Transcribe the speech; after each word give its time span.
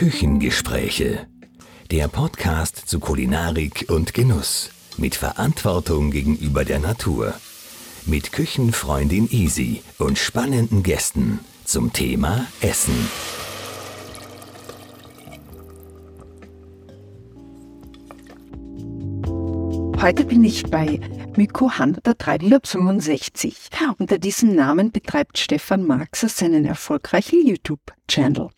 Küchengespräche. 0.00 1.26
Der 1.90 2.08
Podcast 2.08 2.88
zu 2.88 3.00
Kulinarik 3.00 3.84
und 3.90 4.14
Genuss. 4.14 4.70
Mit 4.96 5.14
Verantwortung 5.14 6.10
gegenüber 6.10 6.64
der 6.64 6.78
Natur. 6.78 7.34
Mit 8.06 8.32
Küchenfreundin 8.32 9.28
Easy 9.30 9.82
und 9.98 10.16
spannenden 10.16 10.82
Gästen 10.82 11.40
zum 11.66 11.92
Thema 11.92 12.46
Essen. 12.62 12.94
Heute 20.00 20.24
bin 20.24 20.42
ich 20.44 20.62
bei 20.62 20.98
Myko 21.36 21.78
Hunter 21.78 22.14
365. 22.14 23.54
Unter 23.98 24.16
diesem 24.16 24.54
Namen 24.54 24.92
betreibt 24.92 25.36
Stefan 25.36 25.86
Marxer 25.86 26.30
seinen 26.30 26.64
erfolgreichen 26.64 27.46
YouTube-Channel. 27.46 28.48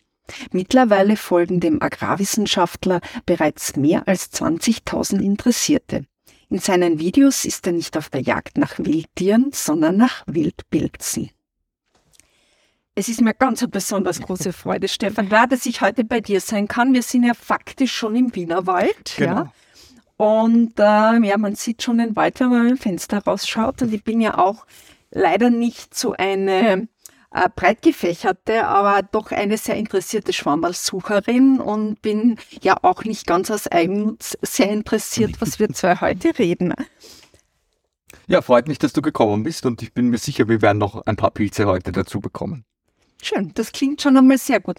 Mittlerweile 0.51 1.17
folgen 1.17 1.59
dem 1.59 1.81
Agrarwissenschaftler 1.81 3.01
bereits 3.25 3.75
mehr 3.75 4.07
als 4.07 4.31
20.000 4.31 5.19
Interessierte. 5.19 6.05
In 6.49 6.59
seinen 6.59 6.99
Videos 6.99 7.45
ist 7.45 7.65
er 7.65 7.73
nicht 7.73 7.97
auf 7.97 8.09
der 8.09 8.21
Jagd 8.21 8.57
nach 8.57 8.77
Wildtieren, 8.77 9.49
sondern 9.53 9.97
nach 9.97 10.23
Wildpilzen. 10.27 11.31
Es 12.95 13.09
ist 13.09 13.21
mir 13.21 13.33
ganz 13.33 13.63
eine 13.63 13.69
besonders 13.69 14.21
große 14.21 14.53
Freude, 14.53 14.87
Stefan, 14.87 15.27
klar, 15.27 15.47
dass 15.47 15.65
ich 15.65 15.81
heute 15.81 16.03
bei 16.03 16.21
dir 16.21 16.39
sein 16.39 16.67
kann. 16.67 16.93
Wir 16.93 17.01
sind 17.01 17.23
ja 17.23 17.33
faktisch 17.33 17.91
schon 17.91 18.15
im 18.15 18.35
Wienerwald. 18.35 19.15
Genau. 19.17 19.33
Ja. 19.33 19.53
Und 20.17 20.79
äh, 20.79 21.27
ja, 21.27 21.37
man 21.37 21.55
sieht 21.55 21.81
schon 21.81 21.97
den 21.97 22.15
Wald, 22.15 22.39
wenn 22.39 22.49
man 22.49 22.69
im 22.69 22.77
Fenster 22.77 23.23
rausschaut. 23.23 23.81
Und 23.81 23.91
ich 23.91 24.03
bin 24.03 24.21
ja 24.21 24.37
auch 24.37 24.67
leider 25.09 25.49
nicht 25.49 25.95
so 25.95 26.13
eine 26.13 26.87
äh, 27.33 27.49
breit 27.53 27.81
gefächerte, 27.81 28.67
aber 28.67 29.01
doch 29.01 29.31
eine 29.31 29.57
sehr 29.57 29.75
interessierte 29.75 30.33
Schwammerlsucherin 30.33 31.59
und 31.59 32.01
bin 32.01 32.37
ja 32.61 32.77
auch 32.83 33.03
nicht 33.03 33.25
ganz 33.25 33.49
aus 33.49 33.67
Eigennutz 33.67 34.37
sehr 34.41 34.69
interessiert, 34.69 35.41
was 35.41 35.59
wir 35.59 35.69
zwei 35.69 35.95
heute 35.99 36.37
reden. 36.37 36.73
Ja, 38.27 38.41
freut 38.41 38.67
mich, 38.67 38.77
dass 38.77 38.93
du 38.93 39.01
gekommen 39.01 39.43
bist 39.43 39.65
und 39.65 39.81
ich 39.81 39.93
bin 39.93 40.09
mir 40.09 40.19
sicher, 40.19 40.47
wir 40.47 40.61
werden 40.61 40.77
noch 40.77 41.05
ein 41.05 41.15
paar 41.15 41.31
Pilze 41.31 41.65
heute 41.65 41.91
dazu 41.91 42.19
bekommen. 42.19 42.65
Schön, 43.21 43.51
das 43.55 43.71
klingt 43.71 44.01
schon 44.01 44.15
einmal 44.15 44.37
sehr 44.37 44.59
gut. 44.59 44.77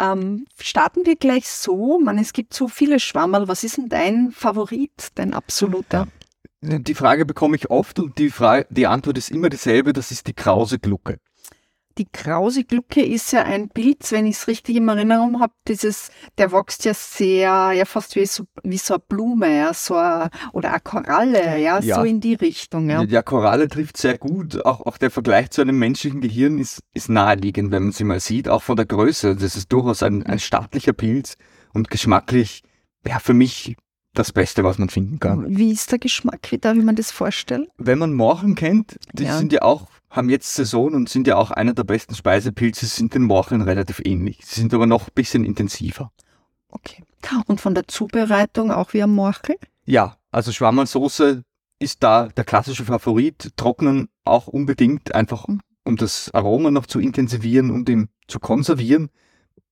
Ähm, 0.00 0.46
starten 0.60 1.06
wir 1.06 1.16
gleich 1.16 1.48
so. 1.48 1.98
Man, 1.98 2.18
es 2.18 2.32
gibt 2.32 2.54
so 2.54 2.68
viele 2.68 3.00
Schwammerl. 3.00 3.48
Was 3.48 3.64
ist 3.64 3.78
denn 3.78 3.88
dein 3.88 4.30
Favorit, 4.30 5.08
dein 5.16 5.34
absoluter? 5.34 6.06
Die 6.60 6.94
Frage 6.94 7.24
bekomme 7.24 7.56
ich 7.56 7.70
oft 7.70 7.98
und 7.98 8.18
die, 8.18 8.30
Frage, 8.30 8.66
die 8.70 8.86
Antwort 8.86 9.18
ist 9.18 9.30
immer 9.30 9.48
dieselbe, 9.48 9.92
das 9.92 10.10
ist 10.10 10.26
die 10.26 10.34
krause 10.34 10.78
Glucke 10.78 11.18
die 11.98 12.06
krause 12.06 12.64
Glucke 12.64 13.04
ist 13.04 13.32
ja 13.32 13.42
ein 13.42 13.68
Pilz, 13.68 14.12
wenn 14.12 14.26
ich 14.26 14.36
es 14.36 14.46
richtig 14.46 14.76
in 14.76 14.88
Erinnerung 14.88 15.40
habe, 15.40 15.52
dieses, 15.66 16.10
der 16.38 16.52
wächst 16.52 16.84
ja 16.84 16.94
sehr, 16.94 17.72
ja 17.72 17.84
fast 17.84 18.14
wie 18.14 18.24
so, 18.24 18.44
wie 18.62 18.78
so 18.78 18.94
eine 18.94 19.02
Blume, 19.06 19.54
ja, 19.54 19.74
so 19.74 19.96
eine, 19.96 20.30
oder 20.52 20.70
eine 20.70 20.80
Koralle, 20.80 21.60
ja, 21.60 21.78
ja, 21.80 21.96
so 21.96 22.04
in 22.04 22.20
die 22.20 22.34
Richtung. 22.34 22.88
Ja, 22.88 23.02
ja 23.02 23.22
Koralle 23.22 23.68
trifft 23.68 23.96
sehr 23.96 24.16
gut. 24.16 24.64
Auch, 24.64 24.80
auch 24.86 24.96
der 24.96 25.10
Vergleich 25.10 25.50
zu 25.50 25.60
einem 25.60 25.78
menschlichen 25.78 26.20
Gehirn 26.20 26.58
ist, 26.58 26.80
ist 26.94 27.08
naheliegend, 27.08 27.72
wenn 27.72 27.84
man 27.84 27.92
sie 27.92 28.04
mal 28.04 28.20
sieht, 28.20 28.48
auch 28.48 28.62
von 28.62 28.76
der 28.76 28.86
Größe. 28.86 29.34
Das 29.34 29.56
ist 29.56 29.72
durchaus 29.72 30.02
ein, 30.02 30.24
ein 30.24 30.38
stattlicher 30.38 30.92
Pilz 30.92 31.36
und 31.74 31.90
geschmacklich, 31.90 32.62
ja, 33.06 33.18
für 33.18 33.34
mich 33.34 33.76
das 34.14 34.32
Beste, 34.32 34.64
was 34.64 34.78
man 34.78 34.88
finden 34.88 35.18
kann. 35.18 35.56
Wie 35.56 35.70
ist 35.70 35.90
der 35.92 35.98
Geschmack? 35.98 36.50
Wie 36.50 36.58
darf 36.58 36.76
ich 36.76 36.84
mir 36.84 36.94
das 36.94 37.10
vorstellen? 37.10 37.66
Wenn 37.76 37.98
man 37.98 38.14
Morchen 38.14 38.54
kennt, 38.54 38.98
die 39.12 39.24
ja. 39.24 39.36
sind 39.36 39.52
ja 39.52 39.62
auch 39.62 39.88
haben 40.10 40.30
jetzt 40.30 40.54
Saison 40.54 40.94
und 40.94 41.08
sind 41.08 41.26
ja 41.26 41.36
auch 41.36 41.50
einer 41.50 41.74
der 41.74 41.84
besten 41.84 42.14
Speisepilze, 42.14 42.86
sind 42.86 43.14
den 43.14 43.22
Morcheln 43.22 43.62
relativ 43.62 44.00
ähnlich. 44.04 44.40
Sie 44.44 44.60
sind 44.60 44.72
aber 44.72 44.86
noch 44.86 45.08
ein 45.08 45.14
bisschen 45.14 45.44
intensiver. 45.44 46.10
Okay. 46.70 47.02
Und 47.46 47.60
von 47.60 47.74
der 47.74 47.88
Zubereitung 47.88 48.70
auch 48.70 48.92
wie 48.94 49.02
am 49.02 49.14
Morchel? 49.14 49.56
Ja, 49.84 50.16
also 50.30 50.52
Schwammerlsoße 50.52 51.42
ist 51.78 52.02
da 52.02 52.28
der 52.28 52.44
klassische 52.44 52.84
Favorit. 52.84 53.52
Trocknen 53.56 54.08
auch 54.24 54.46
unbedingt, 54.46 55.14
einfach 55.14 55.48
mhm. 55.48 55.60
um 55.84 55.96
das 55.96 56.32
Aroma 56.32 56.70
noch 56.70 56.86
zu 56.86 57.00
intensivieren 57.00 57.70
und 57.70 57.88
um 57.90 58.08
zu 58.26 58.40
konservieren. 58.40 59.10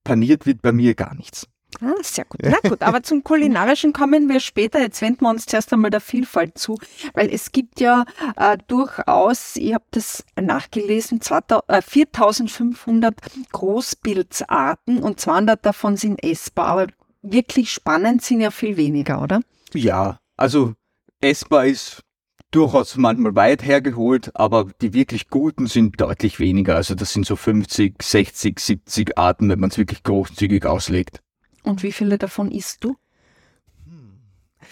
Paniert 0.04 0.46
wird 0.46 0.62
bei 0.62 0.72
mir 0.72 0.94
gar 0.94 1.14
nichts. 1.14 1.48
Ah, 1.80 1.94
sehr 2.02 2.24
gut. 2.24 2.40
Na 2.42 2.56
gut, 2.68 2.82
aber 2.82 3.02
zum 3.02 3.22
Kulinarischen 3.22 3.92
kommen 3.92 4.28
wir 4.28 4.40
später. 4.40 4.80
Jetzt 4.80 5.02
wenden 5.02 5.22
wir 5.22 5.30
uns 5.30 5.46
zuerst 5.46 5.72
einmal 5.72 5.90
der 5.90 6.00
Vielfalt 6.00 6.58
zu, 6.58 6.78
weil 7.14 7.32
es 7.32 7.52
gibt 7.52 7.80
ja 7.80 8.04
äh, 8.36 8.56
durchaus, 8.66 9.56
ich 9.56 9.74
habe 9.74 9.84
das 9.90 10.24
nachgelesen, 10.40 11.20
2000, 11.20 11.68
äh, 11.68 11.82
4500 11.82 13.14
Großpilzarten 13.52 15.02
und 15.02 15.20
200 15.20 15.64
davon 15.64 15.96
sind 15.96 16.22
essbar, 16.22 16.66
aber 16.68 16.86
wirklich 17.22 17.70
spannend 17.72 18.22
sind 18.22 18.40
ja 18.40 18.50
viel 18.50 18.76
weniger, 18.76 19.22
oder? 19.22 19.40
Ja, 19.74 20.18
also 20.36 20.74
essbar 21.20 21.66
ist 21.66 22.02
durchaus 22.50 22.96
manchmal 22.96 23.34
weit 23.34 23.64
hergeholt, 23.64 24.30
aber 24.34 24.70
die 24.80 24.94
wirklich 24.94 25.28
guten 25.28 25.66
sind 25.66 26.00
deutlich 26.00 26.38
weniger. 26.38 26.76
Also 26.76 26.94
das 26.94 27.12
sind 27.12 27.26
so 27.26 27.36
50, 27.36 28.02
60, 28.02 28.58
70 28.58 29.18
Arten, 29.18 29.48
wenn 29.50 29.60
man 29.60 29.70
es 29.70 29.78
wirklich 29.78 30.02
großzügig 30.02 30.64
auslegt. 30.64 31.20
Und 31.66 31.82
wie 31.82 31.92
viele 31.92 32.16
davon 32.16 32.50
isst 32.50 32.84
du? 32.84 32.96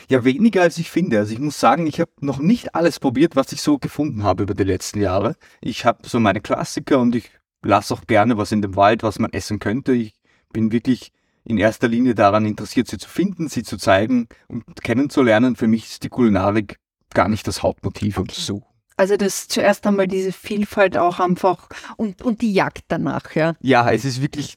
Ja, 0.08 0.24
weniger 0.24 0.62
als 0.62 0.78
ich 0.78 0.90
finde. 0.90 1.18
Also 1.18 1.32
ich 1.32 1.40
muss 1.40 1.58
sagen, 1.58 1.86
ich 1.86 2.00
habe 2.00 2.12
noch 2.20 2.38
nicht 2.38 2.74
alles 2.74 3.00
probiert, 3.00 3.36
was 3.36 3.52
ich 3.52 3.62
so 3.62 3.78
gefunden 3.78 4.22
habe 4.22 4.44
über 4.44 4.54
die 4.54 4.64
letzten 4.64 5.00
Jahre. 5.00 5.36
Ich 5.60 5.84
habe 5.84 6.08
so 6.08 6.20
meine 6.20 6.40
Klassiker 6.40 7.00
und 7.00 7.16
ich 7.16 7.30
lasse 7.62 7.94
auch 7.94 8.06
gerne 8.06 8.36
was 8.36 8.52
in 8.52 8.62
dem 8.62 8.76
Wald, 8.76 9.02
was 9.02 9.18
man 9.18 9.32
essen 9.32 9.58
könnte. 9.58 9.92
Ich 9.92 10.14
bin 10.52 10.72
wirklich 10.72 11.10
in 11.44 11.58
erster 11.58 11.88
Linie 11.88 12.14
daran 12.14 12.46
interessiert, 12.46 12.86
sie 12.86 12.98
zu 12.98 13.08
finden, 13.08 13.48
sie 13.48 13.64
zu 13.64 13.76
zeigen 13.76 14.28
und 14.46 14.82
kennenzulernen. 14.82 15.56
Für 15.56 15.66
mich 15.66 15.86
ist 15.86 16.04
die 16.04 16.10
Kulinarik 16.10 16.78
gar 17.12 17.28
nicht 17.28 17.46
das 17.48 17.62
Hauptmotiv 17.62 18.18
okay. 18.18 18.34
so. 18.36 18.62
Also 18.96 19.16
das 19.16 19.48
zuerst 19.48 19.86
einmal 19.86 20.06
diese 20.06 20.32
Vielfalt 20.32 20.96
auch 20.96 21.18
einfach 21.18 21.68
und, 21.96 22.22
und 22.22 22.40
die 22.42 22.52
Jagd 22.52 22.84
danach, 22.88 23.34
ja. 23.34 23.56
Ja, 23.60 23.90
es 23.90 24.04
ist 24.04 24.22
wirklich 24.22 24.54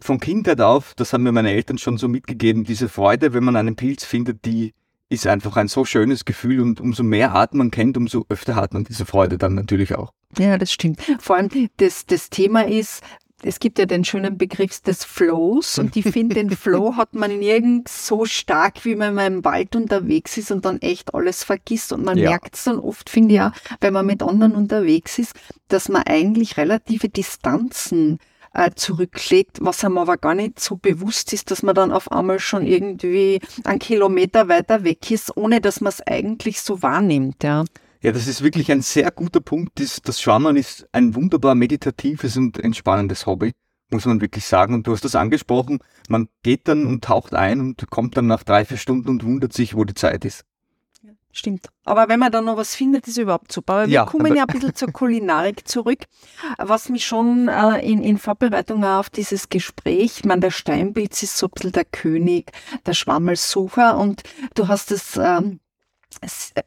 von 0.00 0.20
Kindheit 0.20 0.60
auf, 0.60 0.94
das 0.94 1.12
haben 1.12 1.22
mir 1.22 1.32
meine 1.32 1.52
Eltern 1.52 1.78
schon 1.78 1.96
so 1.96 2.08
mitgegeben, 2.08 2.64
diese 2.64 2.88
Freude, 2.88 3.32
wenn 3.34 3.44
man 3.44 3.56
einen 3.56 3.76
Pilz 3.76 4.04
findet, 4.04 4.44
die 4.44 4.74
ist 5.08 5.26
einfach 5.26 5.56
ein 5.56 5.68
so 5.68 5.84
schönes 5.84 6.24
Gefühl 6.24 6.60
und 6.60 6.80
umso 6.80 7.02
mehr 7.02 7.32
Arten 7.32 7.58
man 7.58 7.70
kennt, 7.70 7.96
umso 7.96 8.24
öfter 8.28 8.56
hat 8.56 8.74
man 8.74 8.84
diese 8.84 9.06
Freude 9.06 9.38
dann 9.38 9.54
natürlich 9.54 9.94
auch. 9.94 10.12
Ja, 10.38 10.58
das 10.58 10.72
stimmt. 10.72 11.00
Vor 11.20 11.36
allem 11.36 11.48
das, 11.76 12.06
das 12.06 12.30
Thema 12.30 12.66
ist, 12.66 13.02
es 13.42 13.60
gibt 13.60 13.78
ja 13.78 13.86
den 13.86 14.04
schönen 14.04 14.38
Begriff 14.38 14.80
des 14.80 15.04
Flows 15.04 15.78
und 15.78 15.96
ich 15.96 16.04
finde, 16.04 16.34
den 16.34 16.50
Flow 16.50 16.96
hat 16.96 17.14
man 17.14 17.38
nirgends 17.38 18.06
so 18.06 18.24
stark, 18.24 18.84
wie 18.84 18.98
wenn 18.98 19.14
man 19.14 19.34
im 19.34 19.44
Wald 19.44 19.76
unterwegs 19.76 20.38
ist 20.38 20.50
und 20.50 20.64
dann 20.64 20.80
echt 20.80 21.14
alles 21.14 21.44
vergisst 21.44 21.92
und 21.92 22.04
man 22.04 22.16
ja. 22.16 22.30
merkt 22.30 22.56
es 22.56 22.64
dann 22.64 22.78
oft, 22.78 23.10
finde 23.10 23.34
ich 23.34 23.40
auch, 23.40 23.52
wenn 23.80 23.92
man 23.92 24.06
mit 24.06 24.22
anderen 24.22 24.54
unterwegs 24.54 25.18
ist, 25.18 25.34
dass 25.68 25.88
man 25.88 26.04
eigentlich 26.04 26.56
relative 26.56 27.08
Distanzen 27.08 28.18
äh, 28.54 28.70
zurücklegt, 28.74 29.58
was 29.60 29.84
einem 29.84 29.98
aber 29.98 30.16
gar 30.16 30.34
nicht 30.34 30.60
so 30.60 30.76
bewusst 30.76 31.32
ist, 31.32 31.50
dass 31.50 31.62
man 31.62 31.74
dann 31.74 31.92
auf 31.92 32.10
einmal 32.10 32.38
schon 32.38 32.66
irgendwie 32.66 33.40
einen 33.64 33.78
Kilometer 33.78 34.48
weiter 34.48 34.84
weg 34.84 35.10
ist, 35.10 35.36
ohne 35.36 35.60
dass 35.60 35.80
man 35.80 35.90
es 35.90 36.00
eigentlich 36.06 36.60
so 36.60 36.82
wahrnimmt. 36.82 37.42
Ja. 37.42 37.64
Ja, 38.00 38.12
das 38.12 38.26
ist 38.26 38.42
wirklich 38.42 38.70
ein 38.70 38.82
sehr 38.82 39.10
guter 39.10 39.40
Punkt. 39.40 39.80
Das, 39.80 40.02
das 40.02 40.20
Schwammen 40.20 40.56
ist 40.56 40.86
ein 40.92 41.14
wunderbar 41.14 41.54
meditatives 41.54 42.36
und 42.36 42.58
entspannendes 42.58 43.24
Hobby, 43.24 43.52
muss 43.90 44.04
man 44.04 44.20
wirklich 44.20 44.44
sagen. 44.44 44.74
Und 44.74 44.86
du 44.86 44.92
hast 44.92 45.04
das 45.04 45.14
angesprochen, 45.14 45.78
man 46.08 46.28
geht 46.42 46.68
dann 46.68 46.86
und 46.86 47.02
taucht 47.02 47.34
ein 47.34 47.60
und 47.60 47.90
kommt 47.90 48.16
dann 48.16 48.26
nach 48.26 48.42
drei, 48.42 48.66
vier 48.66 48.76
Stunden 48.76 49.08
und 49.08 49.24
wundert 49.24 49.54
sich, 49.54 49.74
wo 49.74 49.84
die 49.84 49.94
Zeit 49.94 50.24
ist. 50.26 50.44
Stimmt. 51.36 51.68
Aber 51.84 52.08
wenn 52.08 52.20
man 52.20 52.30
dann 52.30 52.44
noch 52.44 52.56
was 52.56 52.76
findet, 52.76 53.08
ist 53.08 53.18
überhaupt 53.18 53.50
super. 53.50 53.72
Aber 53.72 53.86
wir 53.86 53.92
ja, 53.92 54.04
kommen 54.04 54.36
ja 54.36 54.44
ein 54.44 54.46
bisschen 54.46 54.76
zur 54.76 54.92
Kulinarik 54.92 55.66
zurück, 55.66 56.04
was 56.58 56.88
mich 56.88 57.04
schon 57.04 57.48
äh, 57.48 57.80
in, 57.80 58.04
in 58.04 58.18
Vorbereitung 58.18 58.84
auf 58.84 59.10
dieses 59.10 59.48
Gespräch, 59.48 60.18
ich 60.18 60.24
meine, 60.24 60.42
der 60.42 60.52
Steinpilz 60.52 61.24
ist 61.24 61.36
so 61.36 61.46
ein 61.46 61.50
bisschen 61.50 61.72
der 61.72 61.86
König, 61.86 62.52
der 62.86 62.94
Schwammelsucher 62.94 63.98
und 63.98 64.22
du 64.54 64.68
hast 64.68 64.92
es 64.92 65.16
ähm, 65.16 65.58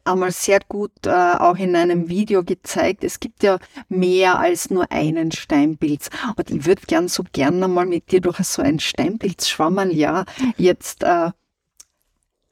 einmal 0.04 0.32
sehr 0.32 0.60
gut 0.68 0.92
äh, 1.06 1.10
auch 1.10 1.56
in 1.56 1.74
einem 1.74 2.10
Video 2.10 2.44
gezeigt. 2.44 3.04
Es 3.04 3.20
gibt 3.20 3.42
ja 3.42 3.58
mehr 3.88 4.38
als 4.38 4.68
nur 4.68 4.92
einen 4.92 5.32
Steinpilz. 5.32 6.10
Und 6.36 6.50
ich 6.50 6.66
würde 6.66 6.82
gern 6.86 7.08
so 7.08 7.24
gern 7.32 7.64
einmal 7.64 7.86
mit 7.86 8.12
dir 8.12 8.20
durch 8.20 8.38
so 8.40 8.60
ein 8.60 8.80
Steinpilz-Schwammerl 8.80 9.94
ja 9.94 10.26
jetzt 10.58 11.04
äh, 11.04 11.30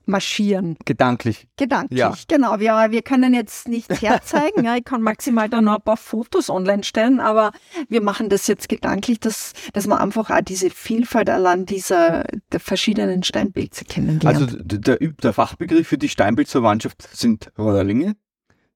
marschieren. 0.06 0.76
Gedanklich. 0.85 1.47
Gedanklich, 1.56 1.99
ja. 1.99 2.14
genau. 2.29 2.58
Wir, 2.61 2.73
wir 2.91 3.03
können 3.03 3.35
jetzt 3.35 3.69
nicht 3.69 3.91
herzeigen. 4.03 4.64
ja, 4.64 4.76
ich 4.76 4.85
kann 4.85 5.03
maximal 5.03 5.49
da 5.49 5.61
noch 5.61 5.76
ein 5.76 5.82
paar 5.82 5.97
Fotos 5.97 6.50
online 6.50 6.85
stellen, 6.85 7.20
aber 7.20 7.53
wir 7.88 8.03
machen 8.03 8.29
das 8.29 8.47
jetzt 8.47 8.69
gedanklich, 8.69 9.20
dass, 9.20 9.53
dass 9.73 9.87
man 9.87 9.99
einfach 9.99 10.31
auch 10.31 10.41
diese 10.41 10.70
Vielfalt 10.70 11.31
allein 11.31 11.67
dieser 11.67 12.25
der 12.53 12.61
verschiedenen 12.61 13.23
Steinpilze 13.23 13.85
kennenlernt. 13.85 14.25
Also 14.25 14.47
der, 14.58 14.97
der 14.99 15.32
Fachbegriff 15.32 15.88
für 15.88 15.99
die 15.99 16.09
Steinpilzverwandtschaft 16.09 17.02
sind 17.17 17.50
Röhrlinge. 17.59 18.17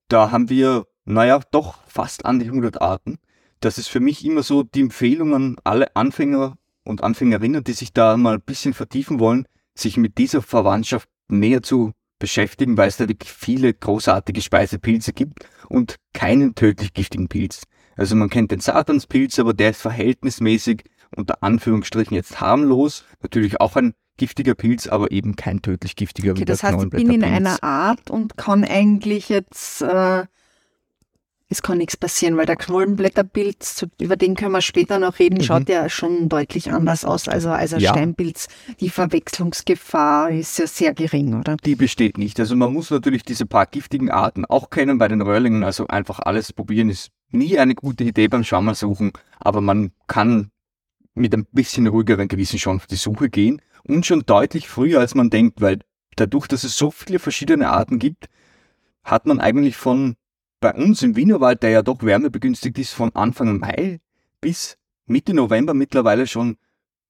Da 0.08 0.30
haben 0.30 0.48
wir, 0.48 0.86
naja, 1.04 1.40
doch 1.52 1.78
fast 1.86 2.24
an 2.26 2.38
die 2.40 2.46
100 2.46 2.80
Arten. 2.80 3.18
Das 3.60 3.76
ist 3.76 3.88
für 3.88 4.00
mich 4.00 4.24
immer 4.24 4.42
so 4.42 4.62
die 4.62 4.80
Empfehlung 4.80 5.34
an 5.34 5.56
alle 5.64 5.94
Anfänger 5.94 6.56
und 6.84 7.04
Anfängerinnen, 7.04 7.62
die 7.62 7.74
sich 7.74 7.92
da 7.92 8.16
mal 8.16 8.34
ein 8.34 8.40
bisschen 8.40 8.72
vertiefen 8.72 9.20
wollen, 9.20 9.46
sich 9.74 9.96
mit 9.96 10.18
dieser 10.18 10.42
Verwandtschaft 10.42 11.08
näher 11.38 11.62
zu 11.62 11.92
beschäftigen, 12.18 12.76
weil 12.76 12.88
es 12.88 12.98
da 12.98 13.08
wirklich 13.08 13.32
viele 13.32 13.72
großartige 13.72 14.42
Speisepilze 14.42 15.12
gibt 15.12 15.46
und 15.68 15.96
keinen 16.12 16.54
tödlich 16.54 16.92
giftigen 16.92 17.28
Pilz. 17.28 17.62
Also 17.96 18.14
man 18.14 18.30
kennt 18.30 18.50
den 18.50 18.60
Satanspilz, 18.60 19.38
aber 19.38 19.54
der 19.54 19.70
ist 19.70 19.82
verhältnismäßig 19.82 20.84
unter 21.16 21.42
Anführungsstrichen 21.42 22.14
jetzt 22.14 22.40
harmlos. 22.40 23.04
Natürlich 23.22 23.60
auch 23.60 23.76
ein 23.76 23.94
giftiger 24.16 24.54
Pilz, 24.54 24.86
aber 24.86 25.10
eben 25.10 25.34
kein 25.34 25.62
tödlich 25.62 25.96
giftiger 25.96 26.32
okay, 26.32 26.44
Das 26.44 26.62
heißt, 26.62 26.82
ich 26.82 26.90
bin 26.90 27.10
in 27.10 27.24
einer 27.24 27.62
Art 27.62 28.10
und 28.10 28.36
kann 28.36 28.64
eigentlich 28.64 29.28
jetzt, 29.28 29.82
äh, 29.82 30.24
es 31.50 31.62
kann 31.62 31.78
nichts 31.78 31.96
passieren, 31.96 32.36
weil 32.36 32.46
der 32.46 32.54
Knollenblätterpilz, 32.54 33.84
über 34.00 34.16
den 34.16 34.36
können 34.36 34.52
wir 34.52 34.60
später 34.60 35.00
noch 35.00 35.18
reden, 35.18 35.38
mhm. 35.38 35.42
schaut 35.42 35.68
ja 35.68 35.88
schon 35.88 36.28
deutlich 36.28 36.72
anders 36.72 37.04
aus 37.04 37.26
also 37.26 37.50
als 37.50 37.74
ein 37.74 37.80
ja. 37.80 37.90
Steinpilz. 37.90 38.48
Die 38.78 38.88
Verwechslungsgefahr 38.88 40.30
ist 40.30 40.56
ja 40.60 40.68
sehr 40.68 40.94
gering, 40.94 41.38
oder? 41.38 41.56
Die 41.56 41.74
besteht 41.74 42.18
nicht. 42.18 42.38
Also 42.38 42.54
man 42.54 42.72
muss 42.72 42.90
natürlich 42.90 43.24
diese 43.24 43.46
paar 43.46 43.66
giftigen 43.66 44.12
Arten 44.12 44.44
auch 44.44 44.70
kennen 44.70 44.98
bei 44.98 45.08
den 45.08 45.20
Röhrlingen, 45.20 45.64
also 45.64 45.88
einfach 45.88 46.20
alles 46.20 46.52
probieren 46.52 46.88
ist 46.88 47.10
nie 47.32 47.58
eine 47.58 47.74
gute 47.74 48.04
Idee 48.04 48.28
beim 48.28 48.44
Schwammersuchen, 48.44 49.12
aber 49.40 49.60
man 49.60 49.90
kann 50.06 50.52
mit 51.14 51.34
ein 51.34 51.46
bisschen 51.50 51.88
ruhigeren 51.88 52.28
Gewissen 52.28 52.60
schon 52.60 52.76
auf 52.76 52.86
die 52.86 52.94
Suche 52.94 53.28
gehen 53.28 53.60
und 53.82 54.06
schon 54.06 54.22
deutlich 54.24 54.68
früher, 54.68 55.00
als 55.00 55.16
man 55.16 55.30
denkt, 55.30 55.60
weil 55.60 55.80
dadurch, 56.14 56.46
dass 56.46 56.62
es 56.62 56.76
so 56.76 56.92
viele 56.92 57.18
verschiedene 57.18 57.70
Arten 57.70 57.98
gibt, 57.98 58.28
hat 59.02 59.26
man 59.26 59.40
eigentlich 59.40 59.76
von 59.76 60.14
bei 60.60 60.74
uns 60.74 61.02
im 61.02 61.16
Wienerwald, 61.16 61.62
der 61.62 61.70
ja 61.70 61.82
doch 61.82 62.02
wärmebegünstigt 62.02 62.78
ist, 62.78 62.92
von 62.92 63.14
Anfang 63.14 63.58
Mai 63.58 64.00
bis 64.40 64.76
Mitte 65.06 65.34
November 65.34 65.74
mittlerweile 65.74 66.26
schon 66.26 66.56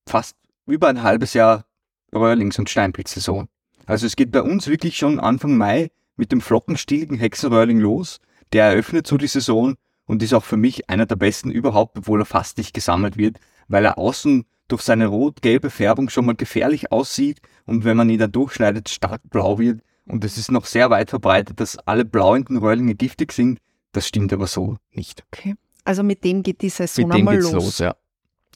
fast 0.07 0.37
über 0.67 0.89
ein 0.89 1.03
halbes 1.03 1.35
Jahr 1.35 1.67
Röhrlings- 2.13 2.59
und 2.59 2.71
Steinpilzsaison. 2.71 3.49
Also 3.87 4.07
es 4.07 4.17
geht 4.17 4.31
bei 4.31 4.43
uns 4.43 4.69
wirklich 4.69 4.97
schon 4.97 5.19
Anfang 5.19 5.57
Mai 5.57 5.91
mit 6.17 6.33
dem 6.33 6.41
flockenstieligen 6.41 7.19
Hexenröhrling 7.19 7.81
los. 7.81 8.21
Der 8.53 8.67
eröffnet 8.67 9.07
so 9.07 9.17
die 9.17 9.27
Saison 9.27 9.75
und 10.07 10.23
ist 10.23 10.35
auch 10.35 10.45
für 10.45 10.57
mich 10.57 10.89
einer 10.89 11.07
der 11.07 11.17
besten 11.17 11.51
überhaupt, 11.51 11.99
obwohl 11.99 12.23
er 12.23 12.27
fast 12.27 12.59
nicht 12.59 12.73
gesammelt 12.73 13.17
wird, 13.17 13.39
weil 13.69 13.85
er 13.85 13.99
außen 13.99 14.45
durch 14.69 14.83
seine 14.83 15.07
rot-gelbe 15.07 15.71
Färbung 15.71 16.09
schon 16.09 16.27
mal 16.27 16.37
gefährlich 16.37 16.93
aussieht 16.93 17.41
und 17.67 17.85
wenn 17.85 17.97
man 17.97 18.11
ihn 18.11 18.19
dann 18.19 18.33
durchschneidet, 18.33 18.89
stark 18.89 19.23
blau 19.29 19.59
wird. 19.59 19.81
Und 20.07 20.25
es 20.25 20.39
ist 20.39 20.51
noch 20.51 20.67
sehr 20.67 20.91
weit 20.91 21.11
verbreitet, 21.11 21.61
dass 21.61 21.79
alle 21.79 22.05
blauenden 22.05 22.57
Röhrlinge 22.59 22.95
giftig 22.95 23.33
sind. 23.33 23.59
Das 23.93 24.07
stimmt 24.07 24.33
aber 24.33 24.47
so 24.47 24.77
nicht. 24.93 25.25
Okay. 25.33 25.55
Also 25.85 26.03
mit 26.03 26.25
dem 26.25 26.43
geht 26.43 26.63
die 26.63 26.69
Saison 26.69 27.09
mit 27.09 27.17
dem 27.17 27.29
einmal 27.29 27.41
los. 27.41 27.53
los 27.53 27.79
ja. 27.79 27.97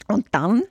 Und 0.08 0.26
dann? 0.32 0.62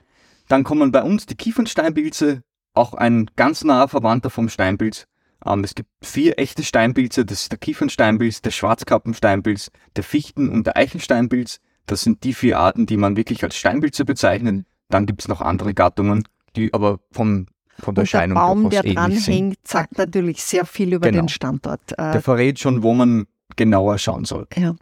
Dann 0.48 0.64
kommen 0.64 0.92
bei 0.92 1.02
uns 1.02 1.26
die 1.26 1.34
Kiefernsteinpilze, 1.34 2.42
auch 2.74 2.94
ein 2.94 3.30
ganz 3.36 3.64
naher 3.64 3.88
Verwandter 3.88 4.30
vom 4.30 4.48
Steinpilz. 4.48 5.06
Ähm, 5.44 5.64
es 5.64 5.74
gibt 5.74 5.88
vier 6.02 6.38
echte 6.38 6.62
Steinpilze, 6.62 7.24
das 7.24 7.42
ist 7.42 7.52
der 7.52 7.58
Kiefernsteinpilz, 7.58 8.42
der 8.42 8.50
Schwarzkappensteinpilz, 8.50 9.70
der 9.96 10.04
Fichten- 10.04 10.48
und 10.48 10.66
der 10.66 10.76
Eichensteinpilz. 10.76 11.60
Das 11.86 12.02
sind 12.02 12.24
die 12.24 12.34
vier 12.34 12.58
Arten, 12.58 12.86
die 12.86 12.96
man 12.96 13.16
wirklich 13.16 13.42
als 13.44 13.56
Steinpilze 13.56 14.04
bezeichnet. 14.04 14.64
Dann 14.88 15.06
gibt 15.06 15.20
es 15.20 15.28
noch 15.28 15.40
andere 15.40 15.74
Gattungen, 15.74 16.24
die 16.56 16.72
aber 16.72 17.00
vom 17.10 17.46
von 17.78 17.94
der 17.94 18.02
und 18.02 18.06
Erscheinung 18.06 18.36
der 18.36 18.42
Baum, 18.42 18.70
der 18.70 18.82
dranhängt, 18.82 19.58
sagt 19.64 19.98
natürlich 19.98 20.42
sehr 20.42 20.64
viel 20.66 20.92
über 20.92 21.08
genau. 21.08 21.22
den 21.22 21.28
Standort. 21.28 21.92
Äh, 21.92 22.12
der 22.12 22.22
verrät 22.22 22.58
schon, 22.58 22.82
wo 22.82 22.94
man 22.94 23.26
genauer 23.56 23.98
schauen 23.98 24.24
soll. 24.24 24.46
Ja. 24.56 24.74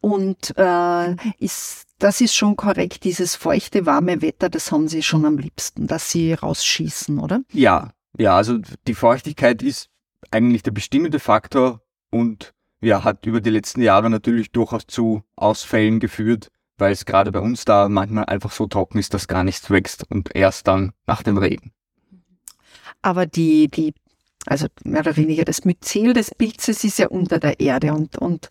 Und 0.00 0.54
äh, 0.56 1.16
ist, 1.38 1.86
das 1.98 2.20
ist 2.20 2.34
schon 2.34 2.56
korrekt, 2.56 3.04
dieses 3.04 3.34
feuchte, 3.34 3.86
warme 3.86 4.22
Wetter, 4.22 4.48
das 4.48 4.72
haben 4.72 4.88
Sie 4.88 5.02
schon 5.02 5.24
am 5.24 5.38
liebsten, 5.38 5.86
dass 5.86 6.10
Sie 6.10 6.32
rausschießen, 6.32 7.18
oder? 7.18 7.42
Ja, 7.52 7.92
ja, 8.18 8.36
also 8.36 8.58
die 8.86 8.94
Feuchtigkeit 8.94 9.62
ist 9.62 9.88
eigentlich 10.30 10.62
der 10.62 10.72
bestimmende 10.72 11.18
Faktor 11.18 11.80
und 12.10 12.52
ja, 12.80 13.04
hat 13.04 13.26
über 13.26 13.40
die 13.40 13.50
letzten 13.50 13.82
Jahre 13.82 14.10
natürlich 14.10 14.52
durchaus 14.52 14.86
zu 14.86 15.22
Ausfällen 15.36 16.00
geführt, 16.00 16.48
weil 16.78 16.92
es 16.92 17.04
gerade 17.04 17.30
bei 17.30 17.40
uns 17.40 17.64
da 17.64 17.88
manchmal 17.88 18.24
einfach 18.24 18.52
so 18.52 18.66
trocken 18.66 18.98
ist, 18.98 19.12
dass 19.12 19.28
gar 19.28 19.44
nichts 19.44 19.70
wächst 19.70 20.10
und 20.10 20.34
erst 20.34 20.66
dann 20.66 20.92
nach 21.06 21.22
dem 21.22 21.36
Regen. 21.36 21.72
Aber 23.02 23.26
die, 23.26 23.68
die, 23.68 23.94
also 24.46 24.66
mehr 24.84 25.00
oder 25.00 25.16
weniger 25.16 25.44
das 25.44 25.64
Myzel 25.64 26.12
des 26.12 26.34
Pilzes 26.34 26.84
ist 26.84 26.98
ja 26.98 27.08
unter 27.08 27.38
der 27.38 27.60
Erde 27.60 27.92
und, 27.92 28.18
und 28.18 28.48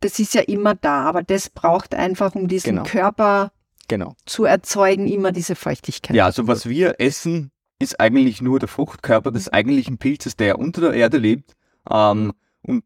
das 0.00 0.18
ist 0.18 0.34
ja 0.34 0.42
immer 0.42 0.74
da, 0.74 1.04
aber 1.04 1.22
das 1.22 1.48
braucht 1.48 1.94
einfach, 1.94 2.34
um 2.34 2.46
diesen 2.46 2.76
genau. 2.76 2.82
Körper 2.82 3.52
genau. 3.88 4.14
zu 4.26 4.44
erzeugen, 4.44 5.08
immer 5.08 5.32
diese 5.32 5.54
Feuchtigkeit. 5.54 6.14
Ja, 6.14 6.26
also 6.26 6.46
was 6.46 6.68
wir 6.68 6.96
essen, 6.98 7.50
ist 7.78 8.00
eigentlich 8.00 8.42
nur 8.42 8.58
der 8.58 8.68
Fruchtkörper 8.68 9.30
des 9.30 9.52
eigentlichen 9.52 9.98
Pilzes, 9.98 10.36
der 10.36 10.58
unter 10.58 10.80
der 10.82 10.92
Erde 10.92 11.18
lebt. 11.18 11.54
Ähm, 11.90 12.32
und 12.62 12.84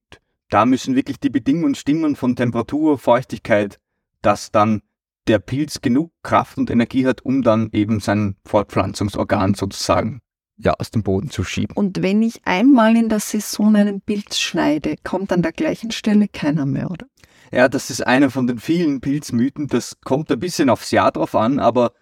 da 0.48 0.64
müssen 0.64 0.94
wirklich 0.94 1.20
die 1.20 1.30
Bedingungen 1.30 1.74
stimmen 1.74 2.16
von 2.16 2.36
Temperatur, 2.36 2.98
Feuchtigkeit, 2.98 3.78
dass 4.22 4.50
dann 4.50 4.82
der 5.28 5.38
Pilz 5.38 5.80
genug 5.80 6.12
Kraft 6.22 6.58
und 6.58 6.70
Energie 6.70 7.06
hat, 7.06 7.24
um 7.24 7.42
dann 7.42 7.68
eben 7.72 8.00
sein 8.00 8.36
Fortpflanzungsorgan 8.44 9.54
sozusagen 9.54 10.20
ja, 10.56 10.72
aus 10.74 10.90
dem 10.90 11.02
Boden 11.02 11.30
zu 11.30 11.44
schieben. 11.44 11.76
Und 11.76 12.02
wenn 12.02 12.22
ich 12.22 12.40
einmal 12.44 12.96
in 12.96 13.08
der 13.08 13.20
Saison 13.20 13.76
einen 13.76 14.00
Pilz 14.00 14.38
schneide, 14.38 14.96
kommt 15.04 15.32
an 15.32 15.42
der 15.42 15.52
gleichen 15.52 15.90
Stelle 15.90 16.26
keiner 16.28 16.66
mehr, 16.66 16.90
oder? 16.90 17.06
Ja, 17.52 17.68
das 17.68 17.90
ist 17.90 18.06
einer 18.06 18.30
von 18.30 18.46
den 18.46 18.58
vielen 18.58 19.00
Pilzmythen. 19.00 19.68
Das 19.68 19.98
kommt 20.04 20.30
ein 20.30 20.38
bisschen 20.38 20.68
aufs 20.68 20.90
Jahr 20.90 21.12
drauf 21.12 21.34
an, 21.34 21.60
aber 21.60 21.92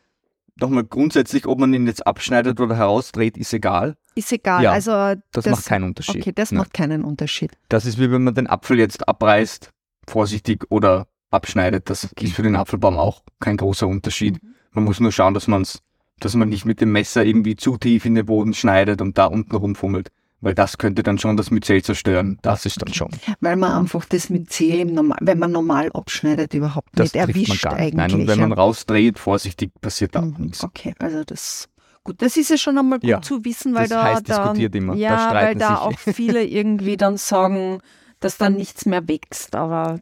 nochmal 0.58 0.84
grundsätzlich, 0.84 1.46
ob 1.46 1.58
man 1.58 1.72
ihn 1.74 1.86
jetzt 1.86 2.06
abschneidet 2.06 2.60
oder 2.60 2.76
herausdreht, 2.76 3.36
ist 3.36 3.52
egal. 3.52 3.96
Ist 4.14 4.32
egal. 4.32 4.62
Ja, 4.62 4.72
also 4.72 4.90
das, 4.90 5.44
das, 5.44 5.46
macht 5.46 5.66
keinen 5.66 5.84
Unterschied. 5.84 6.22
Okay, 6.22 6.32
das 6.34 6.50
Nein. 6.50 6.58
macht 6.58 6.74
keinen 6.74 7.04
Unterschied. 7.04 7.52
Das 7.68 7.84
ist 7.84 7.98
wie 7.98 8.10
wenn 8.10 8.24
man 8.24 8.34
den 8.34 8.46
Apfel 8.46 8.78
jetzt 8.78 9.06
abreißt, 9.06 9.70
vorsichtig 10.08 10.64
oder 10.70 11.06
abschneidet. 11.30 11.90
Das 11.90 12.04
okay. 12.04 12.26
ist 12.26 12.34
für 12.34 12.42
den 12.42 12.56
Apfelbaum 12.56 12.96
auch 12.96 13.22
kein 13.40 13.56
großer 13.56 13.86
Unterschied. 13.86 14.42
Mhm. 14.42 14.54
Man 14.72 14.84
muss 14.84 15.00
nur 15.00 15.12
schauen, 15.12 15.34
dass 15.34 15.48
man's, 15.48 15.82
dass 16.20 16.34
man 16.34 16.48
nicht 16.48 16.64
mit 16.64 16.80
dem 16.80 16.92
Messer 16.92 17.24
irgendwie 17.24 17.56
zu 17.56 17.76
tief 17.76 18.04
in 18.04 18.14
den 18.14 18.26
Boden 18.26 18.54
schneidet 18.54 19.00
und 19.00 19.18
da 19.18 19.26
unten 19.26 19.54
rumfummelt. 19.54 20.10
Weil 20.42 20.54
das 20.54 20.76
könnte 20.76 21.02
dann 21.02 21.18
schon 21.18 21.38
das 21.38 21.50
Myzel 21.50 21.82
zerstören. 21.82 22.38
Das 22.42 22.66
ist 22.66 22.80
dann 22.82 22.92
schon. 22.92 23.08
Weil 23.40 23.56
man 23.56 23.72
einfach 23.72 24.04
das 24.04 24.28
Myzel, 24.28 24.80
im 24.80 24.92
Normal, 24.92 25.18
wenn 25.22 25.38
man 25.38 25.50
normal 25.50 25.90
abschneidet, 25.92 26.52
überhaupt 26.52 26.90
das 26.94 27.14
nicht 27.14 27.16
erwischt 27.16 27.48
man 27.48 27.58
gar 27.58 27.72
nicht. 27.72 27.80
eigentlich. 27.80 27.94
Nein, 27.94 28.20
und 28.20 28.28
wenn 28.28 28.40
man 28.40 28.52
rausdreht, 28.52 29.18
vorsichtig, 29.18 29.72
passiert 29.80 30.14
da 30.14 30.20
mhm. 30.20 30.34
nichts. 30.38 30.62
Okay, 30.62 30.94
also 30.98 31.24
das 31.24 31.68
Gut, 32.06 32.22
das 32.22 32.36
ist 32.36 32.50
ja 32.50 32.56
schon 32.56 32.78
einmal 32.78 33.00
gut 33.00 33.10
ja, 33.10 33.20
zu 33.20 33.44
wissen, 33.44 33.74
weil 33.74 33.88
das 33.88 33.98
da, 33.98 34.04
heißt, 34.04 34.28
da 34.28 34.42
diskutiert 34.42 34.76
immer. 34.76 34.94
ja, 34.94 35.28
da 35.28 35.34
weil 35.34 35.54
da 35.56 35.68
sich. 35.70 35.76
auch 35.78 35.98
viele 35.98 36.44
irgendwie 36.44 36.96
dann 36.96 37.16
sagen, 37.16 37.80
dass 38.20 38.38
da 38.38 38.48
nichts 38.48 38.86
mehr 38.86 39.08
wächst. 39.08 39.56
Aber 39.56 39.98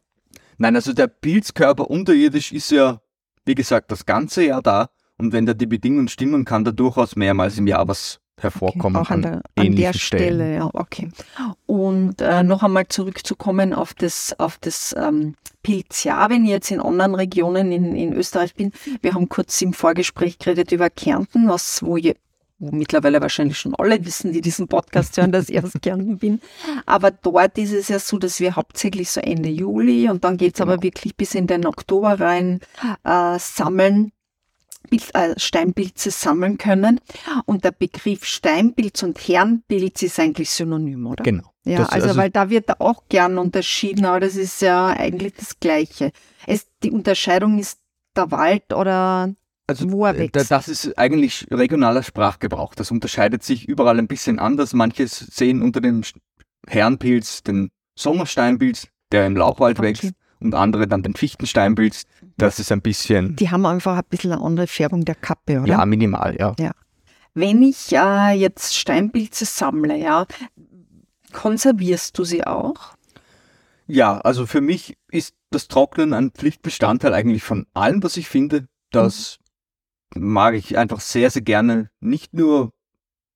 Nein, 0.59 0.77
also 0.77 0.93
der 0.93 1.09
Pilzkörper 1.09 1.91
unterirdisch 1.91 2.53
ist 2.53 2.71
ja, 2.71 3.01
wie 3.45 3.55
gesagt, 3.55 3.91
das 3.91 4.07
ganze 4.07 4.45
Jahr 4.45 4.63
da. 4.63 4.91
Und 5.17 5.33
wenn 5.33 5.47
da 5.47 5.55
die 5.55 5.67
Bedingungen 5.67 6.09
stimmen, 6.09 6.45
kann 6.45 6.65
da 6.65 6.73
durchaus 6.73 7.17
mehrmals 7.17 7.59
im 7.59 7.67
Jahr 7.67 7.87
was 7.87 8.21
hervorkommen. 8.41 8.97
Okay, 8.97 9.07
auch 9.07 9.11
an 9.11 9.23
der, 9.23 9.43
an 9.57 9.77
der 9.77 9.93
Stelle, 9.93 10.55
ja, 10.55 10.71
okay. 10.73 11.09
Und 11.67 12.21
äh, 12.21 12.43
noch 12.43 12.63
einmal 12.63 12.89
zurückzukommen 12.89 13.73
auf 13.73 13.95
das, 13.95 14.35
auf 14.39 14.59
das 14.59 14.95
ähm, 14.99 15.35
Pilzjahr, 15.63 16.31
wenn 16.31 16.45
ich 16.45 16.51
jetzt 16.51 16.71
in 16.71 16.81
anderen 16.81 17.15
Regionen 17.15 17.71
in, 17.71 17.95
in 17.95 18.13
Österreich 18.13 18.55
bin. 18.55 18.73
Wir 19.03 19.15
haben 19.15 19.29
kurz 19.29 19.61
im 19.63 19.73
Vorgespräch 19.73 20.39
geredet 20.39 20.73
über 20.73 20.91
Kärnten, 20.91 21.49
was, 21.49 21.83
wo 21.83 21.97
je, 21.97 22.15
wo 22.59 22.71
mittlerweile 22.71 23.21
wahrscheinlich 23.21 23.59
schon 23.59 23.75
alle 23.75 24.05
wissen, 24.05 24.33
die 24.33 24.41
diesen 24.41 24.69
Podcast 24.69 25.17
hören, 25.17 25.33
dass 25.33 25.49
ich 25.49 25.59
aus 25.65 25.73
Kärnten 25.83 26.19
bin. 26.19 26.41
Aber 26.87 27.11
dort 27.11 27.59
ist 27.59 27.73
es 27.73 27.89
ja 27.89 27.99
so, 27.99 28.19
dass 28.19 28.41
wir 28.41 28.57
hauptsächlich 28.57 29.11
so 29.11 29.21
Ende 29.21 29.49
Juli 29.49 30.09
und 30.09 30.25
dann 30.25 30.37
geht's 30.37 30.59
genau. 30.59 30.73
aber 30.73 30.83
wirklich 30.83 31.17
bis 31.17 31.35
in 31.35 31.47
den 31.47 31.67
Oktober 31.67 32.21
rein 32.21 32.61
äh, 33.05 33.39
sammeln. 33.39 34.13
Äh, 35.15 35.35
Steinpilze 35.39 36.11
sammeln 36.11 36.59
können. 36.59 37.01
Und 37.47 37.65
der 37.65 37.73
Begriff 37.73 38.25
Steinpilz 38.25 39.03
und 39.03 39.19
Herrenpilz 39.19 40.03
ist 40.03 40.21
eigentlich 40.21 40.51
synonym, 40.51 41.07
oder? 41.07 41.25
Genau. 41.25 41.51
Ja, 41.65 41.79
das, 41.79 41.89
also, 41.89 42.09
also, 42.09 42.21
weil 42.21 42.31
da 42.31 42.51
wird 42.51 42.81
auch 42.81 43.05
gern 43.09 43.39
unterschieden, 43.39 44.05
aber 44.05 44.21
das 44.21 44.37
ist 44.37 44.61
ja 44.61 44.89
eigentlich 44.89 45.35
das 45.35 45.59
Gleiche. 45.59 46.13
Es, 46.47 46.67
die 46.83 46.91
Unterscheidung 46.91 47.59
ist 47.59 47.81
der 48.15 48.31
Wald 48.31 48.73
oder 48.75 49.35
also 49.67 49.91
wo 49.91 50.05
er 50.05 50.19
wächst. 50.19 50.51
Das 50.51 50.69
ist 50.69 50.99
eigentlich 50.99 51.47
regionaler 51.51 52.03
Sprachgebrauch. 52.03 52.75
Das 52.75 52.91
unterscheidet 52.91 53.43
sich 53.43 53.69
überall 53.69 53.99
ein 53.99 54.09
bisschen 54.09 54.39
anders. 54.39 54.75
Manche 54.75 55.07
sehen 55.09 55.63
unter 55.63 55.81
dem 55.81 56.03
Herrenpilz 56.67 57.43
den 57.43 57.71
Sommersteinpilz, 57.99 58.89
der 59.13 59.27
im 59.27 59.37
Laubwald 59.37 59.79
okay. 59.79 59.89
wächst, 59.89 60.13
und 60.41 60.55
andere 60.55 60.87
dann 60.87 61.03
den 61.03 61.15
Fichtensteinpilz. 61.15 62.05
Das 62.37 62.59
ist 62.59 62.71
ein 62.71 62.83
bisschen. 62.83 63.37
Die 63.37 63.51
haben 63.51 63.65
einfach 63.67 63.97
ein 63.97 64.05
bisschen 64.09 64.33
eine 64.33 64.43
andere 64.43 64.67
Färbung 64.67 65.05
der 65.05 65.15
Kappe, 65.15 65.61
oder? 65.61 65.69
Ja, 65.69 65.87
minimal, 65.87 66.37
ja. 66.39 66.55
ja. 66.59 66.73
Wenn 67.33 67.63
ich 67.63 67.93
äh, 67.93 68.33
jetzt 68.33 68.77
Steinpilze 68.77 69.45
sammle, 69.45 69.97
ja, 69.97 70.27
konservierst 71.33 72.17
du 72.19 72.25
sie 72.25 72.47
auch? 72.47 72.95
Ja, 73.87 74.19
also 74.19 74.47
für 74.47 74.61
mich 74.61 74.97
ist 75.11 75.35
das 75.51 75.69
Trocknen 75.69 76.13
ein 76.13 76.31
Pflichtbestandteil 76.31 77.13
eigentlich 77.13 77.43
von 77.43 77.67
allem, 77.75 78.03
was 78.03 78.17
ich 78.17 78.29
finde. 78.29 78.67
Das 78.91 79.39
mag 80.17 80.55
ich 80.55 80.77
einfach 80.79 81.01
sehr, 81.01 81.31
sehr 81.31 81.43
gerne. 81.43 81.91
Nicht 82.01 82.35
nur 82.35 82.73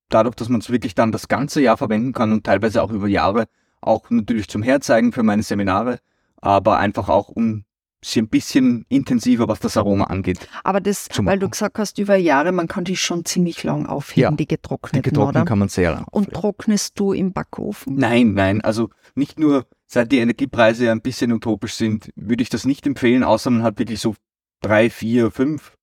dadurch, 0.09 0.35
dass 0.35 0.49
man 0.49 0.61
es 0.61 0.69
wirklich 0.69 0.95
dann 0.95 1.11
das 1.11 1.27
ganze 1.27 1.61
Jahr 1.61 1.77
verwenden 1.77 2.13
kann 2.13 2.31
und 2.31 2.43
teilweise 2.45 2.81
auch 2.81 2.91
über 2.91 3.07
Jahre, 3.07 3.45
auch 3.81 4.09
natürlich 4.09 4.47
zum 4.47 4.63
Herzeigen 4.63 5.11
für 5.11 5.23
meine 5.23 5.43
Seminare, 5.43 5.99
aber 6.41 6.77
einfach 6.77 7.09
auch 7.09 7.29
um 7.29 7.63
sie 8.01 8.21
ein 8.21 8.29
bisschen 8.29 8.85
intensiver, 8.87 9.49
was 9.49 9.59
das 9.59 9.75
Aroma 9.75 10.05
angeht. 10.05 10.47
Aber 10.63 10.79
das, 10.79 11.09
weil 11.21 11.37
du 11.37 11.49
gesagt 11.49 11.77
hast, 11.79 11.99
über 11.99 12.15
Jahre, 12.15 12.53
man 12.53 12.67
kann 12.69 12.85
die 12.85 12.95
schon 12.95 13.25
ziemlich 13.25 13.63
lang 13.63 13.85
aufheben, 13.87 14.21
Ja, 14.31 14.31
die 14.31 14.47
getrockneten, 14.47 15.01
Die 15.03 15.09
getrocknet 15.09 15.35
oder? 15.35 15.45
kann 15.45 15.59
man 15.59 15.67
sehr 15.67 15.91
lang. 15.91 16.05
Und 16.09 16.31
trocknest 16.33 16.97
du 16.97 17.11
im 17.11 17.33
Backofen? 17.33 17.95
Nein, 17.95 18.33
nein, 18.35 18.61
also 18.61 18.89
nicht 19.15 19.37
nur, 19.37 19.65
seit 19.85 20.13
die 20.13 20.19
Energiepreise 20.19 20.85
ja 20.85 20.91
ein 20.93 21.01
bisschen 21.01 21.33
utopisch 21.33 21.73
sind, 21.73 22.09
würde 22.15 22.41
ich 22.41 22.47
das 22.49 22.63
nicht 22.65 22.87
empfehlen, 22.87 23.23
außer 23.25 23.49
man 23.49 23.63
hat 23.63 23.79
wirklich 23.79 23.99
so 23.99 24.15
drei, 24.61 24.89
vier, 24.89 25.29
fünf, 25.29 25.75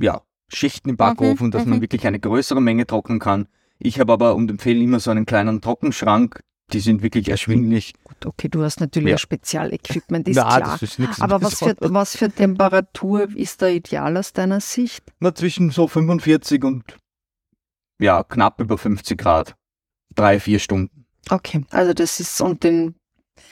ja, 0.00 0.22
Schichten 0.52 0.90
im 0.90 0.96
Backofen, 0.96 1.50
dass 1.50 1.66
man 1.66 1.78
mhm. 1.78 1.82
wirklich 1.82 2.06
eine 2.06 2.20
größere 2.20 2.60
Menge 2.60 2.86
trocknen 2.86 3.18
kann. 3.18 3.46
Ich 3.78 3.98
habe 3.98 4.12
aber 4.12 4.34
und 4.34 4.50
empfehle 4.50 4.82
immer 4.82 5.00
so 5.00 5.10
einen 5.10 5.26
kleinen 5.26 5.60
Trockenschrank, 5.60 6.42
die 6.72 6.80
sind 6.80 7.02
wirklich 7.02 7.28
erschwinglich. 7.28 7.94
Gut, 8.04 8.26
okay, 8.26 8.48
du 8.48 8.62
hast 8.62 8.80
natürlich 8.80 9.08
Ja. 9.10 9.14
ein 9.16 9.18
Spezialequipment, 9.18 10.28
ist 10.28 10.36
Na, 10.36 10.42
klar. 10.42 10.60
das 10.60 10.82
ist 10.82 10.98
nichts 10.98 11.20
Aber 11.20 11.42
was 11.42 11.58
für, 11.58 11.76
was 11.80 12.16
für 12.16 12.30
Temperatur 12.30 13.28
ist 13.34 13.62
da 13.62 13.68
ideal 13.68 14.16
aus 14.16 14.32
deiner 14.32 14.60
Sicht? 14.60 15.04
Na, 15.18 15.34
zwischen 15.34 15.70
so 15.70 15.88
45 15.88 16.62
und 16.64 16.96
ja, 17.98 18.22
knapp 18.22 18.60
über 18.60 18.78
50 18.78 19.18
Grad. 19.18 19.56
Drei, 20.14 20.40
vier 20.40 20.58
Stunden. 20.58 21.06
Okay, 21.28 21.64
also 21.70 21.92
das 21.92 22.18
ist 22.18 22.40
und 22.40 22.64
den, 22.64 22.94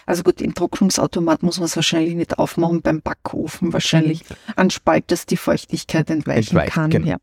also 0.06 0.22
gut, 0.22 0.40
den 0.40 0.54
Trocknungsautomat 0.54 1.42
muss 1.42 1.58
man 1.58 1.66
es 1.66 1.76
wahrscheinlich 1.76 2.14
nicht 2.14 2.38
aufmachen, 2.38 2.82
beim 2.82 3.02
Backofen 3.02 3.72
wahrscheinlich 3.72 4.24
ein 4.56 4.70
Spalt, 4.70 5.10
dass 5.10 5.26
die 5.26 5.36
Feuchtigkeit 5.36 6.08
entweichen 6.10 6.56
Entweicht, 6.56 6.72
kann. 6.72 6.90
genau. 6.90 7.06
Ja. 7.06 7.16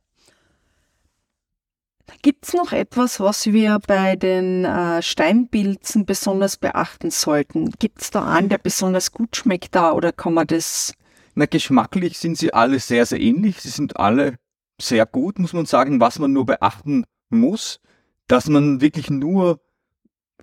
Gibt 2.22 2.45
es 2.45 2.53
noch 2.53 2.72
etwas, 2.72 3.19
was 3.19 3.48
wir 3.48 3.79
bei 3.88 4.15
den 4.15 4.65
äh, 4.65 5.01
Steinpilzen 5.01 6.05
besonders 6.05 6.57
beachten 6.57 7.12
sollten? 7.12 7.72
Gibt 7.79 8.01
es 8.01 8.12
da 8.12 8.31
einen, 8.31 8.50
der 8.50 8.57
besonders 8.57 9.12
gut 9.12 9.36
schmeckt 9.36 9.75
da 9.75 9.91
oder 9.91 10.12
kann 10.12 10.34
man 10.34 10.48
das 10.48 10.93
Na, 11.36 11.45
geschmacklich 11.45 12.17
sind 12.17 12.38
sie 12.38 12.53
alle 12.53 12.79
sehr, 12.79 13.05
sehr 13.05 13.19
ähnlich. 13.19 13.62
Sie 13.62 13.69
sind 13.69 13.98
alle 14.00 14.38
sehr 14.79 15.05
gut, 15.05 15.39
muss 15.39 15.53
man 15.53 15.65
sagen. 15.65 16.00
Was 16.00 16.19
man 16.19 16.34
nur 16.34 16.45
beachten 16.45 17.05
muss, 17.29 17.79
dass 18.27 18.48
man 18.48 18.81
wirklich 18.81 19.10
nur 19.10 19.60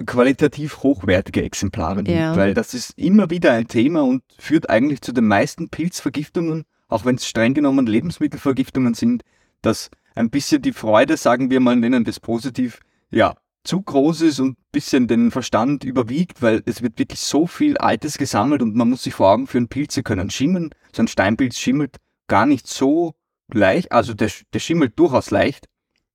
qualitativ 0.06 0.82
hochwertige 0.82 1.42
Exemplare 1.42 1.96
nimmt, 2.02 2.08
Ja. 2.08 2.36
weil 2.36 2.54
das 2.54 2.74
ist 2.74 2.98
immer 2.98 3.30
wieder 3.30 3.52
ein 3.52 3.68
Thema 3.68 4.02
und 4.02 4.22
führt 4.38 4.70
eigentlich 4.70 5.00
zu 5.02 5.12
den 5.12 5.26
meisten 5.26 5.68
Pilzvergiftungen, 5.68 6.64
auch 6.88 7.04
wenn 7.04 7.16
es 7.16 7.26
streng 7.26 7.54
genommen 7.54 7.86
Lebensmittelvergiftungen 7.86 8.94
sind, 8.94 9.22
dass 9.60 9.90
ein 10.14 10.30
bisschen 10.30 10.62
die 10.62 10.72
Freude, 10.72 11.16
sagen 11.16 11.50
wir 11.50 11.60
mal, 11.60 11.76
nennen 11.76 12.04
das 12.04 12.20
positiv, 12.20 12.80
ja, 13.10 13.34
zu 13.64 13.80
groß 13.80 14.22
ist 14.22 14.40
und 14.40 14.58
ein 14.58 14.64
bisschen 14.72 15.06
den 15.06 15.30
Verstand 15.30 15.84
überwiegt, 15.84 16.42
weil 16.42 16.62
es 16.66 16.82
wird 16.82 16.98
wirklich 16.98 17.20
so 17.20 17.46
viel 17.46 17.78
Altes 17.78 18.18
gesammelt 18.18 18.60
und 18.60 18.74
man 18.74 18.90
muss 18.90 19.04
sich 19.04 19.14
vor 19.14 19.30
Augen 19.30 19.46
führen, 19.46 19.68
Pilze 19.68 20.02
können 20.02 20.30
schimmeln. 20.30 20.70
So 20.92 21.02
ein 21.02 21.08
Steinpilz 21.08 21.58
schimmelt 21.58 21.98
gar 22.26 22.44
nicht 22.44 22.66
so 22.66 23.14
leicht, 23.52 23.92
also 23.92 24.14
der, 24.14 24.30
der 24.52 24.58
schimmelt 24.58 24.98
durchaus 24.98 25.30
leicht, 25.30 25.68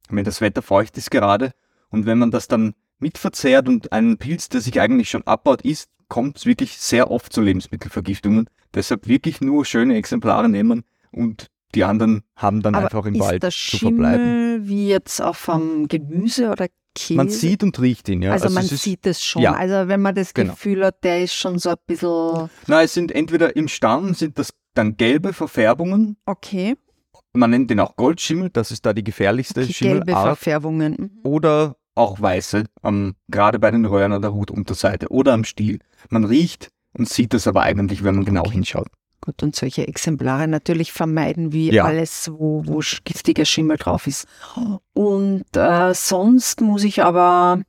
wenn 0.10 0.26
das 0.26 0.42
Wetter 0.42 0.62
feucht 0.62 0.98
ist 0.98 1.10
gerade. 1.10 1.52
Und 1.90 2.06
wenn 2.06 2.18
man 2.18 2.32
das 2.32 2.50
dann 2.50 2.74
mitverzehrt 3.00 3.68
und 3.68 3.92
einen 3.92 4.18
Pilz, 4.18 4.50
der 4.50 4.62
sich 4.62 4.80
eigentlich 4.80 5.10
schon 5.10 5.24
abbaut, 5.26 5.62
isst, 5.62 5.90
kommt 6.08 6.38
es 6.38 6.46
wirklich 6.46 6.78
sehr 6.78 7.12
oft 7.12 7.32
zu 7.34 7.42
Lebensmittelvergiftungen. 7.42 8.50
Deshalb 8.74 9.08
wirklich 9.08 9.42
nur 9.42 9.66
schöne 9.66 9.96
Exemplare 9.96 10.50
nehmen 10.50 10.84
und 11.12 11.48
die 11.76 11.84
anderen 11.84 12.24
haben 12.36 12.62
dann 12.62 12.76
Aber 12.76 12.86
einfach 12.86 13.06
im 13.06 13.20
Wald 13.20 13.44
zu 13.44 13.78
verbleiben. 13.78 14.26
Schimmel 14.26 14.68
wie 14.68 14.88
jetzt 14.88 15.22
auf 15.22 15.50
einem 15.50 15.88
Gemüse 15.88 16.50
oder 16.52 16.68
Käse? 16.96 17.16
Man 17.16 17.30
sieht 17.30 17.62
und 17.64 17.80
riecht 17.80 18.08
ihn, 18.10 18.22
ja. 18.22 18.32
also, 18.32 18.50
man 18.50 18.64
es 18.64 18.82
sieht 18.82 19.06
es 19.06 19.24
schon. 19.24 19.42
ja. 19.42 19.54
Also 19.54 19.88
wenn 19.90 20.02
man 20.02 20.16
das 20.16 20.34
Genau. 20.34 20.54
Gefühl 20.54 20.86
hat, 20.86 21.04
der 21.04 21.24
ist 21.24 21.34
schon 21.34 21.60
so 21.60 21.70
ein 21.72 21.76
bisschen 21.86 22.50
Na, 22.68 22.82
es 22.84 22.94
sind 22.94 23.12
entweder 23.12 23.56
im 23.56 23.68
Stamm 23.68 24.14
sind 24.14 24.40
das 24.40 24.54
dann 24.74 24.96
gelbe 24.96 25.34
Verfärbungen. 25.34 26.18
okay, 26.26 26.76
Man 27.34 27.50
nennt 27.52 27.70
den 27.70 27.80
auch 27.82 27.96
Goldschimmel, 27.98 28.50
das 28.50 28.72
ist 28.72 28.86
da 28.86 28.94
die 28.94 29.04
gefährlichste 29.04 29.62
okay 29.62 29.74
gelbe 29.74 30.06
Schimmelart. 30.06 30.26
Verfärbungen. 30.38 30.96
Mhm. 30.98 31.12
Oder 31.30 31.76
auch 31.98 32.22
weiße, 32.22 32.66
am, 32.82 33.16
gerade 33.28 33.60
bei 33.60 33.72
den 33.72 33.86
Röhren 33.86 34.12
an 34.14 34.22
der 34.22 34.34
Hutunterseite 34.34 35.10
oder 35.10 35.34
am 35.34 35.44
Stiel. 35.44 35.80
Man 36.10 36.24
riecht 36.26 36.70
und 36.94 37.10
sieht 37.10 37.34
es 37.34 37.48
aber 37.48 37.62
eigentlich, 37.64 38.04
wenn 38.04 38.16
man 38.16 38.26
genau 38.26 38.50
hinschaut. 38.50 38.88
Gut, 39.22 39.42
und 39.44 39.56
solche 39.56 39.88
Exemplare 39.88 40.48
natürlich 40.48 40.94
vermeiden, 40.94 41.52
wie 41.52 41.72
Ja. 41.72 41.86
alles, 41.86 42.30
wo, 42.32 42.64
wo 42.66 42.82
giftiger 43.04 43.46
Schimmel 43.46 43.78
drauf 43.78 44.08
ist. 44.08 44.28
Und 44.94 45.46
äh, 45.56 45.94
sonst 45.94 46.62
muss 46.62 46.84
ich 46.84 47.04
aber 47.04 47.62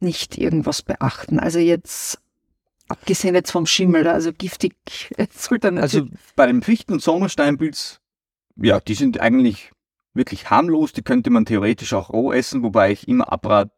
nicht 0.00 0.36
irgendwas 0.38 0.82
beachten. 0.82 1.40
Also 1.40 1.58
jetzt, 1.58 2.18
abgesehen 2.88 3.34
jetzt 3.34 3.50
vom 3.50 3.66
Schimmel, 3.66 4.06
also 4.06 4.32
giftig 4.32 4.74
sollte 5.30 5.68
Also 5.72 6.00
natürlich. 6.00 6.20
bei 6.36 6.46
dem 6.46 6.62
Fichten- 6.62 6.92
und 6.92 7.02
Sommersteinpilz, 7.02 8.00
ja, 8.56 8.78
die 8.80 8.94
sind 8.94 9.18
eigentlich 9.20 9.72
wirklich 10.14 10.50
harmlos, 10.50 10.92
die 10.92 11.02
könnte 11.02 11.30
man 11.30 11.44
theoretisch 11.44 11.92
auch 11.92 12.10
roh 12.10 12.32
essen, 12.32 12.62
wobei 12.62 12.92
ich 12.92 13.08
immer 13.08 13.32
abrate, 13.32 13.70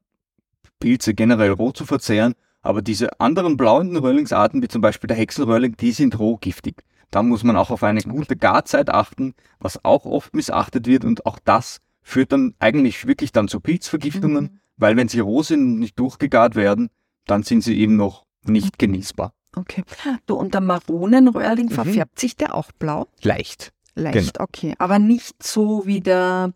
Pilze 0.78 1.14
generell 1.14 1.52
roh 1.52 1.73
zu 1.73 1.85
verzehren. 1.87 2.35
Aber 2.62 2.83
diese 2.83 3.21
anderen 3.21 3.57
blauen 3.57 3.97
Röhrlingsarten, 3.97 4.62
wie 4.62 4.69
zum 4.69 4.83
Beispiel 4.83 5.09
der 5.09 5.16
Hexenröhrling, 5.16 5.76
die 5.76 5.93
sind 5.93 6.19
roh 6.19 6.37
giftig. 6.37 6.83
Da 7.11 7.23
muss 7.23 7.45
man 7.45 7.57
auch 7.57 7.71
auf 7.71 7.83
eine 7.85 8.00
gute 8.02 8.37
Garzeit 8.37 8.90
achten, 8.90 9.35
was 9.61 9.85
auch 9.85 10.05
oft 10.05 10.35
missachtet 10.35 10.87
wird 10.87 11.05
und 11.05 11.25
auch 11.25 11.38
das 11.45 11.78
führt 12.02 12.33
dann 12.33 12.55
eigentlich 12.59 13.07
wirklich 13.07 13.33
dann 13.33 13.49
zu 13.49 13.61
Pilzvergiftungen, 13.61 14.45
Mhm. 14.45 14.61
weil 14.76 14.97
wenn 14.97 15.09
sie 15.09 15.21
roh 15.21 15.43
sind 15.43 15.61
und 15.61 15.78
nicht 15.78 15.99
durchgegart 15.99 16.57
werden, 16.57 16.90
dann 17.26 17.43
sind 17.45 17.62
sie 17.62 17.78
eben 17.78 17.97
noch 17.97 18.25
nicht 18.45 18.78
genießbar. 18.78 19.33
Okay. 19.55 19.85
Du, 20.26 20.35
und 20.35 20.52
der 20.52 20.61
Maronenröhrling 20.61 21.66
Mhm. 21.66 21.71
verfärbt 21.71 22.19
sich 22.19 22.37
der 22.37 22.55
auch 22.55 22.73
blau? 22.73 23.07
Leicht. 23.23 23.73
Leicht, 23.97 24.41
okay. 24.41 24.75
Aber 24.79 24.99
nicht 24.99 25.43
so 25.43 25.87
wie 25.87 26.00
der 26.00 26.53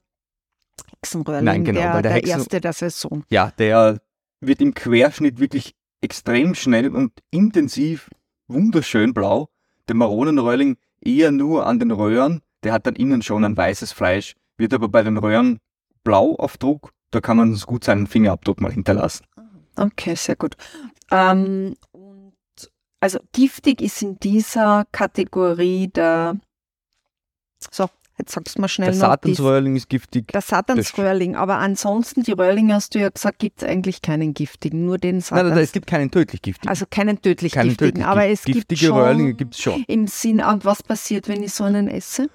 Hexenröhrling, 1.00 1.44
Nein, 1.44 1.64
genau, 1.64 1.80
der, 1.80 1.94
weil 1.94 2.02
der 2.02 2.12
der 2.12 2.20
Hexen- 2.22 2.38
erste 2.38 2.60
der 2.60 2.72
Saison. 2.72 3.24
Ja, 3.30 3.50
der 3.58 4.00
wird 4.40 4.60
im 4.60 4.74
Querschnitt 4.74 5.40
wirklich 5.40 5.74
extrem 6.02 6.54
schnell 6.54 6.94
und 6.94 7.12
intensiv 7.30 8.10
wunderschön 8.48 9.14
blau. 9.14 9.48
Der 9.88 9.94
Maronenröhrling 9.96 10.76
eher 11.00 11.30
nur 11.32 11.66
an 11.66 11.78
den 11.78 11.90
Röhren, 11.90 12.42
der 12.62 12.72
hat 12.72 12.86
dann 12.86 12.94
innen 12.96 13.22
schon 13.22 13.44
ein 13.44 13.56
weißes 13.56 13.92
Fleisch, 13.92 14.34
wird 14.56 14.74
aber 14.74 14.88
bei 14.88 15.02
den 15.02 15.16
Röhren 15.16 15.58
blau 16.04 16.34
auf 16.36 16.56
Druck. 16.58 16.92
Da 17.10 17.20
kann 17.20 17.36
man 17.38 17.54
gut 17.66 17.84
seinen 17.84 18.06
Fingerabdruck 18.06 18.60
mal 18.60 18.72
hinterlassen. 18.72 19.24
Okay, 19.76 20.14
sehr 20.14 20.36
gut. 20.36 20.56
Ähm, 21.10 21.74
also 23.00 23.18
giftig 23.32 23.80
ist 23.80 24.02
in 24.02 24.18
dieser 24.20 24.84
Kategorie 24.92 25.88
der, 25.88 26.38
so, 27.70 27.88
jetzt 28.18 28.32
sagst 28.32 28.56
du 28.56 28.60
mal 28.60 28.68
schnell 28.68 28.90
Der 28.92 28.96
noch, 29.08 29.16
die- 29.16 29.34
Satansröhrling 29.34 29.76
ist 29.76 29.88
giftig. 29.88 30.28
der 30.28 30.40
Satansröhrling, 30.40 31.36
aber 31.36 31.58
ansonsten 31.58 32.22
die 32.22 32.32
Röhrlinge 32.32 32.74
hast 32.74 32.94
du 32.94 32.98
ja 33.00 33.08
gesagt, 33.08 33.38
gibt 33.38 33.62
es 33.62 33.68
eigentlich 33.68 34.02
keinen 34.02 34.34
giftigen, 34.34 34.84
nur 34.84 34.98
den 34.98 35.16
Nein, 35.16 35.20
Satans. 35.22 35.42
nein, 35.44 35.54
nein, 35.54 35.64
es 35.64 35.72
gibt 35.72 35.86
keinen 35.86 36.10
tödlich 36.10 36.42
giftigen. 36.42 36.68
also 36.68 36.84
keinen 36.90 37.20
tödlich 37.22 37.52
keinen 37.52 37.68
giftigen, 37.68 37.92
tödlich 37.94 38.06
aber 38.06 38.26
es 38.26 38.44
gibt 38.44 38.68
Giftige 38.68 38.86
schon 38.86 38.98
Röhrlinge 38.98 39.34
gibt 39.34 39.54
es 39.54 39.60
schon. 39.60 39.84
im 39.88 40.06
Sinn, 40.06 40.40
und 40.42 40.64
was 40.64 40.82
passiert, 40.82 41.28
wenn 41.28 41.42
ich 41.42 41.52
so 41.52 41.64
einen 41.64 41.88
esse? 41.88 42.28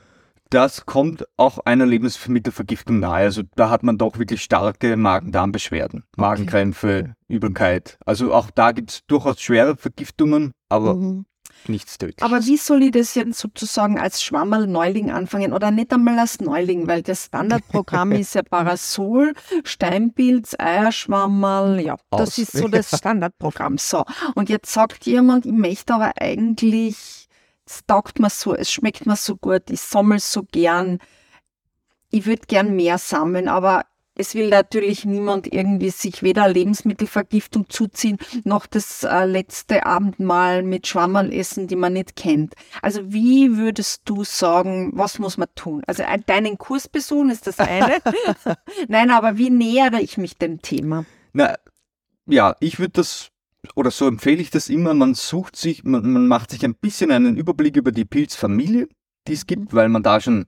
Das 0.51 0.85
kommt 0.85 1.25
auch 1.37 1.57
einer 1.65 1.87
Lebensmittelvergiftung 1.87 2.99
nahe. 2.99 3.23
Also 3.23 3.41
da 3.55 3.71
hat 3.71 3.81
man 3.81 3.97
doch 3.97 4.19
wirklich 4.19 4.43
starke 4.43 4.95
Magen-Darm-Beschwerden. 4.95 6.03
Magenkrämpfe, 6.17 7.15
Übelkeit. 7.27 7.97
Also 8.05 8.31
auch 8.31 8.51
da 8.51 8.71
gibt 8.71 8.91
es 8.91 8.99
durchaus 9.07 9.41
schwere 9.41 9.75
Vergiftungen, 9.75 10.51
aber 10.69 10.95
Mhm. 10.95 11.25
Nichts 11.69 11.97
tödliches. 11.97 12.21
Aber 12.21 12.45
wie 12.45 12.57
soll 12.57 12.83
ich 12.83 12.91
das 12.91 13.15
jetzt 13.15 13.39
sozusagen 13.39 13.99
als 13.99 14.21
Schwammerl 14.23 14.67
Neuling 14.67 15.11
anfangen 15.11 15.53
oder 15.53 15.71
nicht 15.71 15.93
einmal 15.93 16.19
als 16.19 16.39
Neuling, 16.39 16.87
weil 16.87 17.01
das 17.01 17.25
Standardprogramm 17.25 18.11
ist 18.13 18.35
ja 18.35 18.43
Parasol, 18.43 19.33
Steinpilz, 19.63 20.55
Eierschwammerl, 20.57 21.79
ja, 21.79 21.97
das 22.11 22.29
Aus. 22.29 22.37
ist 22.37 22.51
so 22.53 22.67
das 22.67 22.89
Standardprogramm. 22.97 23.77
So, 23.77 24.05
und 24.35 24.49
jetzt 24.49 24.71
sagt 24.71 25.05
jemand, 25.05 25.45
ich 25.45 25.51
möchte 25.51 25.93
aber 25.93 26.13
eigentlich, 26.19 27.27
es 27.65 27.85
taugt 27.87 28.19
mir 28.19 28.29
so, 28.29 28.53
es 28.55 28.71
schmeckt 28.71 29.05
mir 29.05 29.15
so 29.15 29.35
gut, 29.35 29.69
ich 29.69 29.81
sammle 29.81 30.19
so 30.19 30.43
gern, 30.43 30.99
ich 32.09 32.25
würde 32.25 32.43
gern 32.47 32.75
mehr 32.75 32.97
sammeln, 32.97 33.47
aber 33.47 33.85
es 34.15 34.33
will 34.33 34.49
natürlich 34.49 35.05
niemand 35.05 35.51
irgendwie 35.51 35.89
sich 35.89 36.23
weder 36.23 36.47
Lebensmittelvergiftung 36.47 37.69
zuziehen, 37.69 38.17
noch 38.43 38.65
das 38.65 39.03
äh, 39.03 39.25
letzte 39.25 39.85
Abendmahl 39.85 40.63
mit 40.63 40.87
Schwammerl 40.87 41.33
essen, 41.33 41.67
die 41.67 41.75
man 41.75 41.93
nicht 41.93 42.15
kennt. 42.15 42.55
Also 42.81 43.11
wie 43.11 43.57
würdest 43.57 44.03
du 44.05 44.23
sagen, 44.23 44.91
was 44.93 45.19
muss 45.19 45.37
man 45.37 45.49
tun? 45.55 45.83
Also 45.87 46.03
äh, 46.03 46.19
deinen 46.25 46.57
Kurs 46.57 46.87
besuchen 46.87 47.29
ist 47.29 47.47
das 47.47 47.59
eine. 47.59 47.97
Nein, 48.87 49.11
aber 49.11 49.37
wie 49.37 49.49
nähere 49.49 50.01
ich 50.01 50.17
mich 50.17 50.37
dem 50.37 50.61
Thema? 50.61 51.05
Na, 51.33 51.55
ja, 52.25 52.55
ich 52.59 52.79
würde 52.79 52.93
das, 52.93 53.29
oder 53.75 53.91
so 53.91 54.07
empfehle 54.07 54.41
ich 54.41 54.49
das 54.49 54.69
immer, 54.69 54.93
man 54.93 55.13
sucht 55.13 55.55
sich, 55.55 55.83
man, 55.83 56.09
man 56.11 56.27
macht 56.27 56.51
sich 56.51 56.63
ein 56.63 56.75
bisschen 56.75 57.11
einen 57.11 57.37
Überblick 57.37 57.75
über 57.75 57.91
die 57.91 58.05
Pilzfamilie, 58.05 58.87
die 59.27 59.33
es 59.33 59.45
gibt, 59.45 59.73
weil 59.73 59.89
man 59.89 60.03
da 60.03 60.21
schon 60.21 60.45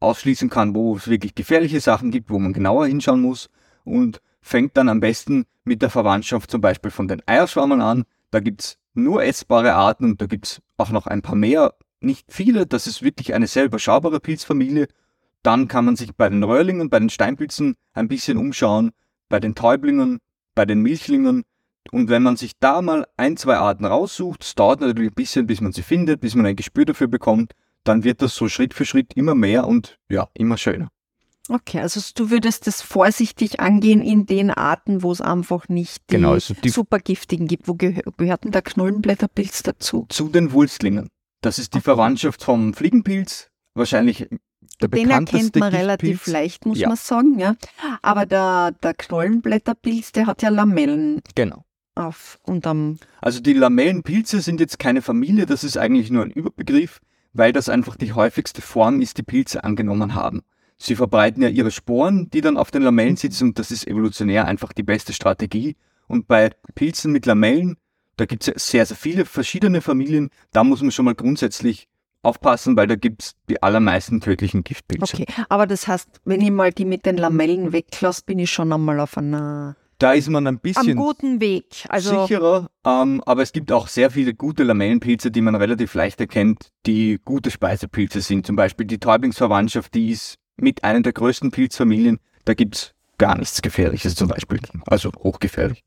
ausschließen 0.00 0.50
kann, 0.50 0.74
wo 0.74 0.96
es 0.96 1.08
wirklich 1.08 1.34
gefährliche 1.34 1.80
Sachen 1.80 2.10
gibt, 2.10 2.30
wo 2.30 2.38
man 2.38 2.52
genauer 2.52 2.86
hinschauen 2.86 3.20
muss 3.20 3.48
und 3.84 4.20
fängt 4.40 4.76
dann 4.76 4.88
am 4.88 5.00
besten 5.00 5.44
mit 5.64 5.82
der 5.82 5.90
Verwandtschaft 5.90 6.50
zum 6.50 6.60
Beispiel 6.60 6.90
von 6.90 7.08
den 7.08 7.22
Eierschwammeln 7.26 7.82
an. 7.82 8.04
Da 8.30 8.40
gibt's 8.40 8.78
nur 8.94 9.22
essbare 9.22 9.74
Arten 9.74 10.04
und 10.04 10.20
da 10.20 10.26
gibt's 10.26 10.60
auch 10.76 10.90
noch 10.90 11.06
ein 11.06 11.22
paar 11.22 11.36
mehr, 11.36 11.74
nicht 12.00 12.32
viele, 12.32 12.66
das 12.66 12.86
ist 12.86 13.02
wirklich 13.02 13.34
eine 13.34 13.46
sehr 13.46 13.66
überschaubare 13.66 14.20
Pilzfamilie. 14.20 14.88
Dann 15.42 15.68
kann 15.68 15.84
man 15.84 15.96
sich 15.96 16.14
bei 16.14 16.28
den 16.28 16.42
Röhrlingen, 16.42 16.90
bei 16.90 16.98
den 16.98 17.10
Steinpilzen 17.10 17.76
ein 17.92 18.08
bisschen 18.08 18.38
umschauen, 18.38 18.90
bei 19.28 19.40
den 19.40 19.54
Täublingen, 19.54 20.18
bei 20.54 20.64
den 20.64 20.80
Milchlingen. 20.80 21.44
Und 21.92 22.08
wenn 22.08 22.22
man 22.22 22.36
sich 22.36 22.58
da 22.58 22.82
mal 22.82 23.06
ein, 23.16 23.36
zwei 23.36 23.56
Arten 23.56 23.84
raussucht, 23.84 24.44
es 24.44 24.54
dauert 24.54 24.80
natürlich 24.80 25.12
ein 25.12 25.14
bisschen, 25.14 25.46
bis 25.46 25.60
man 25.60 25.72
sie 25.72 25.82
findet, 25.82 26.20
bis 26.20 26.34
man 26.34 26.46
ein 26.46 26.56
Gespür 26.56 26.84
dafür 26.84 27.08
bekommt, 27.08 27.52
dann 27.84 28.04
wird 28.04 28.22
das 28.22 28.34
so 28.34 28.48
Schritt 28.48 28.74
für 28.74 28.84
Schritt 28.84 29.14
immer 29.14 29.34
mehr 29.34 29.66
und 29.66 29.98
ja, 30.10 30.28
immer 30.34 30.56
schöner. 30.56 30.88
Okay, 31.48 31.80
also 31.80 32.00
du 32.14 32.30
würdest 32.30 32.66
das 32.68 32.80
vorsichtig 32.80 33.58
angehen 33.58 34.02
in 34.02 34.24
den 34.26 34.50
Arten, 34.50 35.02
wo 35.02 35.10
es 35.10 35.20
einfach 35.20 35.68
nicht 35.68 35.98
die, 36.10 36.16
Genau, 36.16 36.32
also 36.32 36.54
die- 36.54 36.68
supergiftigen 36.68 37.48
gibt. 37.48 37.66
Wo 37.66 37.74
gehö 37.74 38.02
gehört 38.16 38.44
denn 38.44 38.52
der 38.52 38.62
Knollenblätterpilz 38.62 39.64
dazu? 39.64 40.06
Zu 40.10 40.28
den 40.28 40.52
Wulstlingen. 40.52 41.08
Das 41.40 41.58
ist 41.58 41.74
die 41.74 41.80
Verwandtschaft 41.80 42.44
vom 42.44 42.72
Fliegenpilz, 42.74 43.48
wahrscheinlich 43.74 44.28
der 44.80 44.88
Den 44.88 45.08
bekannteste 45.08 45.38
erkennt 45.38 45.56
man 45.56 45.74
relativ 45.74 46.26
leicht, 46.26 46.66
muss 46.66 46.78
Ja. 46.78 46.88
man 46.88 46.96
sagen. 46.98 47.38
Ja. 47.38 47.56
Aber 48.02 48.26
der, 48.26 48.72
der 48.82 48.94
Knollenblätterpilz, 48.94 50.12
der 50.12 50.26
hat 50.26 50.42
ja 50.42 50.50
Lamellen 50.50 51.20
Genau. 51.34 51.64
auf 51.94 52.38
unterm. 52.44 52.98
Also 53.20 53.40
die 53.40 53.54
Lamellenpilze 53.54 54.40
sind 54.40 54.60
jetzt 54.60 54.78
keine 54.78 55.02
Familie, 55.02 55.46
das 55.46 55.64
ist 55.64 55.76
eigentlich 55.78 56.10
nur 56.10 56.22
ein 56.22 56.30
Überbegriff, 56.30 57.00
weil 57.32 57.52
das 57.52 57.68
einfach 57.68 57.96
die 57.96 58.12
häufigste 58.12 58.62
Form 58.62 59.00
ist, 59.00 59.18
die 59.18 59.22
Pilze 59.22 59.64
angenommen 59.64 60.14
haben. 60.14 60.42
Sie 60.78 60.96
verbreiten 60.96 61.42
ja 61.42 61.48
ihre 61.48 61.70
Sporen, 61.70 62.30
die 62.30 62.40
dann 62.40 62.56
auf 62.56 62.70
den 62.70 62.82
Lamellen 62.82 63.16
sitzen 63.16 63.48
und 63.48 63.58
das 63.58 63.70
ist 63.70 63.86
evolutionär 63.86 64.46
einfach 64.46 64.72
die 64.72 64.82
beste 64.82 65.12
Strategie. 65.12 65.76
Und 66.08 66.26
bei 66.26 66.50
Pilzen 66.74 67.12
mit 67.12 67.26
Lamellen, 67.26 67.76
da 68.16 68.24
gibt 68.24 68.42
es 68.42 68.46
ja 68.46 68.54
sehr, 68.56 68.86
sehr 68.86 68.96
viele 68.96 69.24
verschiedene 69.26 69.82
Familien, 69.82 70.30
da 70.52 70.64
muss 70.64 70.80
man 70.80 70.90
schon 70.90 71.04
mal 71.04 71.14
grundsätzlich 71.14 71.88
aufpassen, 72.22 72.76
weil 72.76 72.86
da 72.86 72.96
gibt 72.96 73.22
es 73.22 73.36
die 73.48 73.62
allermeisten 73.62 74.20
tödlichen 74.20 74.64
Giftpilze. 74.64 75.16
Okay, 75.16 75.26
aber 75.48 75.66
das 75.66 75.86
heißt, 75.86 76.08
wenn 76.24 76.40
ich 76.40 76.50
mal 76.50 76.72
die 76.72 76.84
mit 76.84 77.06
den 77.06 77.16
Lamellen 77.16 77.72
weglasse, 77.72 78.22
bin 78.24 78.38
ich 78.38 78.50
schon 78.50 78.72
einmal 78.72 79.00
auf 79.00 79.16
einer 79.16 79.76
Da 80.00 80.12
ist 80.14 80.28
man 80.30 80.44
ein 80.46 80.54
am 80.56 80.58
bisschen 80.58 80.96
guten 80.96 81.40
Weg. 81.40 81.84
Also 81.88 82.22
sicherer, 82.26 82.70
ähm, 82.84 83.22
aber 83.26 83.42
es 83.42 83.52
gibt 83.52 83.70
auch 83.70 83.86
sehr 83.86 84.10
viele 84.10 84.34
gute 84.34 84.64
Lamellenpilze, 84.64 85.30
die 85.30 85.42
man 85.42 85.54
relativ 85.54 85.92
leicht 85.94 86.18
erkennt, 86.20 86.70
die 86.86 87.20
gute 87.24 87.50
Speisepilze 87.50 88.20
sind. 88.22 88.46
Zum 88.46 88.56
Beispiel 88.56 88.86
die 88.86 88.98
Täublingsverwandtschaft, 88.98 89.92
die 89.94 90.10
ist 90.10 90.36
mit 90.56 90.82
einer 90.84 91.02
der 91.02 91.12
größten 91.12 91.50
Pilzfamilien. 91.50 92.18
Da 92.46 92.54
gibt's 92.54 92.94
gar 93.18 93.36
nichts 93.36 93.60
Gefährliches 93.60 94.14
zum 94.14 94.28
Beispiel. 94.28 94.58
Also 94.86 95.12
hochgefährlich. 95.18 95.84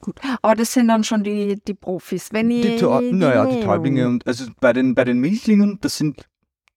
gut. 0.00 0.20
Aber 0.40 0.54
das 0.54 0.72
sind 0.72 0.86
dann 0.86 1.02
schon 1.02 1.24
die, 1.24 1.56
die 1.66 1.74
Profis. 1.74 2.28
Wenn 2.32 2.48
Die, 2.48 2.76
Täu- 2.78 3.12
naja, 3.12 3.44
die 3.46 3.60
Täublinge 3.60 4.06
und 4.06 4.24
also 4.26 4.46
bei 4.60 4.72
den, 4.72 4.94
bei 4.94 5.02
den 5.04 5.18
Milchlingen, 5.18 5.78
das 5.80 5.96
sind 5.96 6.28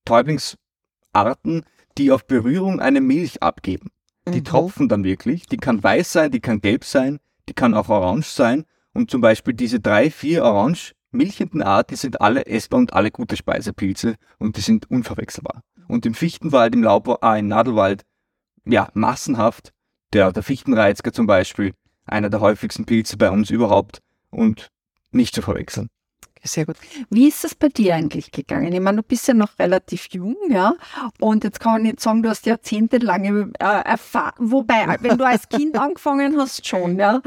Täublingsarten, 0.06 1.64
die 1.98 2.12
auf 2.12 2.26
Berührung 2.26 2.80
eine 2.80 3.02
Milch 3.02 3.44
abgeben. 3.44 3.92
Die 4.28 4.40
Mhm. 4.40 4.46
tropfen 4.46 4.90
dann 4.90 5.04
wirklich. 5.04 5.46
Die 5.48 5.58
kann 5.58 5.84
weiß 5.84 6.14
sein, 6.14 6.32
die 6.32 6.40
kann 6.40 6.62
gelb 6.62 6.86
sein, 6.86 7.20
die 7.50 7.54
kann 7.54 7.74
auch 7.74 7.90
orange 7.90 8.28
sein. 8.28 8.66
Und 8.94 9.12
zum 9.12 9.22
Beispiel 9.22 9.54
diese 9.54 9.80
drei, 9.80 10.10
vier 10.10 10.44
orange 10.44 10.94
milchenden 11.12 11.62
Arten, 11.62 11.94
die 11.96 12.00
sind 12.00 12.22
alle 12.22 12.46
essbar 12.46 12.80
und 12.80 12.94
alle 12.94 13.12
gute 13.12 13.36
Speisepilze 13.36 14.16
und 14.40 14.58
die 14.58 14.62
sind 14.62 14.90
unverwechselbar. 14.90 15.62
Und 15.88 16.06
im 16.06 16.14
Fichtenwald, 16.14 16.74
im 16.74 16.84
Laub, 16.84 17.20
ah, 17.22 17.38
im 17.38 17.48
Nadelwald, 17.48 18.04
ja, 18.66 18.90
massenhaft. 18.94 19.72
Der, 20.14 20.32
der 20.32 20.44
Fichtenreizger 20.44 21.12
zum 21.12 21.26
Beispiel, 21.26 21.74
einer 22.06 22.30
der 22.30 22.40
häufigsten 22.40 22.86
Pilze 22.86 23.18
bei 23.18 23.30
uns 23.32 23.50
überhaupt 23.50 24.00
und 24.30 24.70
nicht 25.12 25.34
zu 25.36 25.42
verwechseln. 25.42 25.90
Sehr 26.46 26.66
gut. 26.66 26.76
Wie 27.10 27.30
ist 27.30 27.46
es 27.46 27.56
bei 27.56 27.70
dir 27.70 27.96
eigentlich 27.96 28.32
gegangen? 28.32 28.74
Ich 28.74 28.80
meine, 28.82 28.98
du 28.98 29.04
bist 29.04 29.28
ja 29.30 29.34
noch 29.34 29.58
relativ 29.60 30.08
jung, 30.12 30.36
ja. 30.50 30.76
Und 31.22 31.46
jetzt 31.46 31.62
kann 31.62 31.74
man 31.74 31.84
nicht 31.84 32.02
sagen, 32.02 32.22
du 32.22 32.30
hast 32.30 32.46
jahrzehntelange 32.46 33.52
äh, 33.60 33.64
Erfahrung. 33.64 34.52
Wobei, 34.52 34.98
wenn 35.00 35.18
du 35.18 35.26
als 35.26 35.48
Kind 35.48 35.78
angefangen 35.80 36.38
hast, 36.38 36.68
schon, 36.68 37.00
ja. 37.00 37.22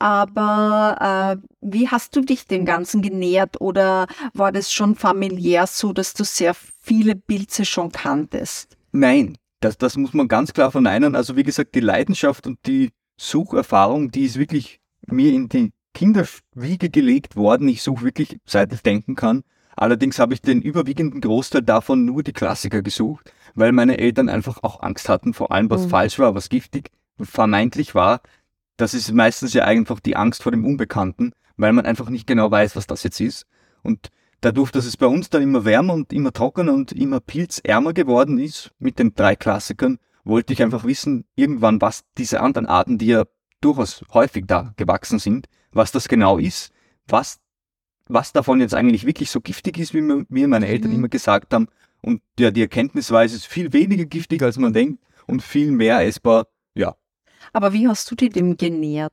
Aber 0.00 1.38
äh, 1.40 1.48
wie 1.60 1.88
hast 1.88 2.16
du 2.16 2.20
dich 2.20 2.48
dem 2.48 2.64
Ganzen 2.64 3.00
genähert? 3.00 3.60
Oder 3.60 4.08
war 4.34 4.50
das 4.50 4.72
schon 4.72 4.96
familiär 4.96 5.68
so, 5.68 5.92
dass 5.92 6.14
du 6.14 6.24
sehr 6.24 6.54
viele 6.54 7.14
Pilze 7.14 7.64
schon 7.64 7.92
kanntest? 7.92 8.76
Nein, 8.90 9.38
das, 9.60 9.78
das 9.78 9.96
muss 9.96 10.14
man 10.14 10.26
ganz 10.26 10.52
klar 10.52 10.72
verneinen. 10.72 11.14
Also 11.14 11.36
wie 11.36 11.44
gesagt, 11.44 11.76
die 11.76 11.80
Leidenschaft 11.80 12.48
und 12.48 12.58
die 12.66 12.90
Sucherfahrung, 13.16 14.10
die 14.10 14.24
ist 14.24 14.36
wirklich 14.36 14.80
mir 15.06 15.32
in 15.32 15.48
die 15.48 15.72
Kinderwiege 15.98 16.90
gelegt 16.90 17.34
worden. 17.34 17.66
Ich 17.66 17.82
suche 17.82 18.04
wirklich, 18.04 18.38
seit 18.46 18.72
ich 18.72 18.82
denken 18.82 19.16
kann. 19.16 19.42
Allerdings 19.74 20.20
habe 20.20 20.32
ich 20.32 20.40
den 20.40 20.62
überwiegenden 20.62 21.20
Großteil 21.20 21.62
davon 21.62 22.04
nur 22.04 22.22
die 22.22 22.32
Klassiker 22.32 22.82
gesucht, 22.82 23.32
weil 23.56 23.72
meine 23.72 23.98
Eltern 23.98 24.28
einfach 24.28 24.62
auch 24.62 24.80
Angst 24.80 25.08
hatten, 25.08 25.34
vor 25.34 25.50
allem 25.50 25.70
was 25.70 25.86
Mhm. 25.86 25.88
falsch 25.90 26.20
war, 26.20 26.36
was 26.36 26.50
giftig 26.50 26.92
vermeintlich 27.20 27.96
war. 27.96 28.20
Das 28.76 28.94
ist 28.94 29.10
meistens 29.12 29.54
ja 29.54 29.64
einfach 29.64 29.98
die 29.98 30.14
Angst 30.14 30.44
vor 30.44 30.52
dem 30.52 30.64
Unbekannten, 30.64 31.32
weil 31.56 31.72
man 31.72 31.84
einfach 31.84 32.10
nicht 32.10 32.28
genau 32.28 32.48
weiß, 32.48 32.76
was 32.76 32.86
das 32.86 33.02
jetzt 33.02 33.20
ist. 33.20 33.44
Und 33.82 34.10
dadurch, 34.40 34.70
dass 34.70 34.84
es 34.84 34.96
bei 34.96 35.06
uns 35.06 35.30
dann 35.30 35.42
immer 35.42 35.64
wärmer 35.64 35.94
und 35.94 36.12
immer 36.12 36.32
trockener 36.32 36.74
und 36.74 36.92
immer 36.92 37.18
pilzärmer 37.18 37.92
geworden 37.92 38.38
ist 38.38 38.70
mit 38.78 39.00
den 39.00 39.16
drei 39.16 39.34
Klassikern, 39.34 39.98
wollte 40.22 40.52
ich 40.52 40.62
einfach 40.62 40.84
wissen, 40.84 41.24
irgendwann, 41.34 41.80
was 41.80 42.04
diese 42.18 42.40
anderen 42.40 42.66
Arten, 42.66 42.98
die 42.98 43.06
ja 43.06 43.24
durchaus 43.60 44.04
häufig 44.14 44.44
da 44.46 44.74
gewachsen 44.76 45.18
sind, 45.18 45.48
was 45.72 45.92
das 45.92 46.08
genau 46.08 46.38
ist, 46.38 46.72
was, 47.06 47.38
was 48.08 48.32
davon 48.32 48.60
jetzt 48.60 48.74
eigentlich 48.74 49.06
wirklich 49.06 49.30
so 49.30 49.40
giftig 49.40 49.78
ist, 49.78 49.94
wie 49.94 50.00
mir, 50.00 50.48
meine 50.48 50.66
Eltern 50.66 50.90
Mhm. 50.90 50.96
immer 50.98 51.08
gesagt 51.08 51.52
haben. 51.54 51.68
Und 52.00 52.22
ja, 52.38 52.50
die 52.50 52.62
Erkenntnisweise 52.62 53.36
ist 53.36 53.46
viel 53.46 53.72
weniger 53.72 54.04
giftig, 54.04 54.42
als 54.42 54.56
man 54.58 54.72
denkt 54.72 55.02
und 55.26 55.42
viel 55.42 55.70
mehr 55.72 56.00
essbar. 56.06 56.46
Ja, 56.74 56.94
Aber 57.52 57.72
wie 57.72 57.88
hast 57.88 58.10
du 58.10 58.14
dich 58.14 58.30
dem 58.30 58.56
genährt? 58.56 59.12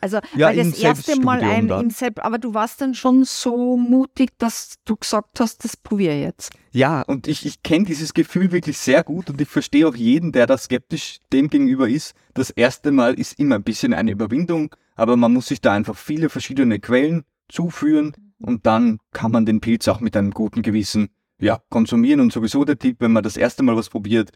Also, 0.00 0.18
Ja, 0.36 0.48
weil 0.48 0.56
das 0.56 0.78
erste 0.78 1.20
Mal 1.20 1.42
ein 1.42 1.68
dann. 1.68 1.84
im 1.84 1.90
Selbst, 1.90 2.22
aber 2.22 2.38
du 2.38 2.54
warst 2.54 2.80
dann 2.80 2.94
schon 2.94 3.24
so 3.24 3.76
mutig, 3.76 4.30
dass 4.38 4.76
du 4.84 4.96
gesagt 4.96 5.40
hast, 5.40 5.64
das 5.64 5.76
probiere 5.76 6.14
ich 6.14 6.22
jetzt. 6.22 6.52
Ja, 6.70 7.02
und 7.02 7.26
ich, 7.26 7.44
ich 7.44 7.62
kenne 7.62 7.84
dieses 7.84 8.14
Gefühl 8.14 8.52
wirklich 8.52 8.78
sehr 8.78 9.02
gut 9.02 9.30
und 9.30 9.40
ich 9.40 9.48
verstehe 9.48 9.88
auch 9.88 9.96
jeden, 9.96 10.32
der 10.32 10.46
da 10.46 10.56
skeptisch 10.56 11.18
dem 11.32 11.50
gegenüber 11.50 11.88
ist. 11.88 12.14
Das 12.34 12.50
erste 12.50 12.92
Mal 12.92 13.14
ist 13.14 13.38
immer 13.38 13.56
ein 13.56 13.64
bisschen 13.64 13.94
eine 13.94 14.12
Überwindung, 14.12 14.74
aber 14.94 15.16
man 15.16 15.32
muss 15.32 15.46
sich 15.48 15.60
da 15.60 15.72
einfach 15.72 15.96
viele 15.96 16.28
verschiedene 16.28 16.78
Quellen 16.78 17.24
zuführen 17.48 18.12
und 18.38 18.66
dann 18.66 18.98
kann 19.12 19.32
man 19.32 19.46
den 19.46 19.60
Pilz 19.60 19.88
auch 19.88 20.00
mit 20.00 20.16
einem 20.16 20.30
guten 20.30 20.62
Gewissen 20.62 21.08
ja, 21.40 21.60
konsumieren. 21.70 22.20
Und 22.20 22.32
sowieso 22.32 22.64
der 22.64 22.78
Tipp, 22.78 22.96
wenn 23.00 23.12
man 23.12 23.22
das 23.22 23.36
erste 23.36 23.62
Mal 23.62 23.76
was 23.76 23.88
probiert, 23.88 24.30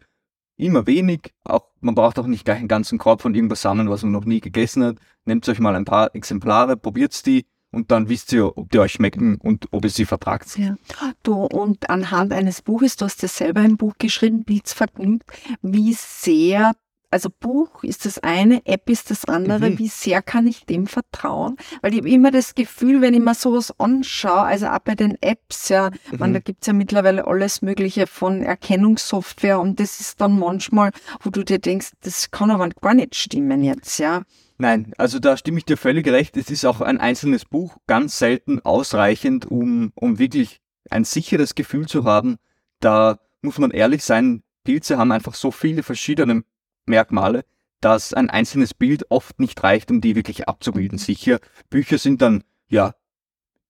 immer 0.57 0.87
wenig. 0.87 1.33
Auch, 1.43 1.67
man 1.81 1.95
braucht 1.95 2.19
auch 2.19 2.27
nicht 2.27 2.45
gleich 2.45 2.59
einen 2.59 2.67
ganzen 2.67 2.97
Korb 2.97 3.21
von 3.21 3.35
irgendwas 3.35 3.61
sammeln, 3.61 3.89
was 3.89 4.03
man 4.03 4.11
noch 4.11 4.25
nie 4.25 4.39
gegessen 4.39 4.83
hat. 4.83 4.97
Nehmt 5.25 5.47
euch 5.47 5.59
mal 5.59 5.75
ein 5.75 5.85
paar 5.85 6.13
Exemplare, 6.15 6.77
probiert's 6.77 7.23
die 7.23 7.45
und 7.73 7.89
dann 7.91 8.07
wisst 8.07 8.31
ihr, 8.33 8.55
ob 8.55 8.69
die 8.69 8.79
euch 8.79 8.93
schmecken 8.93 9.37
und 9.37 9.67
ob 9.71 9.83
ihr 9.83 9.89
sie 9.89 10.05
vertragt. 10.05 10.57
Ja. 10.57 10.75
Du, 11.23 11.33
und 11.33 11.89
anhand 11.89 12.31
eines 12.31 12.61
Buches, 12.61 12.95
du 12.95 13.05
hast 13.05 13.21
ja 13.23 13.27
selber 13.27 13.61
ein 13.61 13.77
Buch 13.77 13.93
geschrieben, 13.97 14.45
Pilzvergnügt, 14.45 15.25
wie 15.61 15.93
sehr, 15.93 16.73
also 17.13 17.29
Buch 17.29 17.83
ist 17.83 18.05
das 18.05 18.19
eine, 18.19 18.65
App 18.65 18.89
ist 18.89 19.09
das 19.11 19.25
andere, 19.25 19.69
Mhm. 19.69 19.79
wie 19.79 19.87
sehr 19.87 20.21
kann 20.21 20.45
ich 20.47 20.65
dem 20.65 20.87
vertrauen? 20.87 21.55
Weil 21.81 21.93
ich 21.93 21.99
habe 21.99 22.09
immer 22.09 22.31
das 22.31 22.55
Gefühl, 22.55 23.01
wenn 23.01 23.13
ich 23.13 23.21
mir 23.21 23.33
sowas 23.35 23.73
anschaue, 23.79 24.41
also 24.41 24.67
auch 24.67 24.79
bei 24.79 24.95
den 24.95 25.17
Apps, 25.21 25.69
ja, 25.69 25.91
man, 26.17 26.31
Mhm. 26.31 26.33
da 26.33 26.39
gibt's 26.41 26.67
ja 26.67 26.73
mittlerweile 26.73 27.25
alles 27.27 27.61
Mögliche 27.61 28.07
von 28.07 28.41
Erkennungssoftware 28.43 29.59
und 29.59 29.79
das 29.79 29.99
ist 29.99 30.19
dann 30.19 30.37
manchmal, 30.37 30.91
wo 31.21 31.29
du 31.29 31.43
dir 31.43 31.59
denkst, 31.59 31.91
das 32.01 32.31
kann 32.31 32.51
aber 32.51 32.67
gar 32.69 32.93
nicht 32.93 33.15
stimmen 33.15 33.63
jetzt, 33.63 33.97
ja. 33.99 34.23
Nein, 34.57 34.93
also 34.97 35.19
da 35.19 35.35
stimme 35.37 35.57
ich 35.59 35.65
dir 35.65 35.77
völlig 35.77 36.07
recht. 36.07 36.37
Es 36.37 36.49
ist 36.49 36.65
auch 36.65 36.81
ein 36.81 36.99
einzelnes 36.99 37.45
Buch 37.45 37.77
ganz 37.87 38.17
selten 38.19 38.59
ausreichend, 38.61 39.45
um, 39.49 39.91
um 39.95 40.19
wirklich 40.19 40.61
ein 40.89 41.03
sicheres 41.05 41.55
Gefühl 41.55 41.87
zu 41.87 42.03
haben. 42.05 42.37
Da 42.79 43.19
muss 43.41 43.57
man 43.57 43.71
ehrlich 43.71 44.03
sein, 44.03 44.43
Pilze 44.63 44.97
haben 44.97 45.11
einfach 45.11 45.33
so 45.33 45.51
viele 45.51 45.83
verschiedene 45.83 46.43
Merkmale, 46.85 47.45
dass 47.81 48.13
ein 48.13 48.29
einzelnes 48.29 48.73
Bild 48.73 49.09
oft 49.09 49.39
nicht 49.39 49.61
reicht, 49.63 49.91
um 49.91 50.01
die 50.01 50.15
wirklich 50.15 50.47
abzubilden. 50.47 50.97
Sicher, 50.97 51.39
Bücher 51.69 51.97
sind 51.97 52.21
dann, 52.21 52.43
ja, 52.67 52.93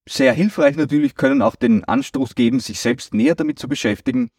sehr 0.06 0.32
hilfreich 0.32 0.76
natürlich, 0.76 1.14
können 1.14 1.42
auch 1.42 1.56
den 1.56 1.84
Anstoß 1.84 2.34
geben, 2.34 2.60
sich 2.60 2.80
selbst 2.80 3.14
näher 3.14 3.34
damit 3.34 3.58
zu 3.58 3.68
beschäftigen. 3.68 4.30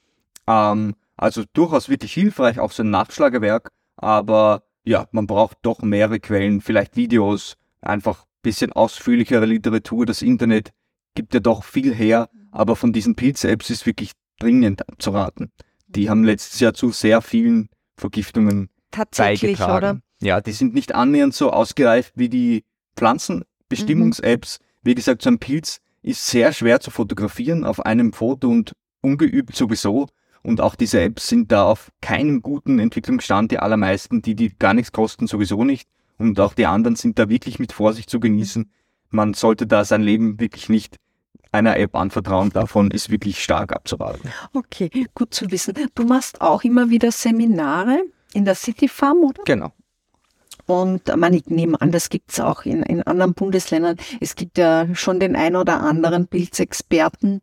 Ähm, 0.47 0.95
also 1.17 1.43
durchaus 1.53 1.89
wirklich 1.89 2.13
hilfreich, 2.13 2.59
auch 2.59 2.71
so 2.71 2.83
ein 2.83 2.89
Nachschlagewerk, 2.89 3.71
aber 3.95 4.63
ja, 4.83 5.07
man 5.11 5.27
braucht 5.27 5.57
doch 5.63 5.81
mehrere 5.81 6.19
Quellen, 6.19 6.61
vielleicht 6.61 6.95
Videos, 6.95 7.55
einfach 7.81 8.25
bisschen 8.43 8.71
ausführlichere 8.71 9.45
Literatur. 9.45 10.05
Das 10.05 10.21
Internet 10.21 10.71
gibt 11.15 11.33
ja 11.33 11.39
doch 11.39 11.63
viel 11.63 11.93
her, 11.93 12.29
aber 12.51 12.75
von 12.75 12.93
diesen 12.93 13.15
Pilz-Apps 13.15 13.71
ist 13.71 13.85
wirklich 13.85 14.11
dringend 14.39 14.83
zu 14.99 15.11
raten. 15.11 15.51
die 15.87 16.09
haben 16.09 16.23
letztes 16.23 16.59
Jahr 16.59 16.73
zu 16.73 16.91
sehr 16.91 17.21
vielen 17.21 17.69
Vergiftungen 17.97 18.69
Tatsächlich, 18.91 19.57
beigetragen. 19.57 19.97
oder? 19.97 20.01
Ja, 20.21 20.41
die 20.41 20.51
sind 20.51 20.73
nicht 20.73 20.95
annähernd 20.95 21.33
so 21.33 21.51
ausgereift 21.51 22.13
wie 22.15 22.29
die 22.29 22.63
Pflanzenbestimmungs-Apps. 22.95 24.59
Wie 24.83 24.95
gesagt, 24.95 25.21
so 25.21 25.29
ein 25.29 25.39
Pilz 25.39 25.81
ist 26.01 26.25
sehr 26.27 26.53
schwer 26.53 26.79
zu 26.79 26.91
fotografieren 26.91 27.65
auf 27.65 27.85
einem 27.85 28.13
Foto 28.13 28.49
und 28.49 28.73
ungeübt 29.01 29.55
sowieso. 29.55 30.07
Und 30.43 30.61
auch 30.61 30.75
diese 30.75 31.01
Apps 31.01 31.27
sind 31.27 31.51
da 31.51 31.65
auf 31.65 31.91
keinem 32.01 32.41
guten 32.41 32.77
Entwicklungsstand, 32.77 33.51
die 33.51 33.59
allermeisten, 33.59 34.21
die, 34.21 34.35
die 34.35 34.55
gar 34.57 34.75
nichts 34.75 34.91
kosten, 34.91 35.25
sowieso 35.27 35.63
nicht. 35.63 35.89
Und 36.17 36.39
auch 36.39 36.53
die 36.53 36.67
anderen 36.67 36.95
sind 36.95 37.17
da 37.19 37.29
wirklich 37.29 37.59
mit 37.59 37.73
Vorsicht 37.73 38.09
zu 38.09 38.19
genießen. 38.19 38.71
Man 39.09 39.33
sollte 39.33 39.65
da 39.65 39.83
sein 39.83 40.01
Leben 40.03 40.39
wirklich 40.39 40.69
nicht 40.69 40.97
einer 41.51 41.77
App 41.77 41.95
anvertrauen. 41.95 42.49
Davon 42.51 42.91
ist 42.91 43.09
wirklich 43.09 43.43
stark 43.43 43.73
abzuraten. 43.73 44.29
Okay, 44.53 44.89
gut 45.13 45.33
zu 45.33 45.49
wissen. 45.51 45.73
Du 45.95 46.03
machst 46.03 46.41
auch 46.41 46.63
immer 46.63 46.89
wieder 46.89 47.11
Seminare 47.11 48.01
in 48.33 48.45
der 48.45 48.55
City 48.55 48.87
Farm, 48.87 49.17
oder? 49.19 49.43
Genau. 49.45 49.71
Und 50.67 51.09
äh, 51.09 51.15
man, 51.17 51.33
ich 51.33 51.45
nehme 51.47 51.79
an, 51.79 51.91
das 51.91 52.09
gibt 52.09 52.31
es 52.31 52.39
auch 52.39 52.63
in, 52.65 52.81
in 52.83 53.03
anderen 53.03 53.33
Bundesländern. 53.33 53.97
Es 54.19 54.35
gibt 54.35 54.57
ja 54.57 54.87
schon 54.95 55.19
den 55.19 55.35
ein 55.35 55.55
oder 55.55 55.81
anderen 55.81 56.27
Pilzexperten. 56.27 57.41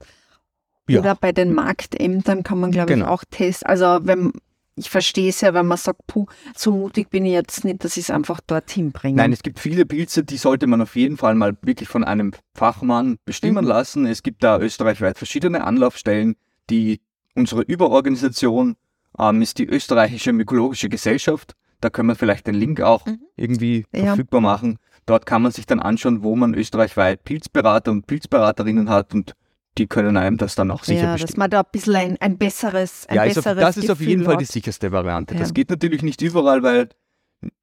Ja. 0.88 1.00
Oder 1.00 1.14
bei 1.14 1.30
den 1.32 1.52
Marktämtern 1.54 2.42
kann 2.42 2.58
man, 2.58 2.72
glaube 2.72 2.90
ich, 2.92 2.98
Genau. 2.98 3.10
auch 3.10 3.22
testen. 3.30 3.68
Also 3.68 4.00
wenn 4.02 4.32
ich 4.74 4.88
verstehe 4.90 5.28
es 5.28 5.40
ja, 5.42 5.52
wenn 5.54 5.66
man 5.66 5.76
sagt, 5.78 6.06
puh, 6.06 6.26
so 6.56 6.72
mutig 6.72 7.10
bin 7.10 7.24
ich 7.26 7.32
jetzt 7.32 7.64
nicht, 7.64 7.84
dass 7.84 7.96
ich 7.96 8.04
es 8.04 8.10
einfach 8.10 8.40
dorthin 8.40 8.90
bringe. 8.92 9.16
Nein, 9.16 9.32
es 9.32 9.42
gibt 9.42 9.58
viele 9.58 9.84
Pilze, 9.86 10.24
die 10.24 10.36
sollte 10.38 10.66
man 10.66 10.80
auf 10.80 10.96
jeden 10.96 11.16
Fall 11.16 11.34
mal 11.34 11.56
wirklich 11.62 11.88
von 11.88 12.04
einem 12.04 12.32
Fachmann 12.54 13.18
bestimmen 13.24 13.64
Mhm. 13.64 13.68
lassen. 13.70 14.06
Es 14.06 14.22
gibt 14.22 14.42
da 14.42 14.58
österreichweit 14.58 15.18
verschiedene 15.18 15.64
Anlaufstellen. 15.64 16.36
Die, 16.70 17.00
unsere 17.34 17.62
Überorganisation 17.62 18.76
ähm, 19.18 19.42
ist 19.42 19.58
die 19.58 19.66
Österreichische 19.66 20.32
Mykologische 20.32 20.88
Gesellschaft. 20.88 21.52
Da 21.82 21.90
können 21.90 22.08
wir 22.08 22.14
vielleicht 22.16 22.46
den 22.46 22.54
Link 22.54 22.80
auch 22.80 23.04
Mhm. 23.06 23.20
irgendwie 23.36 23.84
Ja. 23.92 24.06
verfügbar 24.06 24.40
machen. 24.40 24.78
Dort 25.04 25.26
kann 25.26 25.42
man 25.42 25.52
sich 25.52 25.66
dann 25.66 25.80
anschauen, 25.80 26.22
wo 26.22 26.34
man 26.36 26.54
österreichweit 26.54 27.24
Pilzberater 27.24 27.90
und 27.90 28.06
Pilzberaterinnen 28.06 28.88
hat 28.88 29.12
und 29.14 29.34
die 29.78 29.86
können 29.86 30.16
einem 30.16 30.36
das 30.36 30.54
dann 30.54 30.70
auch 30.70 30.84
sicher 30.84 31.02
ja, 31.02 31.12
dass 31.12 31.22
bestimmen. 31.22 31.38
man 31.40 31.50
da 31.50 31.60
ein 31.60 31.66
bisschen 31.72 31.96
ein, 31.96 32.16
ein 32.20 32.38
besseres, 32.38 33.06
ein 33.08 33.16
Ja, 33.16 33.24
ist 33.24 33.38
auf, 33.38 33.44
besseres 33.44 33.60
das 33.62 33.76
ist 33.78 33.90
auf 33.90 34.00
jeden 34.00 34.10
Gefühl 34.20 34.24
Fall 34.26 34.36
die 34.36 34.44
hat. 34.44 34.52
sicherste 34.52 34.92
Variante. 34.92 35.34
Ja. 35.34 35.40
Das 35.40 35.54
geht 35.54 35.70
natürlich 35.70 36.02
nicht 36.02 36.20
überall, 36.22 36.62
weil 36.62 36.88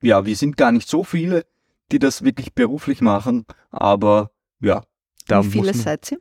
ja, 0.01 0.25
wir 0.25 0.35
sind 0.35 0.57
gar 0.57 0.71
nicht 0.71 0.87
so 0.89 1.03
viele, 1.03 1.45
die 1.91 1.99
das 1.99 2.23
wirklich 2.23 2.53
beruflich 2.53 3.01
machen, 3.01 3.45
aber 3.71 4.31
ja, 4.59 4.83
da 5.27 5.43
Wie 5.43 5.49
viele 5.51 5.73
seid 5.73 6.11
ihr? 6.11 6.19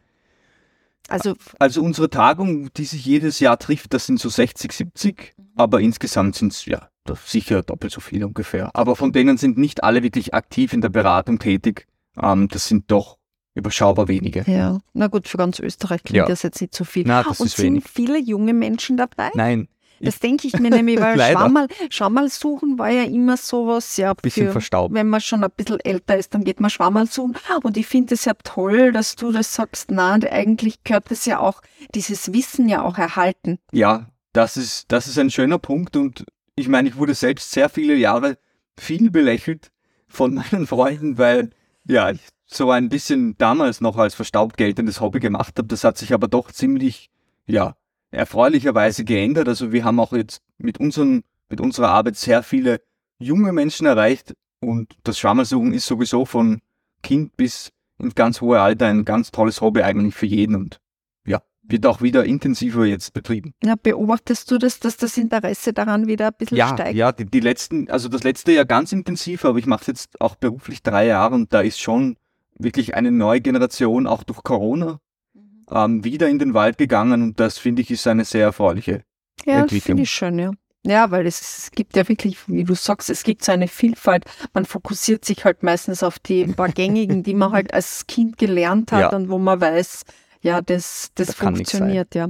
Also 1.09 1.35
Also 1.59 1.83
unsere 1.83 2.11
Tagung, 2.11 2.73
die 2.75 2.85
sich 2.85 3.05
jedes 3.05 3.41
Jahr 3.41 3.59
trifft, 3.59 3.95
das 3.95 4.07
sind 4.07 4.21
so 4.21 4.29
60, 4.29 4.73
70, 4.73 5.35
Mhm. 5.39 5.45
aber 5.57 5.81
insgesamt 5.81 6.37
sind 6.37 6.53
es 6.53 6.65
ja 6.67 6.89
sicher 7.25 7.63
doppelt 7.63 7.91
so 7.93 8.01
viele 8.03 8.27
ungefähr. 8.27 8.71
Aber 8.75 8.95
von 8.95 9.13
denen 9.13 9.39
sind 9.39 9.57
nicht 9.57 9.83
alle 9.83 10.03
wirklich 10.03 10.35
aktiv 10.35 10.75
in 10.75 10.83
der 10.83 10.91
Beratung 10.91 11.39
tätig. 11.39 11.87
Ähm, 12.21 12.49
das 12.49 12.69
sind 12.69 12.91
doch 12.91 13.17
überschaubar 13.59 14.09
wenige. 14.09 14.45
Ja, 14.47 14.79
na 14.95 15.07
gut, 15.09 15.29
für 15.29 15.37
ganz 15.37 15.59
Österreich 15.61 16.03
klingt 16.03 16.17
Ja. 16.19 16.27
das 16.27 16.43
jetzt 16.43 16.61
nicht 16.61 16.75
so 16.75 16.85
viel. 16.85 17.05
Na, 17.07 17.23
das 17.23 17.41
Und 17.41 17.47
ist 17.47 17.57
sind 17.57 17.67
wenig. 17.67 17.85
viele 17.93 18.19
junge 18.19 18.55
Menschen 18.55 18.97
dabei? 18.97 19.31
Nein, 19.35 19.69
Das 20.01 20.21
denke 20.21 20.47
ich 20.47 20.59
mir 20.61 20.71
nämlich, 20.71 20.99
weil 21.01 21.69
schau 21.91 22.09
mal 22.09 22.29
suchen 22.29 22.79
war 22.79 22.89
ja 22.91 23.03
immer 23.03 23.37
sowas, 23.37 23.97
ja, 23.97 24.15
bisschen 24.15 24.47
für, 24.47 24.53
verstaubt. 24.53 24.95
wenn 24.95 25.09
man 25.09 25.21
schon 25.21 25.43
ein 25.45 25.51
bisschen 25.57 25.81
älter 25.81 26.17
ist, 26.17 26.33
dann 26.35 26.45
geht 26.45 26.61
man 26.61 26.71
Schwammerl 26.71 27.07
suchen. 27.07 27.35
Und 27.65 27.77
ich 27.77 27.87
finde 27.87 28.15
es 28.15 28.25
ja 28.25 28.35
toll, 28.45 28.93
dass 28.93 29.17
du 29.17 29.33
das 29.33 29.55
sagst, 29.55 29.91
na, 29.91 30.15
und 30.15 30.25
eigentlich 30.31 30.85
gehört 30.85 31.11
das 31.11 31.27
ja 31.27 31.41
auch, 31.41 31.61
dieses 31.95 32.33
Wissen 32.33 32.69
ja 32.69 32.83
auch 32.83 32.97
erhalten. 32.97 33.59
Ja, 33.73 34.07
das 34.33 34.57
ist, 34.57 34.85
das 34.93 35.09
ist 35.09 35.19
ein 35.19 35.31
schöner 35.31 35.59
Punkt 35.59 35.97
und 35.97 36.25
ich 36.55 36.69
meine, 36.69 36.89
ich 36.89 36.97
wurde 36.97 37.15
selbst 37.15 37.51
sehr 37.51 37.69
viele 37.69 37.95
Jahre 37.95 38.39
viel 38.77 39.11
belächelt 39.11 39.71
von 40.07 40.35
meinen 40.53 40.67
Freunden, 40.69 41.19
weil 41.19 41.51
ja, 41.89 42.11
ich 42.11 42.21
so 42.51 42.71
ein 42.71 42.89
bisschen 42.89 43.37
damals 43.37 43.81
noch 43.81 43.97
als 43.99 44.15
verstaubt 44.15 44.57
geltendes 44.57 45.01
Hobby 45.01 45.21
gemacht 45.21 45.59
habe. 45.59 45.69
Das 45.69 45.85
hat 45.85 45.99
sich 45.99 46.15
aber 46.15 46.29
doch 46.29 46.51
ziemlich, 46.51 47.11
ja, 47.47 47.77
erfreulicherweise 48.11 49.05
geändert. 49.05 49.49
Also 49.49 49.71
wir 49.71 49.85
haben 49.85 50.01
auch 50.01 50.13
jetzt 50.13 50.41
mit, 50.57 50.81
unseren, 50.81 51.23
mit 51.51 51.61
unserer 51.61 51.91
Arbeit 51.91 52.17
sehr 52.17 52.43
viele 52.43 52.81
junge 53.19 53.53
Menschen 53.53 53.87
erreicht 53.87 54.35
und 54.61 54.95
das 55.05 55.19
Schwammersuchen 55.19 55.73
ist 55.75 55.87
sowieso 55.87 56.25
von 56.25 56.61
Kind 57.03 57.37
bis 57.37 57.71
ins 57.99 58.15
ganz 58.15 58.41
hohe 58.41 58.61
Alter 58.61 58.87
ein 58.87 59.05
ganz 59.05 59.31
tolles 59.31 59.61
Hobby 59.61 59.83
eigentlich 59.83 60.15
für 60.15 60.27
jeden 60.27 60.55
und 60.55 60.81
ja, 61.27 61.43
wird 61.63 61.85
auch 61.85 62.01
wieder 62.01 62.25
intensiver 62.25 62.87
jetzt 62.87 63.13
betrieben. 63.13 63.53
Ja, 63.63 63.75
beobachtest 63.81 64.51
du 64.51 64.59
das, 64.59 64.81
dass 64.81 64.97
das 64.97 65.19
Interesse 65.19 65.73
daran 65.73 66.07
wieder 66.07 66.29
ein 66.29 66.35
bisschen 66.39 66.57
Ja, 66.57 66.69
steigt? 66.69 66.95
ja, 66.97 67.13
die, 67.13 67.27
die 67.27 67.41
letzten, 67.41 67.91
also 67.91 68.09
das 68.09 68.23
letzte 68.23 68.53
Jahr 68.53 68.65
ganz 68.65 68.93
intensiv, 68.93 69.45
aber 69.45 69.59
ich 69.59 69.67
mache 69.67 69.83
es 69.83 69.87
jetzt 69.89 70.21
auch 70.21 70.37
beruflich 70.37 70.83
drei 70.83 71.07
Jahre 71.07 71.35
und 71.35 71.53
da 71.53 71.61
ist 71.61 71.81
schon 71.81 72.17
wirklich 72.59 72.95
eine 72.95 73.11
neue 73.11 73.41
Generation 73.41 74.07
auch 74.07 74.23
durch 74.23 74.43
Corona 74.43 74.99
Mhm. 75.35 75.67
ähm, 75.71 76.05
wieder 76.05 76.29
in 76.29 76.39
den 76.39 76.55
Wald 76.55 76.79
gegangen 76.79 77.23
und 77.23 77.41
das 77.41 77.59
finde 77.59 77.83
ich 77.83 77.91
ist 77.91 78.07
eine 78.07 78.25
sehr 78.25 78.45
erfreuliche. 78.45 79.03
Ja, 79.45 79.61
Entwicklung. 79.61 79.83
finde 79.83 80.03
ich 80.05 80.11
schön, 80.11 80.39
ja. 80.39 80.51
Ja, 80.87 81.11
weil 81.11 81.27
es, 81.27 81.41
es 81.41 81.71
gibt 81.73 81.97
ja 81.97 82.09
wirklich, 82.09 82.39
wie 82.49 82.65
du 82.65 82.75
sagst, 82.75 83.11
es 83.11 83.23
gibt 83.25 83.45
so 83.45 83.53
eine 83.53 83.69
Vielfalt. 83.69 84.25
Man 84.55 84.65
fokussiert 84.65 85.25
sich 85.25 85.45
halt 85.45 85.63
meistens 85.63 86.03
auf 86.03 86.19
die 86.19 86.47
paar 86.47 86.69
gängigen, 86.81 87.23
die 87.25 87.35
man 87.35 87.53
halt 87.53 87.75
als 87.75 88.07
Kind 88.07 88.39
gelernt 88.39 88.93
hat 88.93 89.13
Ja. 89.13 89.17
und 89.17 89.29
wo 89.29 89.39
man 89.39 89.61
weiß, 89.61 90.05
ja, 90.41 90.63
das, 90.63 91.11
das 91.17 91.27
Das 91.29 91.37
funktioniert, 91.37 92.15
ja. 92.15 92.29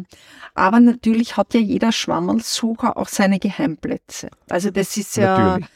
Aber 0.55 0.81
natürlich 0.81 1.37
hat 1.37 1.53
ja 1.55 1.61
jeder 1.61 1.93
Schwammerlsucher 1.93 2.97
auch 2.97 3.09
seine 3.09 3.39
Geheimplätze. 3.39 4.31
Also 4.49 4.71
das 4.71 4.97
ist 4.97 5.17
ja, 5.19 5.39
Natürlich. 5.39 5.69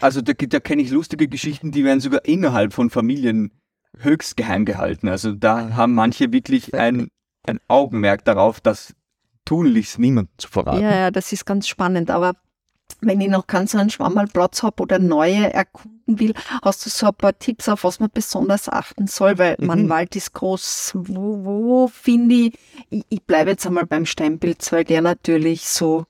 Also 0.00 0.20
da, 0.20 0.32
da 0.32 0.60
kenne 0.60 0.82
ich 0.82 0.90
lustige 0.90 1.28
Geschichten, 1.28 1.70
die 1.72 1.84
werden 1.84 2.00
sogar 2.00 2.24
innerhalb 2.24 2.72
von 2.72 2.90
Familien 2.90 3.52
höchst 3.98 4.36
geheim 4.36 4.64
gehalten. 4.64 5.08
Also 5.08 5.32
da 5.32 5.74
haben 5.74 5.94
manche 5.94 6.32
wirklich 6.32 6.74
ein, 6.74 7.08
ein 7.46 7.60
Augenmerk 7.68 8.24
darauf, 8.24 8.60
das 8.60 8.94
tunlichst 9.44 9.98
niemand 9.98 10.28
zu 10.38 10.48
verraten. 10.48 10.82
ja, 10.82 10.90
ja, 10.90 11.10
das 11.10 11.32
ist 11.32 11.44
ganz 11.44 11.66
spannend. 11.66 12.10
Aber 12.10 12.34
wenn 13.00 13.20
ich 13.20 13.28
noch 13.28 13.44
so 13.66 13.78
einen 13.78 13.90
Schwammerlplatz 13.90 14.62
habe 14.62 14.82
oder 14.82 14.98
neue 14.98 15.52
erkunden 15.52 16.18
will, 16.18 16.34
hast 16.62 16.84
du 16.84 16.90
so 16.90 17.06
ein 17.06 17.14
paar 17.14 17.38
Tipps, 17.38 17.68
auf 17.68 17.84
was 17.84 18.00
man 18.00 18.10
besonders 18.12 18.68
achten 18.68 19.06
soll, 19.06 19.38
weil 19.38 19.56
mein 19.60 19.84
Mhm. 19.84 19.88
Wald 19.88 20.16
ist 20.16 20.32
groß. 20.34 20.92
Wo, 20.94 21.44
wo 21.44 21.88
finde 21.88 22.34
ich, 22.34 22.58
ich, 22.90 23.04
ich 23.08 23.22
bleibe 23.24 23.50
jetzt 23.50 23.66
einmal 23.66 23.86
beim 23.86 24.06
Steinpilz, 24.06 24.72
weil 24.72 24.84
der 24.84 25.02
natürlich 25.02 25.66
so 25.66 26.04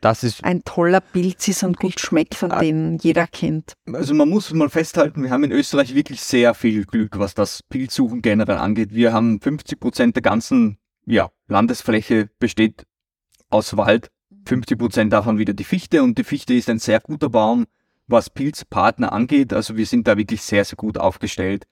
Das 0.00 0.24
ist 0.24 0.44
ein 0.44 0.64
toller 0.64 1.00
Pilz 1.00 1.46
ist 1.48 1.62
und 1.62 1.76
gut 1.78 2.00
schmeckt, 2.00 2.34
von 2.34 2.50
Ah. 2.50 2.60
dem 2.60 2.98
jeder 3.00 3.26
kennt. 3.26 3.74
Also 3.92 4.14
man 4.14 4.28
muss 4.28 4.52
mal 4.52 4.68
festhalten, 4.68 5.22
wir 5.22 5.30
haben 5.30 5.44
in 5.44 5.52
Österreich 5.52 5.94
wirklich 5.94 6.20
sehr 6.20 6.54
viel 6.54 6.84
Glück, 6.84 7.18
was 7.18 7.34
das 7.34 7.62
Pilzsuchen 7.62 8.22
generell 8.22 8.58
angeht. 8.58 8.92
Wir 8.92 9.12
haben 9.12 9.40
50 9.40 9.78
Prozent 9.78 10.16
der 10.16 10.22
ganzen 10.22 10.78
ja, 11.06 11.30
Landesfläche 11.46 12.28
besteht 12.38 12.84
aus 13.50 13.76
Wald, 13.76 14.10
50 14.46 14.78
Prozent 14.78 15.12
davon 15.12 15.38
wieder 15.38 15.54
die 15.54 15.64
Fichte 15.64 16.02
und 16.02 16.18
die 16.18 16.24
Fichte 16.24 16.54
ist 16.54 16.68
ein 16.68 16.78
sehr 16.78 17.00
guter 17.00 17.28
Baum, 17.30 17.66
was 18.06 18.30
Pilzpartner 18.30 19.12
angeht. 19.12 19.52
Also 19.52 19.76
wir 19.76 19.86
sind 19.86 20.06
da 20.08 20.16
wirklich 20.16 20.42
sehr, 20.42 20.64
sehr 20.64 20.76
gut 20.76 20.98
aufgestellt. 20.98 21.66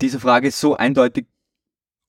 Diese 0.00 0.20
Frage 0.20 0.48
ist 0.48 0.60
so 0.60 0.76
eindeutig 0.76 1.26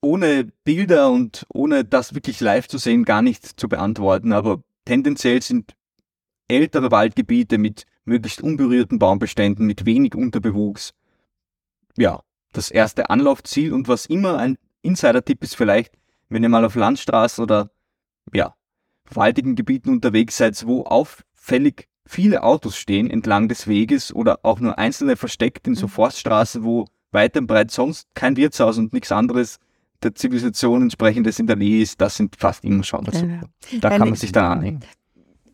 ohne 0.02 0.46
Bilder 0.64 1.10
und 1.12 1.46
ohne 1.54 1.84
das 1.84 2.14
wirklich 2.14 2.40
live 2.40 2.68
zu 2.68 2.78
sehen 2.78 3.06
gar 3.06 3.22
nicht 3.22 3.60
zu 3.60 3.68
beantworten, 3.68 4.34
aber 4.34 4.62
tendenziell 4.86 5.42
sind 5.42 5.76
ältere 6.48 6.92
Waldgebiete 6.92 7.58
mit 7.58 7.86
möglichst 8.06 8.42
unberührten 8.42 9.00
Baumbeständen, 9.00 9.66
mit 9.66 9.86
wenig 9.86 10.16
Unterbewuchs. 10.16 10.94
Ja, 11.98 12.22
das 12.54 12.72
erste 12.72 13.10
Anlaufziel 13.10 13.74
und 13.74 13.88
was 13.88 14.06
immer 14.06 14.38
ein 14.38 14.58
Insider-Tipp 14.82 15.44
ist 15.44 15.56
vielleicht, 15.56 15.98
wenn 16.30 16.44
ihr 16.44 16.50
mal 16.50 16.66
auf 16.66 16.76
Landstraßen 16.76 17.44
oder 17.44 17.72
ja, 18.34 18.56
waldigen 19.10 19.56
Gebieten 19.56 19.90
unterwegs 19.90 20.38
seid, 20.38 20.66
wo 20.66 20.84
auffällig 20.84 21.88
viele 22.06 22.44
Autos 22.44 22.78
stehen 22.78 23.10
entlang 23.10 23.48
des 23.50 23.68
Weges 23.68 24.14
oder 24.14 24.40
auch 24.44 24.60
nur 24.60 24.78
einzelne 24.78 25.16
versteckt 25.16 25.68
in 25.68 25.76
so 25.76 25.88
Mhm. 25.88 25.92
Forststraßen, 25.92 26.64
wo 26.64 26.86
weit 27.12 27.36
und 27.38 27.48
breit 27.48 27.72
sonst 27.72 28.08
kein 28.14 28.38
Wirtshaus 28.38 28.78
und 28.78 28.94
nichts 28.94 29.12
anderes 29.12 29.60
der 30.06 30.16
Zivilisation 30.16 30.84
entsprechendes 30.84 31.40
in 31.40 31.48
der 31.48 31.56
Nähe 31.58 31.82
ist, 31.82 32.00
das 32.00 32.16
sind 32.16 32.36
fast 32.38 32.64
immer 32.64 32.84
Schaumersucher. 32.84 33.42
Da 33.82 33.90
kann 33.90 34.02
Eine- 34.02 34.06
man 34.12 34.16
sich 34.16 34.32
dann 34.32 34.60
anhängen. 34.60 34.80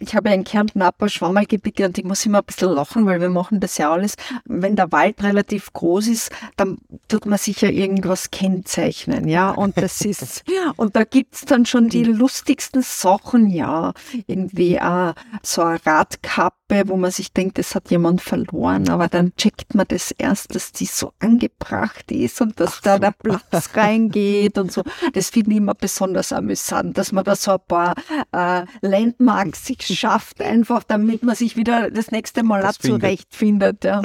Ich 0.02 0.16
habe 0.16 0.30
ja 0.30 0.36
in 0.36 0.44
Kärnten 0.44 0.82
ein 0.82 0.92
paar 0.98 1.10
und 1.12 1.98
ich 1.98 2.04
muss 2.04 2.26
immer 2.26 2.40
ein 2.40 2.46
bisschen 2.46 2.72
lachen, 2.72 3.06
weil 3.06 3.22
wir 3.22 3.30
machen 3.30 3.60
das 3.60 3.78
ja 3.78 3.92
alles. 3.92 4.16
Wenn 4.46 4.76
der 4.76 4.92
Wald 4.92 5.22
relativ 5.24 5.72
groß 5.74 6.08
ist, 6.08 6.32
dann 6.58 6.80
tut 7.08 7.26
man 7.26 7.38
sich 7.38 7.62
ja 7.62 7.70
irgendwas 7.70 8.32
kennzeichnen, 8.32 9.28
ja. 9.28 9.52
Und 9.52 9.78
das 9.78 10.02
ist, 10.06 10.44
und 10.76 10.96
da 10.96 11.04
gibt's 11.04 11.46
dann 11.46 11.66
schon 11.66 11.90
die 11.90 12.04
lustigsten 12.04 12.82
Sachen, 12.82 13.50
ja. 13.50 13.94
Irgendwie 14.28 14.76
äh, 14.76 15.14
so 15.44 15.62
eine 15.62 15.86
Radkappe, 15.86 16.84
wo 16.88 16.98
man 16.98 17.12
sich 17.12 17.32
denkt, 17.32 17.58
das 17.58 17.76
hat 17.76 17.92
jemand 17.92 18.22
verloren, 18.22 18.90
aber 18.90 19.08
dann 19.08 19.36
checkt 19.36 19.76
man 19.76 19.86
das 19.88 20.12
erst, 20.12 20.56
dass 20.56 20.72
die 20.72 20.86
so 20.86 21.14
angebracht 21.20 22.12
ist 22.12 22.42
und 22.42 22.60
dass 22.60 22.82
da 22.82 22.98
der 22.98 23.12
Platz 23.12 23.70
reingeht 23.76 24.58
und 24.58 24.72
so. 24.72 24.84
Das 25.14 25.30
finde 25.30 25.52
ich 25.52 25.58
immer 25.58 25.76
besonders 25.76 26.34
amüsant, 26.34 26.98
dass 26.98 27.12
man 27.12 27.24
da 27.24 27.36
so 27.36 27.52
ein 27.52 27.60
paar 27.68 27.94
äh, 28.32 28.66
Landmarks 28.82 29.66
sich 29.66 29.91
schafft, 29.96 30.42
einfach 30.42 30.84
damit 30.84 31.24
man 31.24 31.36
sich 31.36 31.56
wieder 31.56 31.92
das 31.92 32.12
nächste 32.12 32.44
Mal 32.44 32.62
das 32.62 32.80
zurechtfindet. 32.80 33.84
Ja. 33.84 34.02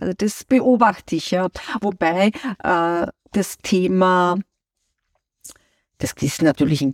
Also 0.00 0.12
das 0.16 0.44
beobachte 0.44 1.16
ich 1.16 1.30
ja. 1.30 1.48
Wobei 1.80 2.32
äh, 2.62 3.06
das 3.32 3.58
Thema 3.58 4.38
das 5.98 6.12
ist 6.20 6.42
natürlich 6.42 6.82
ein 6.82 6.92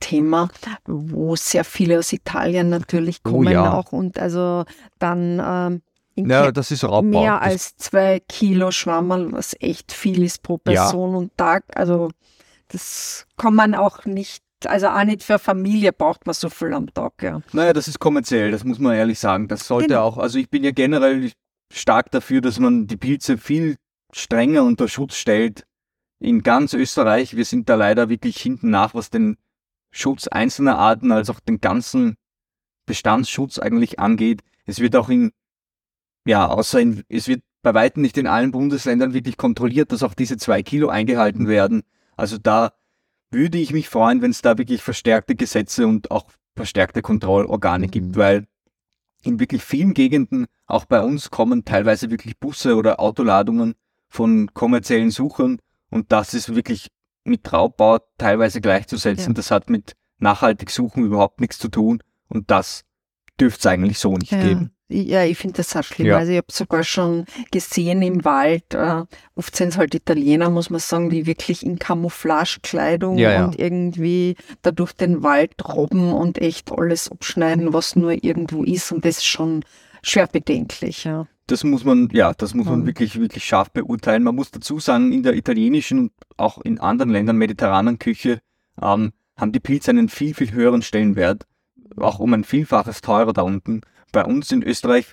Thema, 0.00 0.50
wo 0.84 1.34
sehr 1.34 1.64
viele 1.64 1.98
aus 1.98 2.12
Italien 2.12 2.68
natürlich 2.68 3.20
oh 3.24 3.30
kommen 3.30 3.48
oh 3.48 3.50
ja. 3.50 3.72
auch 3.72 3.92
und 3.92 4.18
also 4.18 4.64
dann 4.98 5.40
ähm, 5.42 5.82
ja, 6.16 6.52
das 6.52 6.70
ist 6.70 6.84
Raubbau. 6.84 7.02
mehr 7.02 7.42
als 7.42 7.76
zwei 7.76 8.20
Kilo 8.20 8.70
Schwammerl, 8.70 9.32
was 9.32 9.56
echt 9.60 9.92
viel 9.92 10.22
ist 10.22 10.42
pro 10.42 10.58
Person 10.58 11.10
ja. 11.10 11.18
und 11.18 11.36
Tag. 11.36 11.64
Also 11.74 12.10
das 12.68 13.26
kann 13.36 13.54
man 13.54 13.74
auch 13.74 14.04
nicht 14.04 14.43
also 14.68 14.88
auch 14.88 15.04
nicht 15.04 15.22
für 15.22 15.38
Familie 15.38 15.92
braucht 15.92 16.26
man 16.26 16.34
so 16.34 16.48
viel 16.48 16.72
am 16.72 16.92
Tag, 16.92 17.22
ja. 17.22 17.40
Naja, 17.52 17.72
das 17.72 17.88
ist 17.88 17.98
kommerziell, 17.98 18.50
das 18.50 18.64
muss 18.64 18.78
man 18.78 18.94
ehrlich 18.94 19.18
sagen. 19.18 19.48
Das 19.48 19.66
sollte 19.66 19.88
genau. 19.88 20.02
auch, 20.02 20.18
also 20.18 20.38
ich 20.38 20.50
bin 20.50 20.64
ja 20.64 20.70
generell 20.70 21.32
stark 21.72 22.10
dafür, 22.10 22.40
dass 22.40 22.58
man 22.58 22.86
die 22.86 22.96
Pilze 22.96 23.38
viel 23.38 23.76
strenger 24.12 24.62
unter 24.62 24.88
Schutz 24.88 25.16
stellt. 25.16 25.64
In 26.20 26.42
ganz 26.42 26.72
Österreich, 26.72 27.36
wir 27.36 27.44
sind 27.44 27.68
da 27.68 27.74
leider 27.74 28.08
wirklich 28.08 28.40
hinten 28.40 28.70
nach, 28.70 28.94
was 28.94 29.10
den 29.10 29.36
Schutz 29.90 30.26
einzelner 30.28 30.78
Arten 30.78 31.12
als 31.12 31.30
auch 31.30 31.40
den 31.40 31.60
ganzen 31.60 32.16
Bestandsschutz 32.86 33.58
eigentlich 33.58 33.98
angeht. 33.98 34.42
Es 34.66 34.80
wird 34.80 34.96
auch 34.96 35.08
in, 35.08 35.32
ja, 36.26 36.46
außer 36.46 36.80
in, 36.80 37.02
es 37.08 37.28
wird 37.28 37.42
bei 37.62 37.74
weitem 37.74 38.02
nicht 38.02 38.16
in 38.18 38.26
allen 38.26 38.52
Bundesländern 38.52 39.14
wirklich 39.14 39.36
kontrolliert, 39.36 39.92
dass 39.92 40.02
auch 40.02 40.14
diese 40.14 40.36
zwei 40.36 40.62
Kilo 40.62 40.88
eingehalten 40.88 41.48
werden. 41.48 41.82
Also 42.16 42.38
da 42.38 42.72
würde 43.34 43.58
ich 43.58 43.72
mich 43.72 43.88
freuen, 43.88 44.22
wenn 44.22 44.30
es 44.30 44.40
da 44.40 44.56
wirklich 44.56 44.82
verstärkte 44.82 45.34
Gesetze 45.34 45.86
und 45.86 46.10
auch 46.10 46.30
verstärkte 46.56 47.02
Kontrollorgane 47.02 47.86
mhm. 47.86 47.90
gibt, 47.90 48.16
weil 48.16 48.46
in 49.22 49.40
wirklich 49.40 49.62
vielen 49.62 49.94
Gegenden, 49.94 50.46
auch 50.66 50.84
bei 50.86 51.00
uns, 51.00 51.30
kommen 51.30 51.64
teilweise 51.64 52.10
wirklich 52.10 52.38
Busse 52.38 52.76
oder 52.76 53.00
Autoladungen 53.00 53.74
von 54.08 54.52
kommerziellen 54.54 55.10
Suchern 55.10 55.58
und 55.90 56.12
das 56.12 56.34
ist 56.34 56.54
wirklich 56.54 56.88
mit 57.24 57.52
Raubbau 57.52 57.98
teilweise 58.18 58.60
gleichzusetzen. 58.60 59.32
Ja. 59.32 59.34
Das 59.34 59.50
hat 59.50 59.70
mit 59.70 59.94
nachhaltig 60.18 60.70
Suchen 60.70 61.04
überhaupt 61.04 61.40
nichts 61.40 61.58
zu 61.58 61.68
tun 61.68 62.02
und 62.28 62.50
das 62.50 62.84
dürfte 63.40 63.60
es 63.60 63.66
eigentlich 63.66 63.98
so 63.98 64.16
nicht 64.16 64.32
ja. 64.32 64.42
geben. 64.42 64.73
Ja, 64.88 65.24
ich 65.24 65.38
finde 65.38 65.56
das 65.56 65.74
auch 65.74 65.82
schlimm. 65.82 66.08
Ja. 66.08 66.18
Also 66.18 66.32
ich 66.32 66.36
habe 66.36 66.52
sogar 66.52 66.84
schon 66.84 67.24
gesehen 67.50 68.02
im 68.02 68.24
Wald, 68.24 68.74
äh, 68.74 69.04
oft 69.34 69.56
sind 69.56 69.68
es 69.68 69.78
halt 69.78 69.94
Italiener, 69.94 70.50
muss 70.50 70.68
man 70.68 70.80
sagen, 70.80 71.08
die 71.08 71.26
wirklich 71.26 71.64
in 71.64 71.78
Camouflagekleidung 71.78 73.16
ja, 73.16 73.32
ja. 73.32 73.44
und 73.46 73.58
irgendwie 73.58 74.36
da 74.60 74.72
durch 74.72 74.92
den 74.92 75.22
Wald 75.22 75.52
robben 75.66 76.12
und 76.12 76.38
echt 76.38 76.70
alles 76.70 77.10
abschneiden, 77.10 77.72
was 77.72 77.96
nur 77.96 78.12
irgendwo 78.22 78.62
ist. 78.62 78.92
Und 78.92 79.06
das 79.06 79.18
ist 79.18 79.26
schon 79.26 79.64
schwer 80.02 80.26
bedenklich, 80.26 81.04
ja. 81.04 81.26
Das 81.46 81.64
muss 81.64 81.84
man, 81.84 82.08
ja, 82.12 82.32
das 82.34 82.54
muss 82.54 82.66
man 82.66 82.80
mhm. 82.80 82.86
wirklich, 82.86 83.18
wirklich 83.18 83.44
scharf 83.44 83.70
beurteilen. 83.70 84.22
Man 84.22 84.34
muss 84.34 84.50
dazu 84.50 84.78
sagen, 84.78 85.12
in 85.12 85.22
der 85.22 85.34
italienischen 85.34 85.98
und 85.98 86.12
auch 86.36 86.58
in 86.60 86.78
anderen 86.78 87.10
Ländern 87.10 87.36
mediterranen 87.36 87.98
Küche 87.98 88.40
ähm, 88.80 89.12
haben 89.36 89.52
die 89.52 89.60
Pilze 89.60 89.90
einen 89.90 90.08
viel, 90.08 90.34
viel 90.34 90.52
höheren 90.52 90.82
Stellenwert, 90.82 91.46
auch 91.96 92.18
um 92.18 92.34
ein 92.34 92.44
Vielfaches 92.44 93.00
teurer 93.00 93.32
da 93.32 93.42
unten 93.42 93.80
bei 94.14 94.24
uns 94.24 94.50
in 94.50 94.62
Österreich 94.62 95.12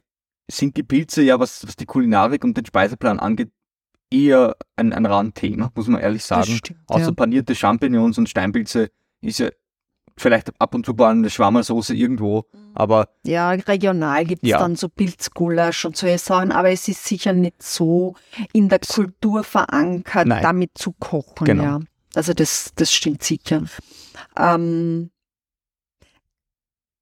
sind 0.49 0.77
die 0.77 0.83
Pilze 0.83 1.21
ja, 1.23 1.39
was, 1.39 1.67
was 1.67 1.75
die 1.75 1.85
Kulinarik 1.85 2.43
und 2.43 2.55
den 2.55 2.65
Speiseplan 2.65 3.19
angeht, 3.19 3.51
eher 4.09 4.55
ein, 4.75 4.93
ein 4.93 5.05
Randthema, 5.05 5.71
muss 5.75 5.87
man 5.87 6.01
ehrlich 6.01 6.23
sagen. 6.23 6.51
Stimmt, 6.51 6.79
Außer 6.87 7.05
ja. 7.05 7.11
panierte 7.11 7.55
Champignons 7.55 8.17
und 8.17 8.29
Steinpilze 8.29 8.91
ist 9.21 9.39
ja 9.39 9.49
vielleicht 10.17 10.51
ab 10.59 10.75
und 10.75 10.85
zu 10.85 10.93
mal 10.93 11.11
eine 11.11 11.29
Schwammersoße 11.29 11.95
irgendwo, 11.95 12.45
aber... 12.73 13.07
Ja, 13.25 13.51
regional 13.51 14.25
gibt 14.25 14.43
es 14.43 14.49
ja. 14.49 14.59
dann 14.59 14.75
so 14.75 14.89
Pilzgulasch 14.89 15.85
und 15.85 15.97
solche 15.97 16.17
Sachen, 16.17 16.51
aber 16.51 16.69
es 16.69 16.87
ist 16.87 17.05
sicher 17.05 17.33
nicht 17.33 17.63
so 17.63 18.15
in 18.53 18.69
der 18.69 18.79
Kultur 18.79 19.43
verankert, 19.43 20.27
Nein. 20.27 20.43
damit 20.43 20.71
zu 20.75 20.93
kochen. 20.99 21.45
Genau. 21.45 21.63
Ja. 21.63 21.79
Also 22.13 22.33
das, 22.33 22.73
das 22.75 22.91
stimmt 22.93 23.23
sicher. 23.23 23.63
Ähm, 24.37 25.11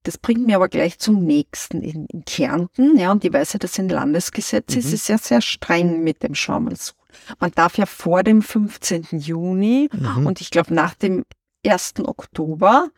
das 0.04 0.18
bringt 0.18 0.48
mir 0.48 0.56
aber 0.56 0.70
gleich 0.70 1.00
zum 1.00 1.24
nächsten. 1.26 1.82
In, 1.82 2.06
in 2.08 2.26
Kärnten, 2.26 2.98
ja, 2.98 3.12
und 3.12 3.24
ich 3.24 3.34
weiß 3.34 3.54
ja, 3.54 3.60
dass 3.60 3.80
ein 3.80 3.90
Landesgesetz 3.90 4.74
mhm. 4.74 4.80
ist, 4.80 4.94
ist 4.94 5.10
ja 5.10 5.18
sehr 5.18 5.42
streng 5.42 6.04
mit 6.04 6.24
dem 6.24 6.36
Schaumelsuch. 6.36 6.96
Man 7.40 7.52
darf 7.52 7.78
ja 7.78 7.86
vor 7.86 8.24
dem 8.24 8.42
15. 8.42 9.08
Juni 9.12 9.90
mhm. 9.92 10.28
und 10.28 10.42
ich 10.42 10.52
glaube 10.52 10.74
nach 10.74 10.94
dem 10.94 11.26
1. 11.66 11.96
Oktober 12.06 12.90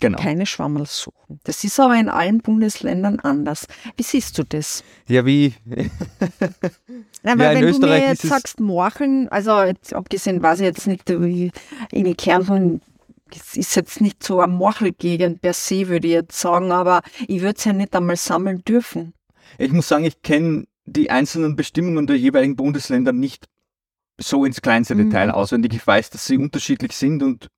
genau. 0.00 0.18
keine 0.18 0.46
Schwammerl 0.46 0.86
suchen. 0.86 1.40
Das 1.44 1.62
ist 1.64 1.78
aber 1.78 1.94
in 1.94 2.08
allen 2.08 2.38
Bundesländern 2.38 3.20
anders. 3.20 3.66
Wie 3.96 4.02
siehst 4.02 4.38
du 4.38 4.44
das? 4.44 4.82
Ja, 5.06 5.24
wie? 5.26 5.54
Nein, 5.64 5.90
weil 7.38 7.56
ja, 7.56 7.66
wenn 7.66 7.80
du 7.80 7.86
mir 7.86 7.98
jetzt 8.00 8.22
sagst, 8.22 8.60
Morcheln, 8.60 9.28
also 9.28 9.62
jetzt, 9.62 9.94
abgesehen 9.94 10.42
weiß 10.42 10.60
ich 10.60 10.66
jetzt 10.66 10.86
nicht, 10.86 11.08
wie 11.08 11.50
in 11.90 12.16
Kärnten 12.16 12.80
es 13.36 13.56
ist 13.56 13.74
jetzt 13.74 14.00
nicht 14.00 14.22
so 14.22 14.40
eine 14.40 14.52
Morchelgegend 14.52 15.40
per 15.40 15.52
se, 15.52 15.88
würde 15.88 16.06
ich 16.06 16.14
jetzt 16.14 16.38
sagen, 16.38 16.72
aber 16.72 17.02
ich 17.26 17.40
würde 17.40 17.56
es 17.56 17.64
ja 17.64 17.72
nicht 17.72 17.94
einmal 17.94 18.16
sammeln 18.16 18.62
dürfen. 18.64 19.14
Ich 19.58 19.72
muss 19.72 19.88
sagen, 19.88 20.04
ich 20.04 20.22
kenne 20.22 20.64
die 20.84 21.10
einzelnen 21.10 21.56
Bestimmungen 21.56 22.06
der 22.06 22.18
jeweiligen 22.18 22.56
Bundesländer 22.56 23.12
nicht 23.12 23.46
so 24.18 24.44
ins 24.44 24.62
kleinste 24.62 24.94
mhm. 24.94 25.10
Detail 25.10 25.30
auswendig. 25.30 25.74
Ich 25.74 25.86
weiß, 25.86 26.10
dass 26.10 26.26
sie 26.26 26.38
unterschiedlich 26.38 26.92
sind 26.92 27.22
und 27.22 27.48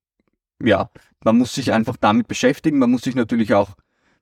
ja, 0.63 0.89
man 1.23 1.37
muss 1.37 1.53
sich 1.53 1.71
einfach 1.71 1.97
damit 1.97 2.27
beschäftigen. 2.27 2.79
Man 2.79 2.89
muss 2.89 3.03
sich 3.03 3.15
natürlich 3.15 3.53
auch 3.53 3.75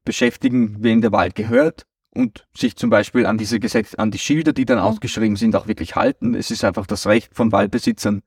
beschäftigen, 0.03 0.83
wem 0.83 1.01
der 1.01 1.11
Wald 1.11 1.35
gehört 1.35 1.85
und 2.09 2.45
sich 2.55 2.75
zum 2.75 2.89
Beispiel 2.89 3.25
an 3.25 3.37
diese 3.37 3.59
Gesetze, 3.59 3.97
an 3.99 4.11
die 4.11 4.19
Schilder, 4.19 4.53
die 4.53 4.65
dann 4.65 4.79
mhm. 4.79 4.85
ausgeschrieben 4.85 5.37
sind, 5.37 5.55
auch 5.55 5.67
wirklich 5.67 5.95
halten. 5.95 6.35
Es 6.35 6.51
ist 6.51 6.63
einfach 6.63 6.87
das 6.87 7.07
Recht 7.07 7.33
von 7.33 7.51
Waldbesitzern, 7.51 8.21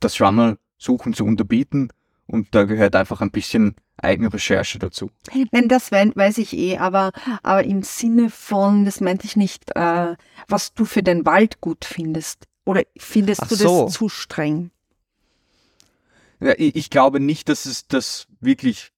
das 0.00 0.16
Schwammersuchen 0.16 1.14
zu 1.14 1.24
unterbieten 1.24 1.90
und 2.26 2.54
da 2.54 2.64
gehört 2.64 2.96
einfach 2.96 3.20
ein 3.20 3.30
bisschen 3.30 3.74
Eigenrecherche 3.96 4.78
dazu. 4.78 5.10
Nein, 5.52 5.68
das 5.68 5.92
weiß 5.92 6.38
ich 6.38 6.56
eh, 6.56 6.78
aber, 6.78 7.12
aber 7.42 7.64
im 7.64 7.82
Sinne 7.82 8.30
von, 8.30 8.84
das 8.84 9.00
meinte 9.00 9.26
ich 9.26 9.36
nicht, 9.36 9.70
äh, 9.76 10.16
was 10.48 10.74
du 10.74 10.84
für 10.84 11.02
den 11.02 11.24
Wald 11.26 11.60
gut 11.60 11.84
findest. 11.84 12.46
Oder 12.64 12.82
findest 12.96 13.42
Ach 13.42 13.48
du 13.48 13.54
so. 13.54 13.84
das 13.84 13.94
zu 13.94 14.08
streng? 14.08 14.70
Ja, 16.40 16.54
ich, 16.56 16.76
ich 16.76 16.90
glaube 16.90 17.20
nicht, 17.20 17.48
dass 17.48 17.66
es 17.66 17.86
das 17.86 18.26
wirklich 18.40 18.90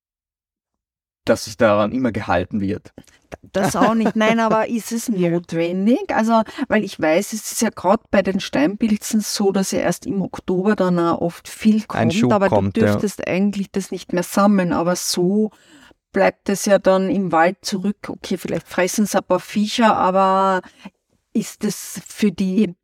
dass 1.29 1.45
sich 1.45 1.57
daran 1.57 1.93
immer 1.93 2.12
gehalten 2.12 2.61
wird. 2.61 2.93
Das 3.53 3.77
auch 3.77 3.95
nicht, 3.95 4.17
nein, 4.17 4.41
aber 4.41 4.69
ist 4.69 4.93
es 4.93 5.09
notwendig? 5.09 6.15
Also, 6.15 6.43
weil 6.69 6.85
ich 6.85 7.01
weiß, 7.01 7.33
es 7.33 7.53
ist 7.53 7.62
ja 7.62 7.71
gerade 7.71 8.03
bei 8.11 8.23
den 8.23 8.41
Steinpilzen 8.41 9.21
so, 9.21 9.53
dass 9.53 9.73
ja 9.73 9.81
erst 9.81 10.07
im 10.07 10.23
Oktober 10.23 10.77
dann 10.77 10.99
auch 10.99 11.21
oft 11.21 11.49
viel 11.49 11.83
kommt, 11.83 12.33
aber 12.33 12.49
kommt, 12.49 12.77
du 12.77 12.81
dürftest 12.81 13.21
ja. 13.21 13.27
eigentlich 13.27 13.71
das 13.71 13.91
nicht 13.91 14.12
mehr 14.12 14.23
sammeln, 14.23 14.73
aber 14.73 14.97
so 14.97 15.51
bleibt 16.12 16.49
es 16.49 16.65
ja 16.65 16.79
dann 16.79 17.11
im 17.11 17.33
Wald 17.33 17.59
zurück. 17.62 18.09
Okay, 18.09 18.39
vielleicht 18.39 18.69
fressen 18.69 19.05
es 19.05 19.15
ein 19.15 19.25
paar 19.25 19.41
Viecher, 19.41 19.97
aber 19.97 20.62
ist 21.33 21.65
es 21.65 22.01
für 22.07 22.33
die, 22.33 22.75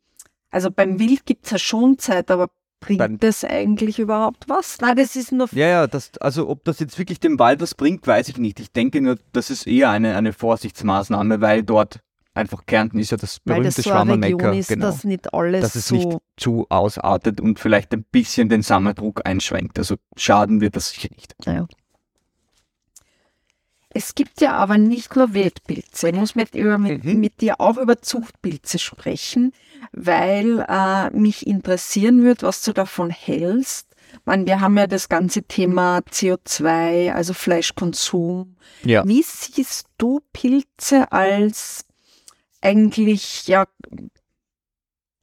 also 0.51 0.69
beim 0.69 0.99
Wild 0.99 1.25
gibt 1.25 1.45
es 1.45 1.51
ja 1.51 1.57
schon 1.57 1.97
Zeit, 1.97 2.29
aber 2.29 2.49
Bringt 2.85 2.99
Beim, 2.99 3.19
das 3.19 3.43
eigentlich 3.43 3.99
überhaupt 3.99 4.45
was? 4.47 4.79
Nein, 4.81 4.95
das 4.95 5.15
ist 5.15 5.31
nur. 5.31 5.47
Ja, 5.53 5.67
ja, 5.67 5.87
das, 5.87 6.11
also 6.19 6.49
ob 6.49 6.63
das 6.63 6.79
jetzt 6.79 6.97
wirklich 6.97 7.19
dem 7.19 7.39
Wald 7.39 7.61
was 7.61 7.75
bringt, 7.75 8.05
weiß 8.05 8.29
ich 8.29 8.37
nicht. 8.37 8.59
Ich 8.59 8.71
denke 8.71 9.01
nur, 9.01 9.17
das 9.31 9.49
ist 9.49 9.67
eher 9.67 9.89
eine, 9.89 10.15
eine 10.15 10.33
Vorsichtsmaßnahme, 10.33 11.41
weil 11.41 11.63
dort 11.63 11.99
einfach 12.33 12.65
Kärnten 12.65 12.99
ist 12.99 13.11
ja 13.11 13.17
das 13.17 13.39
berühmte 13.39 13.67
das 13.67 13.75
so 13.75 13.83
Schwammermecker. 13.83 14.51
Genau. 14.51 14.85
Dass 14.85 15.03
nicht 15.03 15.33
alles 15.33 15.61
dass 15.61 15.75
es 15.75 15.87
so 15.87 15.95
nicht 15.95 16.17
zu 16.37 16.65
ausartet 16.69 17.39
und 17.39 17.59
vielleicht 17.59 17.93
ein 17.93 18.03
bisschen 18.11 18.49
den 18.49 18.61
Sammerdruck 18.61 19.21
einschränkt. 19.25 19.77
Also 19.77 19.95
schaden 20.15 20.61
wird 20.61 20.75
das 20.75 20.89
sicher 20.89 21.09
nicht. 21.15 21.35
Ja. 21.45 21.67
Es 23.93 24.15
gibt 24.15 24.41
ja 24.41 24.53
aber 24.53 24.77
nicht 24.77 25.15
nur 25.15 25.33
Wildpilze. 25.33 26.09
Ich 26.09 26.15
muss 26.15 26.35
mit, 26.35 26.55
über, 26.55 26.77
mit, 26.77 27.03
mhm. 27.03 27.19
mit 27.19 27.41
dir 27.41 27.61
auch 27.61 27.77
über 27.77 28.01
Zuchtpilze 28.01 28.79
sprechen, 28.79 29.53
weil 29.91 30.65
äh, 30.67 31.09
mich 31.11 31.45
interessieren 31.45 32.23
wird, 32.23 32.43
was 32.43 32.63
du 32.63 32.73
davon 32.73 33.09
hältst, 33.09 33.87
Man, 34.25 34.45
wir 34.45 34.61
haben 34.61 34.77
ja 34.77 34.87
das 34.87 35.09
ganze 35.09 35.43
Thema 35.43 35.99
CO2, 35.99 37.11
also 37.11 37.33
Fleischkonsum. 37.33 38.55
Ja. 38.83 39.05
Wie 39.07 39.23
siehst 39.23 39.87
du 39.97 40.21
Pilze 40.33 41.11
als 41.11 41.85
eigentlich 42.61 43.47
ja 43.47 43.65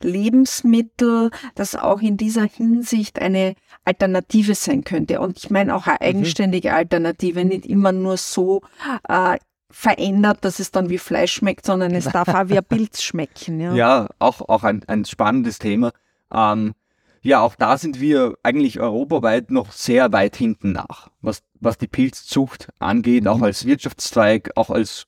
Lebensmittel, 0.02 1.30
das 1.54 1.74
auch 1.76 2.00
in 2.00 2.16
dieser 2.16 2.44
Hinsicht 2.44 3.18
eine 3.20 3.54
Alternative 3.84 4.54
sein 4.54 4.84
könnte. 4.84 5.20
Und 5.20 5.38
ich 5.38 5.50
meine 5.50 5.74
auch 5.74 5.86
eine 5.86 5.96
Mhm. 6.00 6.06
eigenständige 6.18 6.74
Alternative, 6.74 7.44
nicht 7.44 7.66
immer 7.66 7.92
nur 7.92 8.16
so 8.16 8.62
äh, 9.08 9.38
verändert, 9.70 10.44
dass 10.44 10.58
es 10.58 10.70
dann 10.72 10.90
wie 10.90 10.98
Fleisch 10.98 11.32
schmeckt, 11.34 11.64
sondern 11.64 11.94
es 11.94 12.04
darf 12.06 12.28
auch 12.28 12.48
wie 12.48 12.58
ein 12.58 12.64
Pilz 12.64 13.02
schmecken. 13.02 13.60
Ja. 13.60 13.74
Ja, 13.74 14.08
auch, 14.18 14.40
auch 14.48 14.64
ein, 14.64 14.82
ein 14.88 15.04
spannendes 15.04 15.58
Thema. 15.58 15.92
Ähm, 16.32 16.74
ja, 17.22 17.40
auch 17.40 17.54
da 17.54 17.76
sind 17.76 18.00
wir 18.00 18.34
eigentlich 18.42 18.80
europaweit 18.80 19.50
noch 19.50 19.72
sehr 19.72 20.10
weit 20.12 20.36
hinten 20.36 20.72
nach, 20.72 21.10
was, 21.20 21.42
was 21.60 21.76
die 21.76 21.86
Pilzzucht 21.86 22.70
angeht, 22.78 23.28
auch 23.28 23.42
als 23.42 23.66
Wirtschaftszweig, 23.66 24.50
auch 24.56 24.70
als 24.70 25.06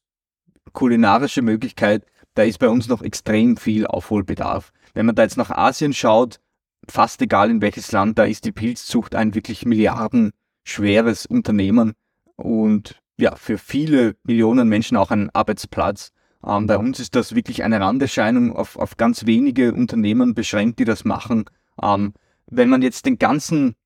kulinarische 0.72 1.42
Möglichkeit. 1.42 2.04
Da 2.34 2.42
ist 2.42 2.58
bei 2.58 2.68
uns 2.68 2.86
noch 2.88 3.02
extrem 3.02 3.56
viel 3.56 3.86
Aufholbedarf. 3.86 4.72
Wenn 4.94 5.06
man 5.06 5.14
da 5.14 5.22
jetzt 5.22 5.36
nach 5.36 5.50
Asien 5.50 5.92
schaut, 5.92 6.40
fast 6.88 7.22
egal 7.22 7.50
in 7.50 7.62
welches 7.62 7.92
Land, 7.92 8.18
da 8.18 8.24
ist 8.24 8.44
die 8.44 8.52
Pilzzucht 8.52 9.14
ein 9.14 9.34
wirklich 9.34 9.64
milliardenschweres 9.64 11.26
Unternehmen 11.26 11.92
und 12.36 13.00
ja, 13.18 13.36
für 13.36 13.58
viele 13.58 14.16
Millionen 14.24 14.68
Menschen 14.68 14.96
auch 14.96 15.10
ein 15.10 15.30
Arbeitsplatz. 15.30 16.12
Ähm, 16.44 16.66
bei 16.66 16.76
uns 16.76 16.98
ist 16.98 17.14
das 17.14 17.34
wirklich 17.34 17.62
eine 17.62 17.80
Randerscheinung 17.80 18.54
auf, 18.54 18.76
auf 18.76 18.96
ganz 18.96 19.26
wenige 19.26 19.72
Unternehmen 19.72 20.34
beschränkt, 20.34 20.78
die 20.78 20.84
das 20.84 21.04
machen. 21.04 21.44
Ähm, 21.80 22.14
wenn 22.46 22.68
man 22.68 22.82
jetzt 22.82 23.06
den 23.06 23.18
ganzen 23.18 23.76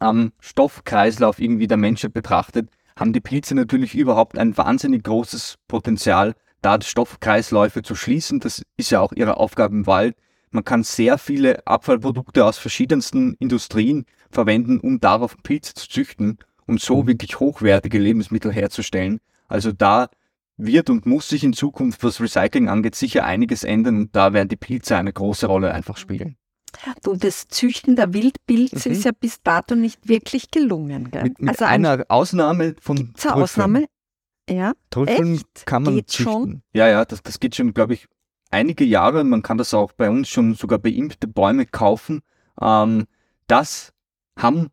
ähm, 0.00 0.32
Stoffkreislauf 0.40 1.38
irgendwie 1.38 1.66
der 1.66 1.76
Menschheit 1.76 2.12
betrachtet, 2.12 2.70
haben 2.98 3.12
die 3.12 3.20
Pilze 3.20 3.54
natürlich 3.54 3.94
überhaupt 3.94 4.38
ein 4.38 4.56
wahnsinnig 4.56 5.04
großes 5.04 5.56
Potenzial, 5.68 6.34
da 6.62 6.80
Stoffkreisläufe 6.80 7.82
zu 7.82 7.94
schließen. 7.94 8.40
Das 8.40 8.62
ist 8.76 8.90
ja 8.90 9.00
auch 9.00 9.12
ihre 9.12 9.36
Aufgabe 9.36 9.74
im 9.74 9.86
Wald. 9.86 10.16
Man 10.56 10.64
kann 10.64 10.82
sehr 10.84 11.18
viele 11.18 11.66
Abfallprodukte 11.66 12.42
aus 12.46 12.56
verschiedensten 12.56 13.34
Industrien 13.38 14.06
verwenden, 14.30 14.80
um 14.80 15.00
darauf 15.00 15.36
Pilze 15.42 15.74
zu 15.74 15.86
züchten 15.86 16.38
und 16.66 16.80
so 16.80 17.06
wirklich 17.06 17.38
hochwertige 17.40 17.98
Lebensmittel 17.98 18.50
herzustellen. 18.50 19.20
Also 19.48 19.70
da 19.70 20.08
wird 20.56 20.88
und 20.88 21.04
muss 21.04 21.28
sich 21.28 21.44
in 21.44 21.52
Zukunft, 21.52 22.02
was 22.02 22.22
Recycling 22.22 22.70
angeht, 22.70 22.94
sicher 22.94 23.26
einiges 23.26 23.64
ändern 23.64 23.98
und 23.98 24.16
da 24.16 24.32
werden 24.32 24.48
die 24.48 24.56
Pilze 24.56 24.96
eine 24.96 25.12
große 25.12 25.46
Rolle 25.46 25.74
einfach 25.74 25.98
spielen. 25.98 26.38
Du, 27.02 27.14
das 27.16 27.48
Züchten 27.48 27.94
der 27.94 28.14
Wildpilze 28.14 28.88
Mhm. 28.88 28.94
ist 28.94 29.04
ja 29.04 29.12
bis 29.12 29.42
dato 29.42 29.74
nicht 29.74 30.08
wirklich 30.08 30.50
gelungen. 30.50 31.10
Gell? 31.10 31.24
Mit, 31.24 31.38
mit 31.38 31.50
also 31.50 31.66
einer 31.66 32.06
Ausnahme 32.08 32.76
von 32.80 33.12
Trüffeln. 33.12 33.34
Ausnahme? 33.42 33.84
Ja. 34.48 34.72
Trüffeln 34.88 35.34
Echt? 35.34 35.66
kann 35.66 35.82
man 35.82 35.96
Geht 35.96 36.08
züchten. 36.08 36.32
schon? 36.32 36.62
Ja, 36.72 36.88
ja, 36.88 37.04
das, 37.04 37.22
das 37.22 37.40
geht 37.40 37.54
schon, 37.56 37.74
glaube 37.74 37.92
ich, 37.92 38.06
einige 38.56 38.84
Jahre. 38.84 39.22
Man 39.22 39.42
kann 39.42 39.58
das 39.58 39.74
auch 39.74 39.92
bei 39.92 40.08
uns 40.08 40.28
schon 40.28 40.54
sogar 40.54 40.78
beimpfte 40.78 41.28
Bäume 41.28 41.66
kaufen. 41.66 42.22
Ähm, 42.60 43.06
das 43.46 43.92
haben, 44.38 44.68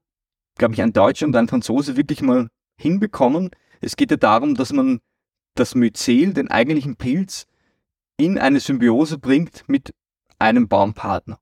glaube 0.58 0.74
ich, 0.74 0.82
ein 0.82 0.94
Deutscher 0.94 1.26
und 1.26 1.36
ein 1.36 1.50
Franzose 1.50 1.98
wirklich 1.98 2.22
mal 2.22 2.48
hinbekommen. 2.78 3.52
Es 3.82 3.96
geht 3.98 4.12
ja 4.12 4.18
darum, 4.18 4.56
dass 4.56 4.72
man 4.72 5.00
das 5.56 5.76
Myzel, 5.76 6.34
den 6.34 6.50
eigentlichen 6.50 6.96
Pilz, 6.96 7.46
in 8.18 8.38
eine 8.38 8.60
Symbiose 8.60 9.18
bringt 9.18 9.68
mit 9.68 9.94
einem 10.40 10.68
Baumpartner. 10.68 11.40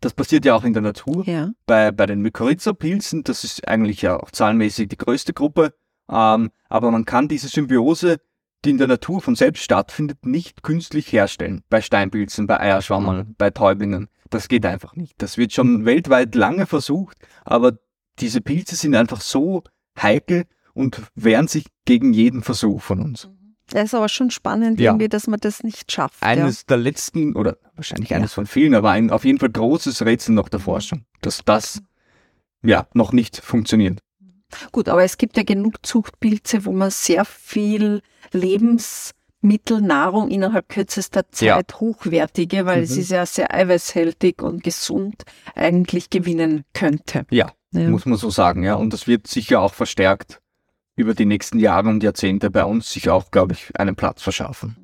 Das 0.00 0.14
passiert 0.14 0.44
ja 0.44 0.54
auch 0.54 0.64
in 0.64 0.74
der 0.74 0.82
Natur 0.82 1.24
Ja. 1.24 1.50
bei, 1.66 1.90
bei 1.90 2.06
den 2.06 2.20
Mykorrhiza-Pilzen, 2.20 3.24
das 3.24 3.44
ist 3.44 3.66
eigentlich 3.66 4.02
ja 4.02 4.20
auch 4.20 4.30
zahlenmäßig 4.30 4.88
die 4.88 4.98
größte 4.98 5.32
Gruppe, 5.32 5.74
ähm, 6.10 6.50
aber 6.68 6.90
man 6.90 7.04
kann 7.04 7.28
diese 7.28 7.48
Symbiose, 7.48 8.18
die 8.64 8.70
in 8.70 8.78
der 8.78 8.88
Natur 8.88 9.20
von 9.20 9.34
selbst 9.36 9.62
stattfindet, 9.62 10.24
nicht 10.26 10.62
künstlich 10.62 11.12
herstellen. 11.12 11.62
Bei 11.68 11.80
Steinpilzen, 11.80 12.46
bei 12.46 12.58
Eierschwammern, 12.60 13.34
bei 13.38 13.50
Täubingen. 13.50 14.08
Das 14.30 14.48
geht 14.48 14.66
einfach 14.66 14.96
nicht. 14.96 15.14
Das 15.22 15.38
wird 15.38 15.52
schon 15.52 15.84
weltweit 15.84 16.34
lange 16.34 16.66
versucht, 16.66 17.16
aber 17.44 17.78
diese 18.18 18.40
Pilze 18.40 18.74
sind 18.74 18.94
einfach 18.96 19.20
so 19.20 19.62
heikel 20.00 20.44
und 20.74 21.00
wehren 21.14 21.46
sich 21.48 21.66
gegen 21.84 22.12
jeden 22.12 22.42
Versuch 22.42 22.82
von 22.82 23.00
uns. 23.00 23.28
Das 23.68 23.84
ist 23.84 23.94
aber 23.94 24.08
schon 24.08 24.30
spannend, 24.30 24.80
Ja. 24.80 24.90
irgendwie, 24.92 25.08
dass 25.08 25.26
man 25.26 25.40
das 25.40 25.62
nicht 25.62 25.90
schafft. 25.92 26.22
Eines 26.22 26.66
der 26.66 26.76
letzten, 26.76 27.34
oder 27.34 27.56
wahrscheinlich 27.74 28.10
Ja. 28.10 28.16
eines 28.16 28.32
von 28.32 28.46
vielen, 28.46 28.74
aber 28.74 28.90
ein 28.90 29.10
auf 29.10 29.24
jeden 29.24 29.38
Fall 29.38 29.50
großes 29.50 30.04
Rätsel 30.04 30.34
noch 30.34 30.48
der 30.48 30.60
Forschung, 30.60 31.04
dass 31.20 31.42
das 31.44 31.82
ja 32.62 32.86
noch 32.94 33.12
nicht 33.12 33.36
funktioniert. 33.38 33.98
Ja. 34.52 34.68
Gut, 34.72 34.88
aber 34.88 35.02
es 35.04 35.18
gibt 35.18 35.36
ja 35.36 35.42
genug 35.42 35.84
Zuchtpilze, 35.86 36.64
wo 36.64 36.72
man 36.72 36.90
sehr 36.90 37.24
viel 37.24 38.02
Lebensmittel, 38.32 39.80
Nahrung 39.80 40.30
innerhalb 40.30 40.68
kürzester 40.68 41.30
Zeit 41.30 41.80
hochwertige, 41.80 42.66
weil 42.66 42.82
es 42.82 42.94
Mhm. 42.94 43.00
ist 43.00 43.10
ja 43.10 43.26
sehr 43.26 43.54
eiweißhaltig 43.54 44.42
und 44.42 44.62
gesund 44.64 45.24
eigentlich 45.54 46.10
gewinnen 46.10 46.64
könnte. 46.72 47.26
Ja, 47.30 47.52
Ja. 47.72 47.88
muss 47.90 48.06
man 48.06 48.18
so 48.18 48.30
sagen, 48.30 48.62
ja. 48.62 48.74
Und 48.74 48.92
das 48.92 49.06
wird 49.06 49.26
sicher 49.26 49.60
auch 49.60 49.74
verstärkt 49.74 50.40
über 50.96 51.14
die 51.14 51.26
nächsten 51.26 51.58
Jahre 51.58 51.88
und 51.88 52.02
Jahrzehnte 52.02 52.50
bei 52.50 52.64
uns 52.64 52.90
sich 52.90 53.10
auch, 53.10 53.30
glaube 53.30 53.52
ich, 53.54 53.78
einen 53.78 53.96
Platz 53.96 54.22
verschaffen. 54.22 54.76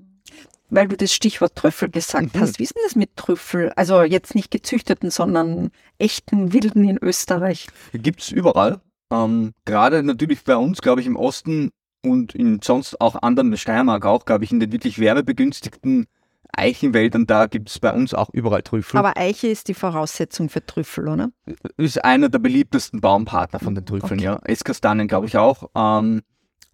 Weil 0.68 0.88
du 0.88 0.96
das 0.96 1.12
Stichwort 1.12 1.54
Trüffel 1.56 1.90
gesagt 1.90 2.34
Mhm. 2.34 2.40
hast. 2.40 2.58
Wie 2.58 2.62
ist 2.62 2.74
denn 2.74 2.82
das 2.84 2.96
mit 2.96 3.16
Trüffel? 3.16 3.72
Also 3.76 4.02
jetzt 4.02 4.34
nicht 4.34 4.50
gezüchteten, 4.50 5.10
sondern 5.10 5.70
echten 5.98 6.52
Wilden 6.54 6.88
in 6.88 6.98
Österreich. 6.98 7.68
Gibt's 7.92 8.30
überall. 8.30 8.80
Ähm, 9.12 9.52
Gerade 9.64 10.02
natürlich 10.02 10.42
bei 10.44 10.56
uns, 10.56 10.80
glaube 10.80 11.00
ich, 11.00 11.06
im 11.06 11.16
Osten 11.16 11.70
und 12.04 12.34
in 12.34 12.60
sonst 12.62 13.00
auch 13.00 13.16
anderen, 13.22 13.56
Steiermark 13.56 14.04
auch, 14.06 14.24
glaube 14.24 14.44
ich, 14.44 14.52
in 14.52 14.60
den 14.60 14.72
wirklich 14.72 14.98
wärmebegünstigten 14.98 16.06
Eichenwäldern, 16.54 17.26
da 17.26 17.46
gibt's 17.46 17.78
bei 17.78 17.92
uns 17.92 18.12
auch 18.12 18.28
überall 18.32 18.62
Trüffel. 18.62 18.98
Aber 18.98 19.16
Eiche 19.16 19.48
ist 19.48 19.68
die 19.68 19.74
Voraussetzung 19.74 20.48
für 20.50 20.64
Trüffel, 20.64 21.08
oder? 21.08 21.30
ist 21.78 22.04
einer 22.04 22.28
der 22.28 22.40
beliebtesten 22.40 23.00
Baumpartner 23.00 23.58
von 23.58 23.74
den 23.74 23.86
Trüffeln, 23.86 24.20
Okay. 24.20 24.24
ja. 24.24 24.40
Esskastanien 24.44 25.08
glaube 25.08 25.26
ich 25.26 25.38
auch. 25.38 25.70
Ähm, 25.74 26.22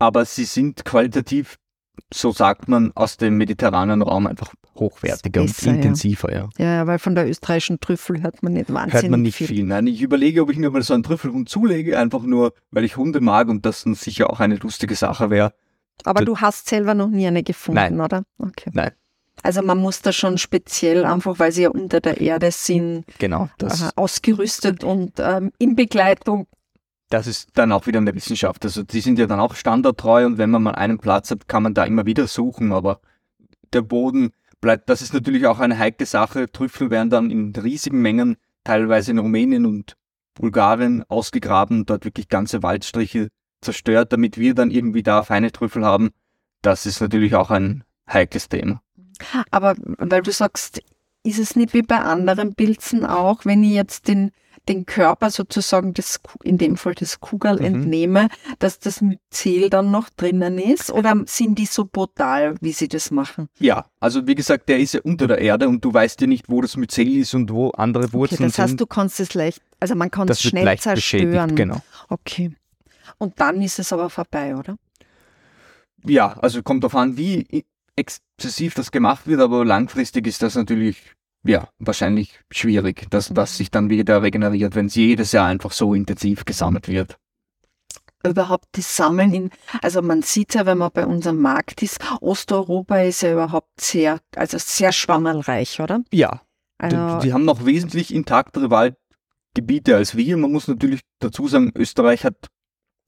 aber 0.00 0.24
sie 0.24 0.44
sind 0.44 0.84
qualitativ, 0.84 1.58
so 2.12 2.32
sagt 2.32 2.68
man, 2.68 2.92
aus 2.94 3.16
dem 3.16 3.36
mediterranen 3.36 4.02
Raum 4.02 4.26
einfach 4.26 4.52
hochwertiger 4.76 5.42
besser, 5.42 5.70
und 5.70 5.76
intensiver, 5.76 6.32
ja. 6.32 6.48
Ja, 6.58 6.74
ja, 6.76 6.86
weil 6.86 6.98
von 6.98 7.14
der 7.14 7.28
österreichischen 7.28 7.80
Trüffel 7.80 8.22
hört 8.22 8.42
man 8.42 8.52
nicht 8.52 8.72
wahnsinnig 8.72 8.94
Hört 9.02 9.10
man 9.10 9.22
nicht 9.22 9.36
viel. 9.36 9.64
Nein, 9.64 9.86
ich 9.86 10.02
überlege, 10.02 10.42
ob 10.42 10.50
ich 10.50 10.56
mir 10.58 10.70
mal 10.70 10.82
so 10.82 10.94
einen 10.94 11.02
Trüffelhund 11.02 11.48
zulege, 11.48 11.98
einfach 11.98 12.22
nur, 12.22 12.52
weil 12.70 12.84
ich 12.84 12.96
Hunde 12.96 13.20
mag 13.20 13.48
und 13.48 13.66
das 13.66 13.84
dann 13.84 13.94
sicher 13.94 14.30
auch 14.30 14.40
eine 14.40 14.56
lustige 14.56 14.94
Sache 14.94 15.30
wäre. 15.30 15.52
Aber 16.04 16.20
Das- 16.20 16.26
du 16.26 16.36
hast 16.38 16.68
selber 16.68 16.94
noch 16.94 17.08
nie 17.08 17.26
eine 17.26 17.42
gefunden, 17.42 17.74
Nein. 17.76 18.00
oder? 18.00 18.22
Okay. 18.38 18.70
Nein. 18.72 18.92
Also 19.42 19.62
man 19.62 19.78
muss 19.78 20.02
da 20.02 20.12
schon 20.12 20.36
speziell, 20.36 21.04
einfach 21.04 21.38
weil 21.38 21.52
sie 21.52 21.62
ja 21.62 21.70
unter 21.70 22.00
der 22.00 22.20
Erde 22.20 22.50
sind, 22.50 23.04
Genau, 23.18 23.48
das, 23.58 23.82
äh, 23.82 23.90
ausgerüstet 23.94 24.82
und 24.82 25.12
ähm, 25.18 25.52
in 25.58 25.76
Begleitung. 25.76 26.46
Das 27.10 27.26
ist 27.26 27.50
dann 27.54 27.72
auch 27.72 27.86
wieder 27.86 27.98
eine 27.98 28.14
Wissenschaft. 28.14 28.64
Also 28.64 28.82
die 28.82 29.00
sind 29.00 29.18
ja 29.18 29.26
dann 29.26 29.40
auch 29.40 29.54
standardtreu 29.54 30.26
und 30.26 30.38
wenn 30.38 30.50
man 30.50 30.62
mal 30.62 30.74
einen 30.74 30.98
Platz 30.98 31.30
hat, 31.30 31.48
kann 31.48 31.62
man 31.62 31.74
da 31.74 31.84
immer 31.84 32.06
wieder 32.06 32.26
suchen, 32.26 32.72
aber 32.72 33.00
der 33.72 33.82
Boden 33.82 34.30
bleibt, 34.60 34.88
das 34.88 35.02
ist 35.02 35.14
natürlich 35.14 35.46
auch 35.46 35.58
eine 35.58 35.78
heikle 35.78 36.06
Sache. 36.06 36.50
Trüffel 36.50 36.90
werden 36.90 37.10
dann 37.10 37.30
in 37.30 37.54
riesigen 37.54 38.02
Mengen, 38.02 38.36
teilweise 38.64 39.10
in 39.10 39.18
Rumänien 39.18 39.66
und 39.66 39.96
Bulgarien 40.34 41.04
ausgegraben, 41.08 41.86
dort 41.86 42.04
wirklich 42.04 42.28
ganze 42.28 42.62
Waldstriche 42.62 43.28
zerstört, 43.60 44.12
damit 44.12 44.38
wir 44.38 44.54
dann 44.54 44.70
irgendwie 44.70 45.02
da 45.02 45.22
feine 45.22 45.50
Trüffel 45.50 45.84
haben. 45.84 46.10
Das 46.62 46.86
ist 46.86 47.00
natürlich 47.00 47.34
auch 47.34 47.50
ein 47.50 47.84
heikles 48.08 48.48
Thema. 48.48 48.82
Aber 49.50 49.74
weil 49.98 50.22
du 50.22 50.30
sagst, 50.30 50.82
ist 51.24 51.38
es 51.38 51.56
nicht 51.56 51.74
wie 51.74 51.82
bei 51.82 51.98
anderen 51.98 52.54
Pilzen 52.54 53.04
auch, 53.04 53.44
wenn 53.44 53.62
ich 53.64 53.72
jetzt 53.72 54.08
den, 54.08 54.30
den 54.68 54.84
Körper 54.86 55.30
sozusagen, 55.30 55.94
des, 55.94 56.20
in 56.44 56.58
dem 56.58 56.76
Fall 56.76 56.94
das 56.94 57.20
Kugel 57.20 57.56
Mhm. 57.56 57.64
entnehme, 57.64 58.28
dass 58.58 58.78
das 58.78 59.00
Myzel 59.00 59.70
dann 59.70 59.90
noch 59.90 60.08
drinnen 60.10 60.58
ist? 60.58 60.90
Oder 60.90 61.22
sind 61.26 61.58
die 61.58 61.66
so 61.66 61.84
brutal, 61.86 62.56
wie 62.60 62.72
sie 62.72 62.88
das 62.88 63.10
machen? 63.10 63.48
Ja, 63.58 63.86
also 64.00 64.26
wie 64.26 64.34
gesagt, 64.34 64.68
der 64.68 64.78
ist 64.78 64.94
ja 64.94 65.00
unter 65.02 65.26
der 65.26 65.38
Erde 65.38 65.68
und 65.68 65.84
du 65.84 65.92
weißt 65.92 66.20
ja 66.20 66.26
nicht, 66.26 66.48
wo 66.48 66.60
das 66.60 66.76
Myzel 66.76 67.08
ist 67.08 67.34
und 67.34 67.50
wo 67.50 67.70
andere 67.70 68.04
Okay, 68.04 68.12
Wurzeln 68.12 68.42
das 68.48 68.58
heißt, 68.58 68.68
sind. 68.70 68.80
du 68.80 68.86
kannst 68.86 69.18
es 69.20 69.34
leicht, 69.34 69.62
also 69.80 69.94
man 69.94 70.10
kann 70.10 70.28
es 70.28 70.38
das 70.38 70.42
schnell 70.50 70.64
leicht 70.64 70.82
zerstören. 70.82 71.54
genau. 71.56 71.80
Okay. 72.08 72.54
Und 73.18 73.40
dann 73.40 73.62
ist 73.62 73.78
es 73.78 73.92
aber 73.92 74.10
vorbei, 74.10 74.54
oder? 74.54 74.76
Ja, 76.04 76.34
also 76.38 76.62
kommt 76.62 76.84
darauf 76.84 76.94
an, 76.94 77.16
wie 77.16 77.64
exzessiv 77.96 78.74
das 78.74 78.92
gemacht 78.92 79.26
wird, 79.26 79.40
aber 79.40 79.64
langfristig 79.64 80.26
ist 80.26 80.42
das 80.42 80.54
natürlich, 80.54 80.98
ja, 81.44 81.68
wahrscheinlich 81.78 82.40
schwierig, 82.50 83.06
dass 83.10 83.28
das 83.28 83.56
sich 83.56 83.70
dann 83.70 83.90
wieder 83.90 84.22
regeneriert, 84.22 84.74
wenn 84.74 84.86
es 84.86 84.94
jedes 84.94 85.32
Jahr 85.32 85.46
einfach 85.46 85.72
so 85.72 85.94
intensiv 85.94 86.44
gesammelt 86.44 86.88
wird. 86.88 87.18
Überhaupt 88.26 88.66
das 88.72 88.96
Sammeln 88.96 89.32
in, 89.32 89.50
also 89.80 90.02
man 90.02 90.22
sieht 90.22 90.54
ja, 90.54 90.66
wenn 90.66 90.78
man 90.78 90.90
bei 90.92 91.06
unserem 91.06 91.40
Markt 91.40 91.82
ist, 91.82 92.00
Osteuropa 92.20 92.98
ist 93.00 93.22
ja 93.22 93.32
überhaupt 93.32 93.80
sehr, 93.80 94.18
also 94.34 94.58
sehr 94.58 94.90
schwammerreich, 94.90 95.80
oder? 95.80 96.00
Ja, 96.12 96.42
Also, 96.78 96.96
die, 96.96 97.26
die 97.26 97.32
haben 97.32 97.44
noch 97.44 97.64
wesentlich 97.64 98.12
intaktere 98.12 98.96
Gebiete 99.54 99.96
als 99.96 100.16
wir. 100.16 100.36
Man 100.36 100.52
muss 100.52 100.66
natürlich 100.68 101.00
dazu 101.20 101.46
sagen, 101.46 101.72
Österreich 101.76 102.24
hat 102.24 102.48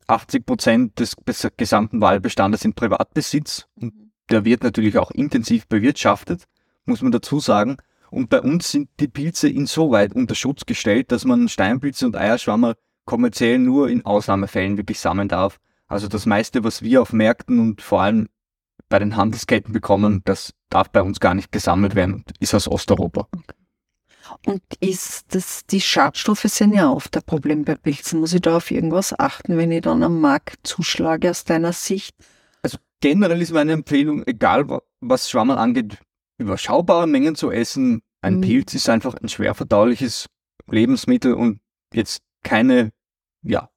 80 0.07 0.47
Prozent 0.47 0.99
des 0.99 1.17
gesamten 1.57 2.01
Waldbestandes 2.01 2.65
in 2.65 2.75
Privatbesitz 2.75 3.67
und 3.75 4.13
der 4.31 4.45
wird 4.45 4.63
natürlich 4.63 4.97
auch 4.99 5.11
intensiv 5.11 5.67
bewirtschaftet, 5.67 6.45
muss 6.85 7.03
man 7.03 7.13
dazu 7.13 7.41
sagen. 7.41 7.77
Und 8.11 8.29
bei 8.29 8.41
uns 8.41 8.71
sind 8.71 8.89
die 8.99 9.09
Pilze 9.09 9.49
insoweit 9.49 10.15
unter 10.15 10.35
Schutz 10.35 10.67
gestellt, 10.67 11.13
dass 11.13 11.25
man 11.25 11.49
Steinpilze 11.49 12.07
und 12.07 12.17
Eierschwammer 12.17 12.75
kommerziell 13.05 13.59
nur 13.59 13.89
in 13.89 14.05
Ausnahmefällen 14.05 14.77
wirklich 14.77 15.01
sammeln 15.01 15.29
darf. 15.29 15.59
Also 15.87 16.09
das 16.09 16.27
meiste, 16.27 16.65
was 16.65 16.83
wir 16.83 17.03
auf 17.03 17.13
Märkten 17.13 17.59
und 17.59 17.83
vor 17.83 18.03
allem 18.03 18.29
bei 18.89 18.99
den 18.99 19.17
Handelsketten 19.17 19.73
bekommen, 19.73 20.23
das 20.25 20.53
darf 20.69 20.91
bei 20.91 21.03
uns 21.03 21.21
gar 21.21 21.35
nicht 21.35 21.53
gesammelt 21.53 21.95
werden 21.95 22.15
und 22.15 22.33
ist 22.41 22.55
aus 22.55 22.69
Osteuropa. 22.69 23.29
Und 24.47 24.63
ist 24.81 25.35
das, 25.35 25.67
die 25.67 25.81
Schadstoffe 25.81 26.45
sind 26.45 26.75
ja 26.75 26.91
oft 26.91 27.17
ein 27.17 27.23
Problem 27.25 27.65
bei 27.65 27.75
Pilzen. 27.75 28.21
Muss 28.21 28.33
ich 28.33 28.43
da 28.43 28.57
auf 28.57 28.71
irgendwas 28.71 29.19
achten, 29.19 29.57
wenn 29.57 29.73
ich 29.73 29.83
dann 29.83 30.03
am 30.03 30.21
Markt 30.21 30.61
zuschlage 30.63 31.31
aus 31.31 31.45
deiner 31.45 31.73
Sicht? 31.73 32.15
Also 32.63 32.79
generell 33.01 33.43
ist 33.43 33.53
meine 33.53 33.73
Empfehlung, 33.73 34.25
egal 34.27 34.67
was 35.01 35.31
Schwammerl 35.31 35.59
angeht, 35.59 35.99
überschaubare 36.41 37.07
Mengen 37.07 37.37
zu 37.37 37.51
essen. 37.51 38.03
Ein 38.21 38.37
mhm. 38.37 38.41
Pilz 38.43 38.75
ist 38.75 38.89
einfach 38.89 39.15
ein 39.15 39.29
schwer 39.29 39.55
verdauliches 39.55 40.27
Lebensmittel 40.67 41.35
und 41.35 41.61
jetzt 41.93 42.23
keine, 42.43 42.93
ja, 43.43 43.71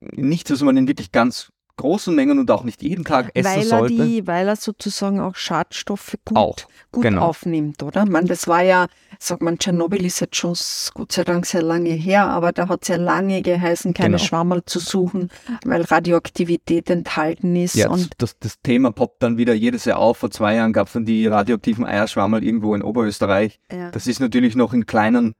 nicht, 0.00 0.50
dass 0.50 0.62
man 0.62 0.76
ihn 0.76 0.88
wirklich 0.88 1.12
ganz 1.12 1.50
großen 1.76 2.14
Mengen 2.14 2.38
und 2.38 2.50
auch 2.50 2.64
nicht 2.64 2.82
jeden 2.82 3.04
Tag 3.04 3.30
essen 3.34 3.50
weil 3.50 3.58
er 3.58 3.66
sollte. 3.66 4.06
Die, 4.06 4.26
weil 4.26 4.48
er 4.48 4.56
sozusagen 4.56 5.20
auch 5.20 5.36
Schadstoffe 5.36 6.16
gut, 6.24 6.36
auch, 6.36 6.56
gut 6.92 7.02
genau. 7.02 7.26
aufnimmt, 7.26 7.82
oder? 7.82 8.06
Man, 8.06 8.26
das 8.26 8.48
war 8.48 8.62
ja, 8.62 8.86
sagt 9.18 9.42
man, 9.42 9.58
Tschernobyl 9.58 10.04
ist 10.04 10.20
jetzt 10.20 10.36
schon 10.36 10.54
Gott 10.94 11.12
sei 11.12 11.24
Dank 11.24 11.46
sehr 11.46 11.62
lange 11.62 11.90
her, 11.90 12.26
aber 12.26 12.52
da 12.52 12.68
hat 12.68 12.82
es 12.82 12.88
ja 12.88 12.96
lange 12.96 13.42
geheißen, 13.42 13.94
keine 13.94 14.16
genau. 14.16 14.24
Schwammerl 14.24 14.64
zu 14.64 14.78
suchen, 14.78 15.30
weil 15.64 15.82
Radioaktivität 15.82 16.88
enthalten 16.90 17.54
ist. 17.56 17.74
Ja, 17.74 17.90
und 17.90 18.10
das, 18.18 18.38
das 18.38 18.60
Thema 18.62 18.92
poppt 18.92 19.22
dann 19.22 19.36
wieder 19.36 19.54
jedes 19.54 19.84
Jahr 19.84 19.98
auf. 19.98 20.18
Vor 20.18 20.30
zwei 20.30 20.54
Jahren 20.54 20.72
gab 20.72 20.86
es 20.86 20.94
dann 20.94 21.04
die 21.04 21.26
radioaktiven 21.26 21.84
Eierschwammerl 21.84 22.42
irgendwo 22.42 22.74
in 22.74 22.82
Oberösterreich. 22.82 23.60
Ja. 23.70 23.90
Das 23.90 24.06
ist 24.06 24.20
natürlich 24.20 24.56
noch 24.56 24.72
in 24.72 24.86
kleinen, 24.86 25.34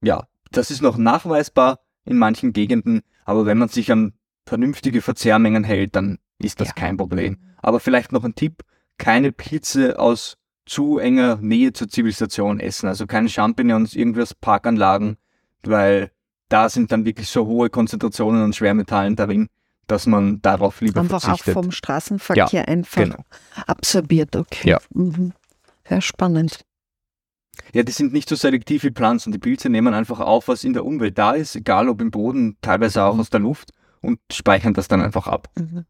ja, 0.00 0.24
das 0.50 0.70
ist 0.70 0.82
noch 0.82 0.96
nachweisbar 0.96 1.80
in 2.04 2.16
manchen 2.16 2.52
Gegenden, 2.52 3.02
aber 3.24 3.44
wenn 3.44 3.58
man 3.58 3.68
sich 3.68 3.92
an 3.92 4.14
vernünftige 4.48 5.02
Verzehrmengen 5.02 5.64
hält, 5.64 5.94
dann 5.94 6.18
ist 6.38 6.60
das 6.60 6.68
ja. 6.68 6.74
kein 6.74 6.96
Problem. 6.96 7.38
Aber 7.62 7.80
vielleicht 7.80 8.12
noch 8.12 8.24
ein 8.24 8.34
Tipp, 8.34 8.62
keine 8.96 9.32
Pilze 9.32 9.98
aus 9.98 10.36
zu 10.66 10.98
enger 10.98 11.36
Nähe 11.40 11.72
zur 11.72 11.88
Zivilisation 11.88 12.60
essen, 12.60 12.88
also 12.88 13.06
keine 13.06 13.28
Champignons, 13.28 13.94
irgendwas 13.94 14.34
Parkanlagen, 14.34 15.16
weil 15.62 16.10
da 16.48 16.68
sind 16.68 16.92
dann 16.92 17.04
wirklich 17.04 17.28
so 17.28 17.46
hohe 17.46 17.70
Konzentrationen 17.70 18.42
an 18.42 18.52
Schwermetallen 18.52 19.16
darin, 19.16 19.48
dass 19.86 20.06
man 20.06 20.42
darauf 20.42 20.80
lieber 20.80 21.00
einfach 21.00 21.20
verzichtet. 21.20 21.48
Einfach 21.48 21.60
auch 21.60 21.64
vom 21.64 21.72
Straßenverkehr 21.72 22.48
ja, 22.52 22.62
einfach 22.62 23.02
genau. 23.02 23.24
absorbiert, 23.66 24.36
okay. 24.36 24.70
Ja. 24.70 24.78
Mhm. 24.90 25.32
Sehr 25.88 26.02
spannend. 26.02 26.60
Ja, 27.72 27.82
die 27.82 27.92
sind 27.92 28.12
nicht 28.12 28.28
so 28.28 28.36
selektiv 28.36 28.84
wie 28.84 28.90
Pflanzen. 28.90 29.32
Die 29.32 29.38
Pilze 29.38 29.68
nehmen 29.68 29.94
einfach 29.94 30.20
auf, 30.20 30.48
was 30.48 30.64
in 30.64 30.74
der 30.74 30.84
Umwelt 30.84 31.18
da 31.18 31.32
ist, 31.32 31.56
egal 31.56 31.88
ob 31.88 32.00
im 32.00 32.10
Boden, 32.10 32.56
teilweise 32.60 33.02
auch 33.02 33.14
mhm. 33.14 33.20
aus 33.20 33.30
der 33.30 33.40
Luft 33.40 33.72
und 34.00 34.20
speichern 34.32 34.74
das 34.74 34.88
dann 34.88 35.02
einfach 35.02 35.26
ab. 35.26 35.48
Mhm. 35.56 35.84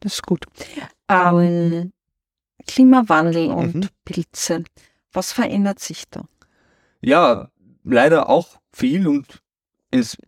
Das 0.00 0.14
ist 0.14 0.22
gut. 0.26 0.44
Ähm, 1.08 1.92
Klimawandel 2.66 3.50
und 3.50 3.74
mhm. 3.74 3.88
Pilze. 4.04 4.64
Was 5.12 5.32
verändert 5.32 5.80
sich 5.80 6.04
da? 6.10 6.24
Ja, 7.00 7.50
leider 7.84 8.28
auch 8.28 8.60
viel 8.72 9.08
und 9.08 9.42
ist 9.90 10.18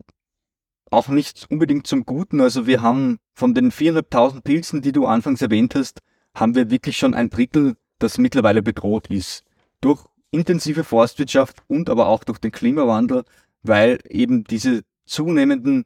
auch 0.89 1.07
nicht 1.07 1.47
unbedingt 1.49 1.87
zum 1.87 2.05
Guten. 2.05 2.41
Also 2.41 2.67
wir 2.67 2.81
haben 2.81 3.19
von 3.33 3.53
den 3.53 3.71
400.000 3.71 4.41
Pilzen, 4.41 4.81
die 4.81 4.91
du 4.91 5.05
anfangs 5.05 5.41
erwähnt 5.41 5.75
hast, 5.75 5.99
haben 6.35 6.55
wir 6.55 6.69
wirklich 6.69 6.97
schon 6.97 7.13
ein 7.13 7.29
Drittel, 7.29 7.75
das 7.99 8.17
mittlerweile 8.17 8.61
bedroht 8.61 9.07
ist. 9.07 9.43
Durch 9.79 10.05
intensive 10.31 10.83
Forstwirtschaft 10.83 11.63
und 11.67 11.89
aber 11.89 12.07
auch 12.07 12.23
durch 12.23 12.39
den 12.39 12.51
Klimawandel, 12.51 13.23
weil 13.63 13.99
eben 14.09 14.43
diese 14.43 14.83
zunehmenden 15.05 15.85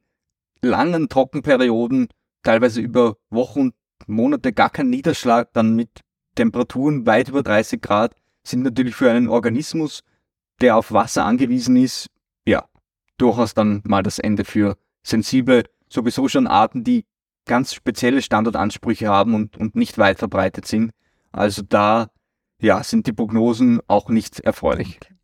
langen 0.61 1.09
Trockenperioden, 1.09 2.07
teilweise 2.43 2.81
über 2.81 3.17
Wochen 3.29 3.59
und 3.59 3.75
Monate 4.07 4.53
gar 4.53 4.69
kein 4.69 4.89
Niederschlag, 4.89 5.51
dann 5.53 5.75
mit 5.75 6.01
Temperaturen 6.35 7.05
weit 7.05 7.29
über 7.29 7.43
30 7.43 7.81
Grad, 7.81 8.15
sind 8.43 8.63
natürlich 8.63 8.95
für 8.95 9.09
einen 9.09 9.29
Organismus, 9.29 10.03
der 10.61 10.77
auf 10.77 10.91
Wasser 10.91 11.25
angewiesen 11.25 11.75
ist, 11.75 12.07
ja, 12.45 12.65
durchaus 13.17 13.53
dann 13.53 13.81
mal 13.85 14.03
das 14.03 14.19
Ende 14.19 14.45
für 14.45 14.77
sensible, 15.03 15.63
sowieso 15.89 16.27
schon 16.27 16.47
Arten, 16.47 16.83
die 16.83 17.05
ganz 17.45 17.73
spezielle 17.73 18.21
Standortansprüche 18.21 19.07
haben 19.07 19.33
und, 19.33 19.57
und 19.57 19.75
nicht 19.75 19.97
weit 19.97 20.19
verbreitet 20.19 20.65
sind. 20.65 20.91
Also 21.31 21.61
da, 21.61 22.09
ja, 22.59 22.83
sind 22.83 23.07
die 23.07 23.13
Prognosen 23.13 23.81
auch 23.87 24.09
nicht 24.09 24.39
erfreulich. 24.39 24.99
Okay. 25.01 25.14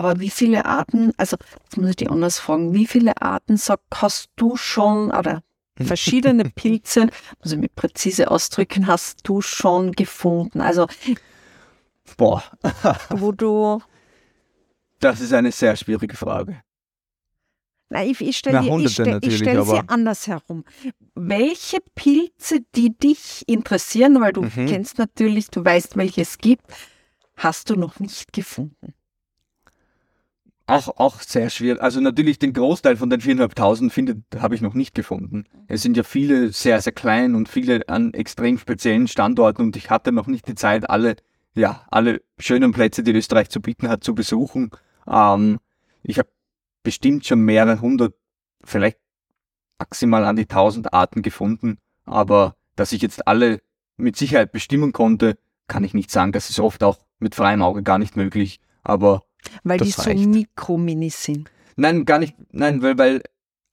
Aber 0.00 0.18
wie 0.18 0.30
viele 0.30 0.64
Arten, 0.64 1.12
also 1.18 1.36
jetzt 1.64 1.76
muss 1.76 1.90
ich 1.90 1.96
dich 1.96 2.10
anders 2.10 2.38
fragen, 2.38 2.72
wie 2.72 2.86
viele 2.86 3.20
Arten 3.20 3.58
sag, 3.58 3.80
hast 3.92 4.30
du 4.34 4.56
schon, 4.56 5.10
oder 5.10 5.42
verschiedene 5.78 6.44
Pilze, 6.44 7.10
muss 7.42 7.52
ich 7.52 7.58
mich 7.58 7.74
präzise 7.74 8.30
ausdrücken, 8.30 8.86
hast 8.86 9.28
du 9.28 9.42
schon 9.42 9.92
gefunden? 9.92 10.62
Also, 10.62 10.86
boah, 12.16 12.42
wo 13.10 13.32
du. 13.32 13.82
Das 15.00 15.20
ist 15.20 15.34
eine 15.34 15.52
sehr 15.52 15.76
schwierige 15.76 16.16
Frage. 16.16 16.62
Nein, 17.90 18.08
ich, 18.08 18.22
ich 18.22 18.38
stelle 18.38 18.60
ich 18.82 18.92
stell, 18.92 19.18
ich 19.20 19.36
stell 19.36 19.62
sie 19.66 19.82
anders 19.86 20.28
herum. 20.28 20.64
Welche 21.14 21.80
Pilze, 21.94 22.60
die 22.74 22.96
dich 22.96 23.46
interessieren, 23.46 24.18
weil 24.22 24.32
du 24.32 24.44
mhm. 24.44 24.64
kennst 24.66 24.96
natürlich, 24.96 25.50
du 25.50 25.62
weißt, 25.62 25.98
welche 25.98 26.22
es 26.22 26.38
gibt, 26.38 26.64
hast 27.36 27.68
du 27.68 27.76
noch 27.76 28.00
nicht 28.00 28.32
gefunden? 28.32 28.94
Auch, 30.70 30.88
auch 30.98 31.20
sehr 31.20 31.50
schwierig. 31.50 31.82
Also 31.82 32.00
natürlich 32.00 32.38
den 32.38 32.52
Großteil 32.52 32.96
von 32.96 33.10
den 33.10 33.20
4.500 33.20 33.90
findet, 33.90 34.24
habe 34.38 34.54
ich 34.54 34.60
noch 34.60 34.74
nicht 34.74 34.94
gefunden. 34.94 35.44
Es 35.66 35.82
sind 35.82 35.96
ja 35.96 36.04
viele 36.04 36.52
sehr, 36.52 36.80
sehr 36.80 36.92
klein 36.92 37.34
und 37.34 37.48
viele 37.48 37.88
an 37.88 38.14
extrem 38.14 38.56
speziellen 38.56 39.08
Standorten 39.08 39.62
und 39.62 39.76
ich 39.76 39.90
hatte 39.90 40.12
noch 40.12 40.28
nicht 40.28 40.46
die 40.46 40.54
Zeit, 40.54 40.88
alle, 40.88 41.16
ja, 41.54 41.84
alle 41.90 42.22
schönen 42.38 42.70
Plätze, 42.70 43.02
die 43.02 43.10
Österreich 43.10 43.50
zu 43.50 43.60
bieten 43.60 43.88
hat, 43.88 44.04
zu 44.04 44.14
besuchen. 44.14 44.70
Ähm, 45.08 45.58
ich 46.04 46.20
habe 46.20 46.28
bestimmt 46.84 47.26
schon 47.26 47.40
mehrere 47.40 47.80
hundert, 47.80 48.14
vielleicht 48.62 48.98
maximal 49.76 50.24
an 50.24 50.36
die 50.36 50.46
tausend 50.46 50.92
Arten 50.92 51.22
gefunden, 51.22 51.78
aber 52.04 52.54
dass 52.76 52.92
ich 52.92 53.02
jetzt 53.02 53.26
alle 53.26 53.60
mit 53.96 54.14
Sicherheit 54.14 54.52
bestimmen 54.52 54.92
konnte, 54.92 55.36
kann 55.66 55.82
ich 55.82 55.94
nicht 55.94 56.12
sagen. 56.12 56.30
Das 56.30 56.48
ist 56.48 56.60
oft 56.60 56.84
auch 56.84 57.00
mit 57.18 57.34
freiem 57.34 57.60
Auge 57.60 57.82
gar 57.82 57.98
nicht 57.98 58.16
möglich, 58.16 58.60
aber 58.84 59.22
weil 59.64 59.78
das 59.78 59.88
die 59.88 60.00
reicht. 60.00 60.22
so 60.22 60.28
mikrominis 60.28 61.22
sind. 61.22 61.50
Nein, 61.76 62.04
gar 62.04 62.18
nicht. 62.18 62.34
Nein, 62.52 62.82
weil, 62.82 62.98
weil 62.98 63.22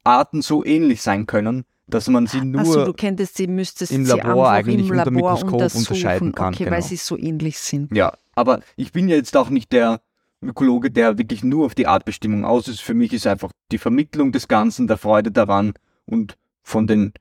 Arten 0.03 0.41
so 0.41 0.63
ähnlich 0.63 1.01
sein 1.01 1.25
können, 1.25 1.65
dass 1.87 2.07
man 2.09 2.27
sie 2.27 2.41
nur 2.41 2.85
du 2.85 2.93
kenntest 2.93 3.37
sie, 3.37 3.47
müsstest 3.47 3.91
im 3.91 4.05
Labor 4.05 4.49
eigentlich 4.49 4.89
im 4.89 4.95
Labor 4.95 5.05
unter 5.07 5.11
Mikroskop 5.11 5.75
unterscheiden 5.75 6.33
kann. 6.33 6.53
Okay, 6.53 6.65
genau. 6.65 6.75
weil 6.75 6.81
sie 6.81 6.97
so 6.97 7.17
ähnlich 7.17 7.59
sind. 7.59 7.95
Ja, 7.95 8.13
aber 8.35 8.61
ich 8.75 8.91
bin 8.91 9.07
ja 9.07 9.15
jetzt 9.15 9.35
auch 9.37 9.49
nicht 9.49 9.71
der 9.71 10.01
Ökologe, 10.41 10.91
der 10.91 11.17
wirklich 11.17 11.43
nur 11.43 11.65
auf 11.65 11.75
die 11.75 11.87
Artbestimmung 11.87 12.45
aus 12.45 12.67
ist. 12.67 12.81
Für 12.81 12.93
mich 12.93 13.13
ist 13.13 13.25
einfach 13.25 13.51
die 13.71 13.77
Vermittlung 13.77 14.31
des 14.31 14.47
Ganzen, 14.47 14.87
der 14.87 14.97
Freude 14.97 15.31
daran 15.31 15.73
und 16.05 16.37
von 16.61 16.87
den, 16.87 17.13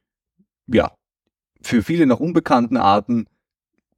ja, 0.66 0.92
für 1.62 1.82
viele 1.82 2.06
noch 2.06 2.20
unbekannten 2.20 2.76
Arten 2.76 3.26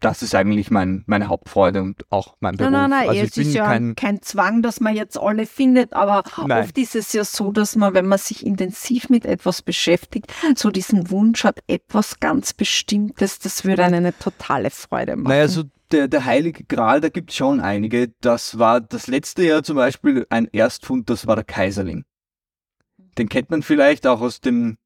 das 0.01 0.23
ist 0.23 0.35
eigentlich 0.35 0.71
mein, 0.71 1.03
meine 1.07 1.29
Hauptfreude 1.29 1.83
und 1.83 2.05
auch 2.11 2.37
mein 2.41 2.57
Beruf. 2.57 2.71
Nein, 2.71 2.91
nein, 2.91 3.01
nein, 3.01 3.09
also 3.09 3.21
es 3.21 3.37
ist 3.37 3.55
ja 3.55 3.67
kein, 3.67 3.97
kein, 3.97 4.23
Zwang, 4.23 4.63
dass 4.63 4.81
man 4.81 4.95
jetzt 4.95 5.19
alle 5.19 5.45
findet, 5.47 5.93
aber 5.93 6.23
nein. 6.47 6.65
oft 6.65 6.79
ist 6.79 6.95
es 6.95 7.13
ja 7.13 7.25
so, 7.25 7.53
dass 7.53 7.77
man, 7.77 7.95
wenn 7.95 8.07
man 8.07 8.19
sich 8.19 8.47
intensiv 8.47 9.11
mit 9.11 9.27
etwas 9.27 9.63
beschäftigt, 9.63 10.33
so 10.55 10.71
diesen 10.71 11.11
Wunsch 11.11 11.45
hat, 11.45 11.61
etwas 11.67 12.21
ganz 12.21 12.53
Bestimmtes, 12.53 13.39
das 13.39 13.65
würde 13.65 13.85
einen 13.85 13.99
eine 13.99 14.17
totale 14.17 14.71
Freude 14.71 15.17
machen. 15.17 15.29
Naja, 15.29 15.49
so 15.49 15.65
der, 15.91 16.09
der 16.09 16.25
Heilige 16.25 16.65
Gral, 16.65 17.01
da 17.01 17.09
gibt 17.09 17.31
es 17.31 17.37
schon 17.37 17.61
einige. 17.61 18.09
Das 18.21 18.59
war 18.59 18.81
das 18.81 19.07
letzte 19.07 19.45
Jahr 19.45 19.63
zum 19.63 19.77
Beispiel 19.77 20.27
ein 20.31 20.49
Erstfund, 20.53 21.11
das 21.11 21.27
war 21.27 21.37
der 21.37 21.45
Kaiserling. 21.45 22.05
Den 23.17 23.29
kennt 23.29 23.51
man 23.51 23.63
vielleicht 23.63 24.07
auch 24.07 24.21
aus 24.21 24.41
dem 24.41 24.77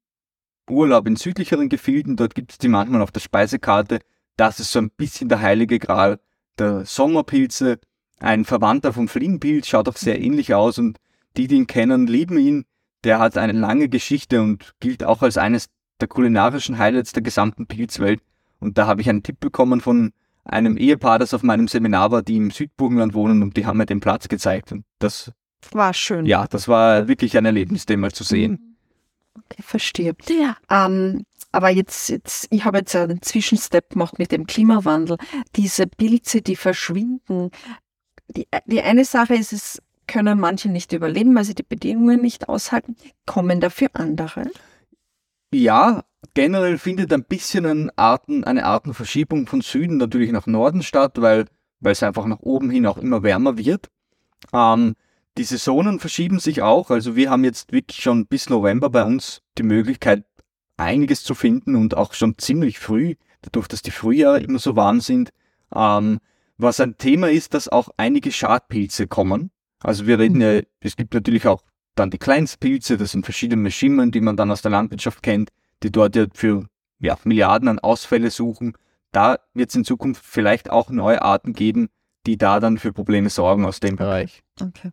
Urlaub 0.69 1.07
in 1.07 1.15
südlicheren 1.15 1.69
Gefilden, 1.69 2.15
dort 2.15 2.35
gibt 2.35 2.53
es 2.53 2.57
die 2.57 2.69
manchmal 2.69 3.01
auf 3.01 3.11
der 3.11 3.19
Speisekarte 3.19 3.99
das 4.37 4.59
ist 4.59 4.71
so 4.71 4.79
ein 4.79 4.89
bisschen 4.89 5.29
der 5.29 5.41
heilige 5.41 5.79
Gral 5.79 6.19
der 6.57 6.85
Sommerpilze. 6.85 7.79
Ein 8.19 8.45
Verwandter 8.45 8.93
vom 8.93 9.07
Fliegenpilz 9.07 9.67
schaut 9.67 9.89
auch 9.89 9.97
sehr 9.97 10.21
ähnlich 10.21 10.53
aus 10.53 10.77
und 10.77 10.99
die, 11.35 11.47
die 11.47 11.55
ihn 11.55 11.67
kennen, 11.67 12.07
lieben 12.07 12.37
ihn. 12.37 12.65
Der 13.03 13.19
hat 13.19 13.37
eine 13.37 13.53
lange 13.53 13.89
Geschichte 13.89 14.41
und 14.41 14.73
gilt 14.79 15.03
auch 15.03 15.21
als 15.21 15.37
eines 15.37 15.67
der 15.99 16.07
kulinarischen 16.07 16.77
Highlights 16.77 17.11
der 17.11 17.23
gesamten 17.23 17.67
Pilzwelt. 17.67 18.21
Und 18.59 18.77
da 18.77 18.87
habe 18.87 19.01
ich 19.01 19.09
einen 19.09 19.23
Tipp 19.23 19.39
bekommen 19.39 19.81
von 19.81 20.13
einem 20.45 20.77
Ehepaar, 20.77 21.19
das 21.19 21.33
auf 21.33 21.43
meinem 21.43 21.67
Seminar 21.67 22.11
war, 22.11 22.21
die 22.21 22.37
im 22.37 22.51
Südburgenland 22.51 23.13
wohnen 23.13 23.43
und 23.43 23.57
die 23.57 23.65
haben 23.65 23.77
mir 23.77 23.85
den 23.85 23.99
Platz 23.99 24.27
gezeigt. 24.27 24.71
Und 24.71 24.85
das 24.99 25.31
War 25.71 25.93
schön. 25.93 26.25
Ja, 26.25 26.47
das 26.47 26.67
war 26.67 27.07
wirklich 27.07 27.37
ein 27.37 27.45
Erlebnis, 27.45 27.85
den 27.85 27.99
mal 27.99 28.11
zu 28.11 28.23
sehen. 28.23 28.77
Okay, 29.37 29.61
verstehe. 29.61 30.13
Ähm, 30.69 31.25
aber 31.53 31.69
jetzt, 31.69 32.09
jetzt, 32.09 32.47
ich 32.49 32.65
habe 32.65 32.79
jetzt 32.79 32.95
einen 32.95 33.21
Zwischenstep 33.21 33.91
gemacht 33.91 34.17
mit 34.17 34.31
dem 34.31 34.47
Klimawandel. 34.47 35.17
Diese 35.55 35.85
Pilze, 35.85 36.41
die 36.41 36.55
verschwinden. 36.55 37.51
Die, 38.27 38.47
die 38.65 38.81
eine 38.81 39.05
Sache 39.05 39.35
ist, 39.35 39.53
es 39.53 39.81
können 40.07 40.39
manche 40.39 40.69
nicht 40.69 40.91
überleben, 40.93 41.35
weil 41.35 41.43
sie 41.43 41.53
die 41.53 41.63
Bedingungen 41.63 42.21
nicht 42.21 42.49
aushalten. 42.49 42.95
Kommen 43.27 43.61
dafür 43.61 43.89
andere? 43.93 44.49
Ja, 45.53 46.03
generell 46.33 46.79
findet 46.79 47.13
ein 47.13 47.23
bisschen 47.23 47.67
ein 47.67 47.91
Arten, 47.97 48.43
eine 48.43 48.65
Artenverschiebung 48.65 49.45
von 49.45 49.61
Süden 49.61 49.97
natürlich 49.97 50.31
nach 50.31 50.47
Norden 50.47 50.81
statt, 50.81 51.21
weil, 51.21 51.45
weil 51.79 51.91
es 51.91 52.01
einfach 52.01 52.25
nach 52.25 52.39
oben 52.39 52.71
hin 52.71 52.87
auch 52.87 52.97
immer 52.97 53.21
wärmer 53.21 53.59
wird. 53.59 53.91
Ähm, 54.51 54.95
die 55.37 55.43
Saisonen 55.43 55.99
verschieben 55.99 56.39
sich 56.39 56.63
auch. 56.63 56.89
Also 56.89 57.15
wir 57.15 57.29
haben 57.29 57.43
jetzt 57.43 57.71
wirklich 57.71 58.01
schon 58.01 58.25
bis 58.25 58.49
November 58.49 58.89
bei 58.89 59.03
uns 59.03 59.43
die 59.59 59.63
Möglichkeit, 59.63 60.25
einiges 60.77 61.23
zu 61.23 61.35
finden 61.35 61.75
und 61.75 61.95
auch 61.95 62.13
schon 62.13 62.37
ziemlich 62.37 62.79
früh, 62.79 63.15
dadurch, 63.41 63.67
dass 63.67 63.81
die 63.81 63.91
Frühjahre 63.91 64.41
immer 64.41 64.59
so 64.59 64.75
warm 64.75 65.01
sind. 65.01 65.31
Ähm, 65.73 66.19
was 66.57 66.79
ein 66.79 66.97
Thema 66.97 67.29
ist, 67.29 67.53
dass 67.53 67.67
auch 67.67 67.89
einige 67.97 68.31
Schadpilze 68.31 69.07
kommen. 69.07 69.51
Also 69.79 70.07
wir 70.07 70.19
reden 70.19 70.39
ja, 70.39 70.61
es 70.79 70.95
gibt 70.95 71.13
natürlich 71.13 71.47
auch 71.47 71.63
dann 71.95 72.09
die 72.09 72.17
Kleinstpilze, 72.17 72.97
das 72.97 73.11
sind 73.11 73.25
verschiedene 73.25 73.69
Schimmen, 73.69 74.11
die 74.11 74.21
man 74.21 74.37
dann 74.37 74.51
aus 74.51 74.61
der 74.61 74.71
Landwirtschaft 74.71 75.21
kennt, 75.21 75.49
die 75.83 75.91
dort 75.91 76.15
ja 76.15 76.25
für 76.33 76.67
ja, 76.99 77.17
Milliarden 77.23 77.67
an 77.67 77.79
Ausfälle 77.79 78.31
suchen. 78.31 78.73
Da 79.11 79.37
wird 79.53 79.69
es 79.69 79.75
in 79.75 79.83
Zukunft 79.83 80.25
vielleicht 80.25 80.69
auch 80.69 80.89
neue 80.89 81.21
Arten 81.21 81.53
geben, 81.53 81.89
die 82.25 82.37
da 82.37 82.59
dann 82.59 82.77
für 82.77 82.93
Probleme 82.93 83.29
sorgen 83.29 83.65
aus 83.65 83.79
dem 83.79 83.95
Bereich. 83.95 84.41
Okay. 84.59 84.91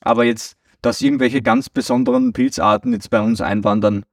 Aber 0.00 0.24
jetzt, 0.24 0.56
dass 0.82 1.02
irgendwelche 1.02 1.42
ganz 1.42 1.70
besonderen 1.70 2.32
Pilzarten 2.32 2.92
jetzt 2.92 3.10
bei 3.10 3.20
uns 3.20 3.40
einwandern, 3.40 4.04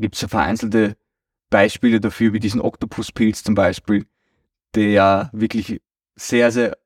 gibt 0.00 0.14
es 0.16 0.20
ja 0.22 0.28
vereinzelte 0.28 0.96
Beispiele 1.50 2.00
dafür, 2.00 2.32
wie 2.32 2.40
diesen 2.40 2.60
Oktopuspilz 2.60 3.42
zum 3.44 3.54
Beispiel, 3.54 4.06
der 4.74 4.90
ja 4.90 5.30
wirklich 5.32 5.80
sehr, 6.16 6.50
sehr 6.50 6.76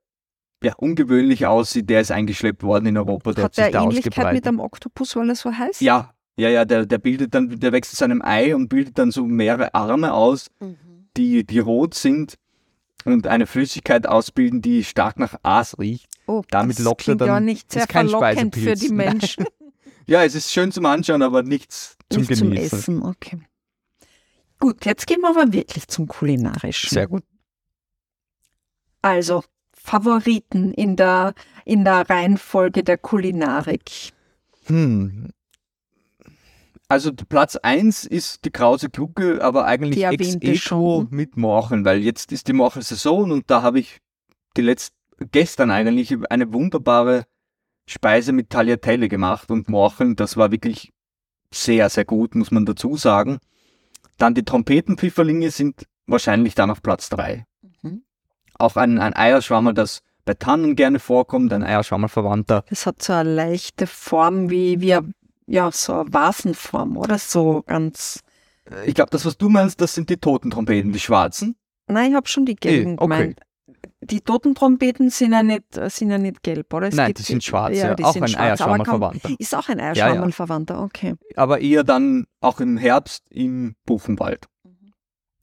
ja, 0.63 0.75
ungewöhnlich 0.77 1.47
aussieht. 1.47 1.89
Der 1.91 2.01
ist 2.01 2.11
eingeschleppt 2.11 2.63
worden 2.63 2.87
in 2.87 2.97
Europa, 2.97 3.33
der 3.33 3.45
hat, 3.45 3.51
Hat 3.51 3.55
sich 3.55 3.65
der 3.65 3.73
da 3.73 3.83
Ähnlichkeit 3.85 4.07
ausgebreitet. 4.13 4.35
mit 4.35 4.47
einem 4.49 4.61
Oktopus, 4.61 5.17
weil 5.17 5.29
er 5.29 5.37
so 5.37 5.53
heißt? 5.53 5.81
ja, 5.81 6.13
ja, 6.39 6.49
ja, 6.51 6.65
der, 6.67 6.85
der 6.85 6.99
bildet 6.99 7.35
dann, 7.35 7.49
der 7.61 7.73
wächst 7.73 7.93
aus 7.95 8.03
einem 8.03 8.21
Ei 8.23 8.55
und 8.55 8.69
bildet 8.69 8.99
dann 8.99 9.11
so 9.11 9.25
mehrere 9.25 9.75
Arme 9.75 10.13
aus, 10.13 10.49
die, 11.17 11.45
die 11.45 11.59
rot 11.61 11.95
sind 11.95 12.35
und 13.07 13.27
eine 13.27 13.47
Flüssigkeit 13.47 14.07
ausbilden, 14.07 14.61
die 14.61 14.85
stark 14.85 15.19
nach 15.19 15.37
Aas 15.43 15.79
riecht. 15.79 16.09
Oh, 16.27 16.43
Damit 16.51 16.79
das 16.79 16.85
lockt 16.85 17.09
er 17.09 17.15
dann- 17.17 17.29
ja 17.29 17.41
nicht 17.41 17.73
sehr 17.73 17.83
ist 17.83 17.89
kein 17.89 18.09
verlockend 18.09 18.55
für 18.55 18.61
Speisepilz. 18.63 18.81
die 18.81 18.93
Menschen. 18.93 19.45
Ja, 20.09 20.23
es 20.23 20.37
ist 20.37 20.53
schön 20.53 20.71
zum 20.71 20.87
Anschauen, 20.87 21.21
aber 21.23 21.43
nichts 21.43 21.96
zum 22.11 22.23
nicht 22.23 22.37
zum. 22.37 22.53
Essen, 22.53 23.03
okay. 23.03 23.41
Gut, 24.59 24.85
jetzt 24.85 25.07
gehen 25.07 25.21
wir 25.21 25.31
aber 25.31 25.53
wirklich 25.53 25.87
zum 25.89 26.07
Kulinarischen. 26.07 26.91
Sehr 26.91 27.07
gut. 27.07 27.25
Also, 29.03 29.45
Favoriten 29.73 30.73
in 30.73 30.97
der, 30.97 31.35
in 31.65 31.85
der 31.85 32.09
Reihenfolge 32.09 32.83
der 32.83 32.99
Kulinarik. 32.99 34.13
Hm. 34.67 35.31
Also 36.89 37.13
Platz 37.13 37.57
1 37.57 38.05
ist 38.05 38.45
die 38.45 38.51
krause 38.51 38.91
Glucke, 38.91 39.43
aber 39.43 39.67
eigentlich 39.67 39.97
Die 39.97 40.05
ex 40.05 40.37
equo 40.37 41.07
mit 41.11 41.37
Morcheln, 41.37 41.85
weil 41.85 41.99
jetzt 41.99 42.31
ist 42.31 42.47
die 42.47 42.53
Morchelsaison 42.53 43.33
und 43.33 43.51
da 43.51 43.63
habe 43.63 43.81
ich 43.81 44.01
die 44.57 44.63
letzte, 44.63 44.95
gestern 45.33 45.71
eigentlich 45.71 46.17
eine 46.31 46.53
wunderbare 46.53 47.25
Speise 47.89 48.33
mit 48.33 48.51
Tagliatelle 48.51 49.09
gemacht 49.09 49.51
und 49.51 49.69
Morcheln, 49.69 50.15
das 50.15 50.37
war 50.37 50.53
wirklich 50.53 50.93
sehr, 51.53 51.89
sehr 51.91 52.05
gut, 52.05 52.35
muss 52.35 52.51
man 52.51 52.67
dazu 52.67 52.97
sagen. 52.97 53.39
Dann 54.19 54.35
die 54.35 54.45
Trompetenpfifferlinge 54.45 55.51
sind 55.51 55.87
wahrscheinlich 56.07 56.55
dann 56.55 56.71
auf 56.71 56.83
Platz 56.83 57.09
3. 57.11 57.45
Mhm. 57.83 58.03
Auch 58.59 58.77
ein, 58.77 58.99
ein 58.99 59.15
Eierschwammerl, 59.15 59.75
das 59.75 60.03
bei 60.25 60.35
Tannen 60.35 60.75
gerne 60.77 60.99
vorkommt, 60.99 61.53
ein 61.53 61.63
Eierschwammerl-Verwandter. 61.63 62.65
Das 62.69 62.87
hat 62.87 63.03
so 63.03 63.13
eine 63.13 63.33
leichte 63.35 63.87
Form 63.87 64.51
wie, 64.51 64.81
wie 64.81 64.95
eine, 64.95 65.13
ja, 65.47 65.71
so 65.71 66.01
eine 66.01 66.13
Vasenform, 66.13 66.97
oder? 66.97 67.19
So 67.19 67.63
ganz. 67.67 68.21
Ich 68.85 68.95
glaube, 68.95 69.11
das, 69.11 69.25
was 69.25 69.39
du 69.39 69.49
meinst, 69.49 69.81
das 69.81 69.95
sind 69.95 70.11
die 70.11 70.17
Totentrompeten, 70.17 70.93
die 70.93 70.99
schwarzen. 70.99 71.57
Nein, 71.87 72.11
ich 72.11 72.17
habe 72.17 72.27
schon 72.27 72.47
die 72.47 72.57
gelben 72.57 72.93
Eh, 72.93 72.95
okay. 72.95 73.03
gemeint. 73.05 73.41
Die 74.01 74.21
Totentrompeten 74.21 75.11
sind 75.11 75.33
ja 75.33 75.43
nicht, 75.43 75.65
sind 75.73 76.11
ja 76.11 76.19
nicht 76.19 76.43
gelb, 76.43 76.73
oder? 76.73 76.89
Es 76.89 76.95
Nein, 76.95 77.15
die 77.15 77.23
sind 77.23 77.43
schwarz, 77.43 77.77
ja. 77.77 77.95
die 77.95 78.05
auch 78.05 78.15
ein 78.17 78.35
Eierschwammerverwandter. 78.35 79.31
Ist 79.39 79.55
auch 79.55 79.69
ein 79.69 79.79
ja. 79.79 79.87
Eierschwammerlverwandter, 79.87 80.83
okay. 80.83 81.15
aber 81.35 81.61
eher 81.61 81.85
dann 81.85 82.27
auch 82.41 82.61
im 82.61 82.77
Herbst 82.77 83.25
im 83.31 83.75
Buchenwald. 83.85 84.47
Mhm. 84.65 84.93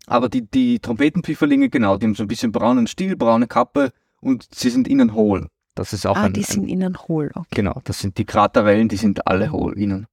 Aber 0.07 0.29
die, 0.29 0.49
die 0.49 0.79
Trompetenpfifferlinge, 0.79 1.69
genau, 1.69 1.97
die 1.97 2.05
haben 2.05 2.15
so 2.15 2.23
ein 2.23 2.27
bisschen 2.27 2.51
braunen 2.51 2.87
Stiel, 2.87 3.15
braune 3.15 3.47
Kappe 3.47 3.91
und 4.21 4.47
sie 4.53 4.69
sind 4.69 4.87
innen 4.87 5.13
hohl. 5.13 5.47
Das 5.75 5.91
ist 5.93 6.05
auch 6.05 6.17
Ah, 6.17 6.23
ein, 6.23 6.33
die 6.33 6.41
ein, 6.41 6.45
sind 6.45 6.67
innen 6.67 6.97
hohl. 7.07 7.31
Okay. 7.33 7.47
genau, 7.51 7.81
das 7.83 7.99
sind 7.99 8.17
die 8.17 8.25
Kraterwellen, 8.25 8.89
die 8.89 8.97
sind 8.97 9.27
alle 9.27 9.51
hohl 9.51 9.77
innen. 9.77 10.07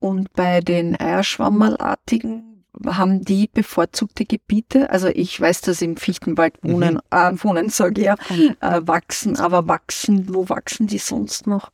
Und 0.00 0.32
bei 0.32 0.60
den 0.60 0.98
Eierschwammerlartigen 0.98 2.59
haben 2.86 3.22
die 3.22 3.48
bevorzugte 3.52 4.24
Gebiete? 4.24 4.90
Also 4.90 5.08
ich 5.08 5.40
weiß, 5.40 5.62
dass 5.62 5.78
sie 5.78 5.86
im 5.86 5.96
Fichtenwald 5.96 6.54
wohnen, 6.62 6.98
äh, 7.10 7.32
wohnen, 7.42 7.68
sage 7.68 8.00
ich 8.00 8.06
ja, 8.06 8.16
äh, 8.60 8.80
wachsen, 8.86 9.36
aber 9.36 9.68
wachsen, 9.68 10.34
wo 10.34 10.48
wachsen 10.48 10.86
die 10.86 10.98
sonst 10.98 11.46
noch? 11.46 11.70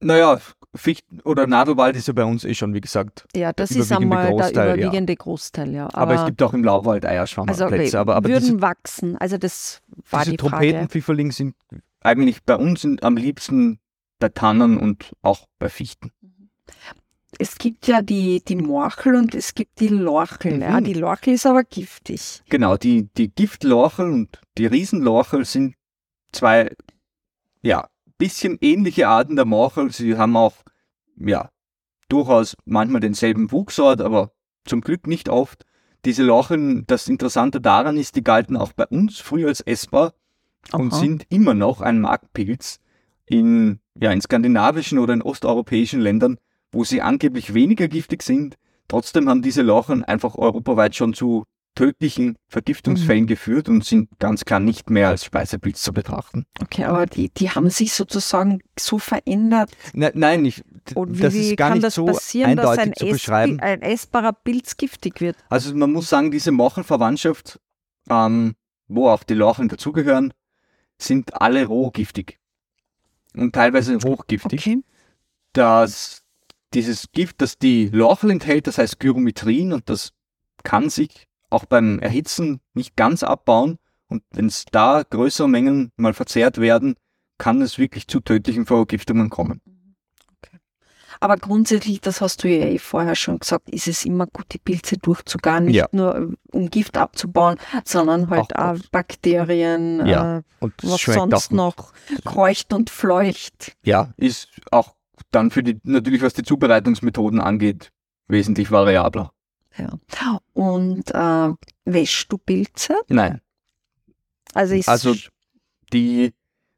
Naja, 0.00 0.40
Fichten 0.74 1.20
oder 1.20 1.46
Nadelwald 1.46 1.96
ist 1.96 2.08
ja 2.08 2.14
bei 2.14 2.24
uns 2.24 2.44
eh 2.44 2.54
schon, 2.54 2.72
wie 2.74 2.80
gesagt. 2.80 3.26
Ja, 3.36 3.52
das 3.52 3.70
ist 3.72 3.90
überwiegende 3.90 4.16
einmal 4.16 4.30
Großteil, 4.30 4.52
der 4.52 4.66
ja. 4.66 4.74
überwiegende 4.74 5.16
Großteil, 5.16 5.74
ja. 5.74 5.88
Aber, 5.92 6.14
es 6.14 6.24
gibt 6.24 6.42
auch 6.42 6.54
im 6.54 6.64
Lauwald 6.64 7.04
also 7.04 7.14
Eierschwammerplätze. 7.14 7.72
okay, 7.72 7.96
aber, 7.96 8.16
aber 8.16 8.28
würden 8.28 8.44
diese, 8.44 8.62
wachsen, 8.62 9.16
also 9.18 9.36
das 9.36 9.82
war 10.10 10.24
diese 10.24 10.36
die 10.36 10.42
Frage. 10.42 10.50
Trompetenpfifferlinge 10.50 11.32
sind 11.32 11.54
eigentlich 12.00 12.42
bei 12.42 12.56
uns 12.56 12.80
sind 12.80 13.02
am 13.02 13.16
liebsten 13.16 13.78
bei 14.18 14.28
Tannen 14.28 14.78
und 14.78 15.12
auch 15.22 15.46
bei 15.58 15.68
Fichten. 15.68 16.12
Es 17.42 17.58
gibt 17.58 17.88
ja 17.88 18.02
die, 18.02 18.40
die 18.40 18.54
Morchel 18.54 19.16
und 19.16 19.34
es 19.34 19.56
gibt 19.56 19.80
die 19.80 19.88
Lorchel. 19.88 20.60
Ja. 20.60 20.78
Mhm. 20.78 20.84
Die 20.84 20.92
Lorchel 20.92 21.34
ist 21.34 21.44
aber 21.44 21.64
giftig. 21.64 22.40
Genau, 22.48 22.76
die, 22.76 23.08
die 23.16 23.34
Giftlorchel 23.34 24.08
und 24.12 24.40
die 24.58 24.66
Riesenlorchel 24.66 25.44
sind 25.44 25.74
zwei, 26.30 26.72
ja, 27.60 27.88
bisschen 28.16 28.58
ähnliche 28.60 29.08
Arten 29.08 29.34
der 29.34 29.44
Morchel. 29.44 29.90
Sie 29.90 30.16
haben 30.16 30.36
auch, 30.36 30.54
ja, 31.16 31.50
durchaus 32.08 32.56
manchmal 32.64 33.00
denselben 33.00 33.50
Wuchsort, 33.50 34.02
aber 34.02 34.30
zum 34.64 34.80
Glück 34.80 35.08
nicht 35.08 35.28
oft. 35.28 35.66
Diese 36.04 36.22
Lorcheln, 36.22 36.84
das 36.86 37.08
Interessante 37.08 37.60
daran 37.60 37.96
ist, 37.96 38.14
die 38.14 38.22
galten 38.22 38.56
auch 38.56 38.72
bei 38.72 38.86
uns 38.86 39.18
früher 39.18 39.48
als 39.48 39.60
essbar 39.62 40.14
und 40.70 40.92
Aha. 40.92 41.00
sind 41.00 41.26
immer 41.28 41.54
noch 41.54 41.80
ein 41.80 42.00
Marktpilz 42.00 42.78
in, 43.26 43.80
ja, 44.00 44.12
in 44.12 44.20
skandinavischen 44.20 45.00
oder 45.00 45.12
in 45.12 45.22
osteuropäischen 45.22 46.00
Ländern, 46.00 46.38
wo 46.72 46.84
sie 46.84 47.02
angeblich 47.02 47.54
weniger 47.54 47.88
giftig 47.88 48.22
sind. 48.22 48.56
Trotzdem 48.88 49.28
haben 49.28 49.42
diese 49.42 49.62
Lorcheln 49.62 50.04
einfach 50.04 50.34
europaweit 50.34 50.96
schon 50.96 51.14
zu 51.14 51.44
tödlichen 51.74 52.36
Vergiftungsfällen 52.48 53.26
geführt 53.26 53.68
und 53.70 53.82
sind 53.82 54.10
ganz 54.18 54.44
klar 54.44 54.60
nicht 54.60 54.90
mehr 54.90 55.08
als 55.08 55.24
Speisepilz 55.24 55.80
zu 55.82 55.94
betrachten. 55.94 56.44
Okay, 56.60 56.84
aber 56.84 57.06
die, 57.06 57.30
die 57.30 57.48
haben 57.48 57.70
sich 57.70 57.94
sozusagen 57.94 58.60
so 58.78 58.98
verändert. 58.98 59.70
Ne, 59.94 60.12
nein, 60.14 60.44
ich, 60.44 60.62
Und 60.94 61.16
wie, 61.16 61.22
das 61.22 61.32
ist 61.34 61.56
gar 61.56 61.70
nicht 61.72 61.82
das 61.84 61.94
so 61.94 62.06
eindeutig 62.44 62.78
ein, 62.78 62.92
zu 62.94 63.06
Ess- 63.06 63.12
beschreiben. 63.12 63.60
ein 63.60 63.80
essbarer 63.80 64.34
Pilz 64.34 64.76
giftig 64.76 65.22
wird? 65.22 65.36
Also 65.48 65.74
man 65.74 65.92
muss 65.92 66.10
sagen, 66.10 66.30
diese 66.30 66.52
Morchelverwandtschaft, 66.52 67.58
ähm, 68.10 68.54
wo 68.88 69.08
auch 69.08 69.22
die 69.22 69.32
Lorcheln 69.34 69.68
dazugehören, 69.68 70.34
sind 70.98 71.40
alle 71.40 71.64
rohgiftig. 71.64 72.38
Und 73.34 73.54
teilweise 73.54 73.96
hochgiftig. 73.96 74.60
Okay. 74.60 74.82
dass 75.54 76.21
dieses 76.74 77.10
Gift, 77.12 77.40
das 77.40 77.58
die 77.58 77.88
Lorchel 77.88 78.30
enthält, 78.30 78.66
das 78.66 78.78
heißt 78.78 78.98
Gyrometrin 79.00 79.72
und 79.72 79.88
das 79.88 80.10
kann 80.64 80.90
sich 80.90 81.26
auch 81.50 81.64
beim 81.64 81.98
Erhitzen 81.98 82.60
nicht 82.74 82.96
ganz 82.96 83.22
abbauen. 83.22 83.78
Und 84.08 84.22
wenn 84.32 84.46
es 84.46 84.64
da 84.70 85.02
größere 85.08 85.48
Mengen 85.48 85.90
mal 85.96 86.14
verzehrt 86.14 86.58
werden, 86.58 86.94
kann 87.38 87.62
es 87.62 87.78
wirklich 87.78 88.06
zu 88.08 88.20
tödlichen 88.20 88.66
Vergiftungen 88.66 89.30
kommen. 89.30 89.60
Aber 91.20 91.36
grundsätzlich, 91.36 92.00
das 92.00 92.20
hast 92.20 92.42
du 92.42 92.48
ja 92.48 92.66
eh 92.66 92.78
vorher 92.78 93.14
schon 93.14 93.38
gesagt, 93.38 93.70
ist 93.70 93.86
es 93.86 94.04
immer 94.04 94.26
gut, 94.26 94.46
die 94.52 94.58
Pilze 94.58 94.98
durchzugaren, 94.98 95.66
nicht 95.66 95.76
Ja. 95.76 95.86
nur 95.92 96.16
äh, 96.16 96.26
um 96.50 96.68
Gift 96.68 96.96
abzubauen, 96.96 97.58
sondern 97.84 98.28
halt 98.28 98.56
Auch 98.56 98.74
auch, 98.74 98.78
Bakterien, 98.90 100.04
Ja. 100.04 100.38
äh, 100.38 100.42
was 100.82 101.00
sonst 101.02 101.52
noch 101.52 101.92
kreucht 102.24 102.72
und 102.72 102.90
fleucht. 102.90 103.76
Ja, 103.84 104.12
ist 104.16 104.48
auch 104.72 104.96
dann 105.34 105.50
für 105.50 105.62
die, 105.62 105.78
natürlich 105.82 106.22
was 106.22 106.34
die 106.34 106.42
Zubereitungsmethoden 106.42 107.40
angeht, 107.40 107.92
wesentlich 108.28 108.70
variabler. 108.70 109.32
Ja. 109.76 109.98
Und 110.52 111.10
äh, 111.14 111.50
wäschst 111.84 112.30
du 112.30 112.38
Pilze? 112.38 112.94
Nein. 113.08 113.40
Also, 114.54 114.74
ist 114.74 114.88
Also 114.88 115.14
die, 115.92 116.34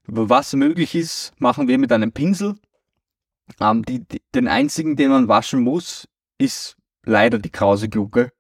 was 0.07 0.53
möglich 0.55 0.95
ist, 0.95 1.33
machen 1.39 1.67
wir 1.69 1.79
mit 1.79 1.93
einem 1.93 2.13
Pinsel. 2.13 2.55
Ähm, 3.61 3.85
die, 3.85 4.01
die, 4.01 4.23
den 4.35 4.49
einzigen, 4.49 4.97
den 4.97 5.11
man 5.11 5.29
waschen 5.29 5.61
muss, 5.63 6.09
ist 6.39 6.77
leider 7.05 7.39
die 7.39 7.51
krause 7.51 7.89
Glucke. 7.89 8.33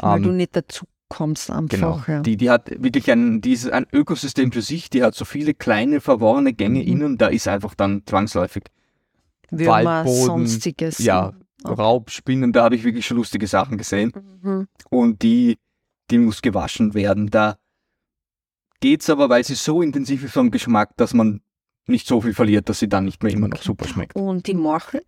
weil 0.00 0.18
Ähm, 0.18 0.22
du 0.24 0.32
nicht 0.32 0.54
dazu 0.56 0.86
kommst 1.08 1.50
einfach. 1.50 1.68
Genau. 1.68 2.02
Ja. 2.06 2.20
Die, 2.20 2.36
die 2.36 2.50
hat 2.50 2.70
wirklich 2.82 3.10
ein, 3.10 3.40
dieses, 3.40 3.70
ein 3.70 3.86
Ökosystem 3.92 4.52
für 4.52 4.62
sich, 4.62 4.90
die 4.90 5.02
hat 5.02 5.14
so 5.14 5.24
viele 5.24 5.54
kleine 5.54 6.00
verworrene 6.00 6.52
Gänge 6.52 6.80
Mhm. 6.80 6.86
innen, 6.88 7.18
da 7.18 7.28
ist 7.28 7.48
einfach 7.48 7.74
dann 7.74 8.02
zwangsläufig 8.06 8.64
Würmer, 9.50 9.84
Waldboden, 10.04 10.24
sonstiges. 10.24 10.98
ja, 10.98 11.32
Okay. 11.62 11.74
Raubspinnen, 11.74 12.52
da 12.54 12.64
habe 12.64 12.74
ich 12.74 12.84
wirklich 12.84 13.06
schon 13.06 13.18
lustige 13.18 13.46
Sachen 13.46 13.76
gesehen. 13.76 14.12
Mhm. 14.42 14.66
Und 14.88 15.20
die, 15.22 15.58
die 16.10 16.16
muss 16.16 16.40
gewaschen 16.40 16.94
werden. 16.94 17.28
Da 17.28 17.58
geht's 18.80 19.10
aber, 19.10 19.28
weil 19.28 19.44
sie 19.44 19.54
so 19.54 19.82
intensiv 19.82 20.24
ist 20.24 20.32
vom 20.32 20.50
Geschmack, 20.50 20.96
dass 20.96 21.12
man 21.12 21.42
nicht 21.86 22.06
so 22.06 22.20
viel 22.22 22.32
verliert, 22.32 22.70
dass 22.70 22.78
sie 22.78 22.88
dann 22.88 23.04
nicht 23.04 23.22
mehr 23.22 23.32
immer 23.32 23.48
noch 23.48 23.60
super 23.60 23.86
schmeckt. 23.86 24.16
Und 24.16 24.46
die 24.46 24.54
Morchel, 24.54 25.02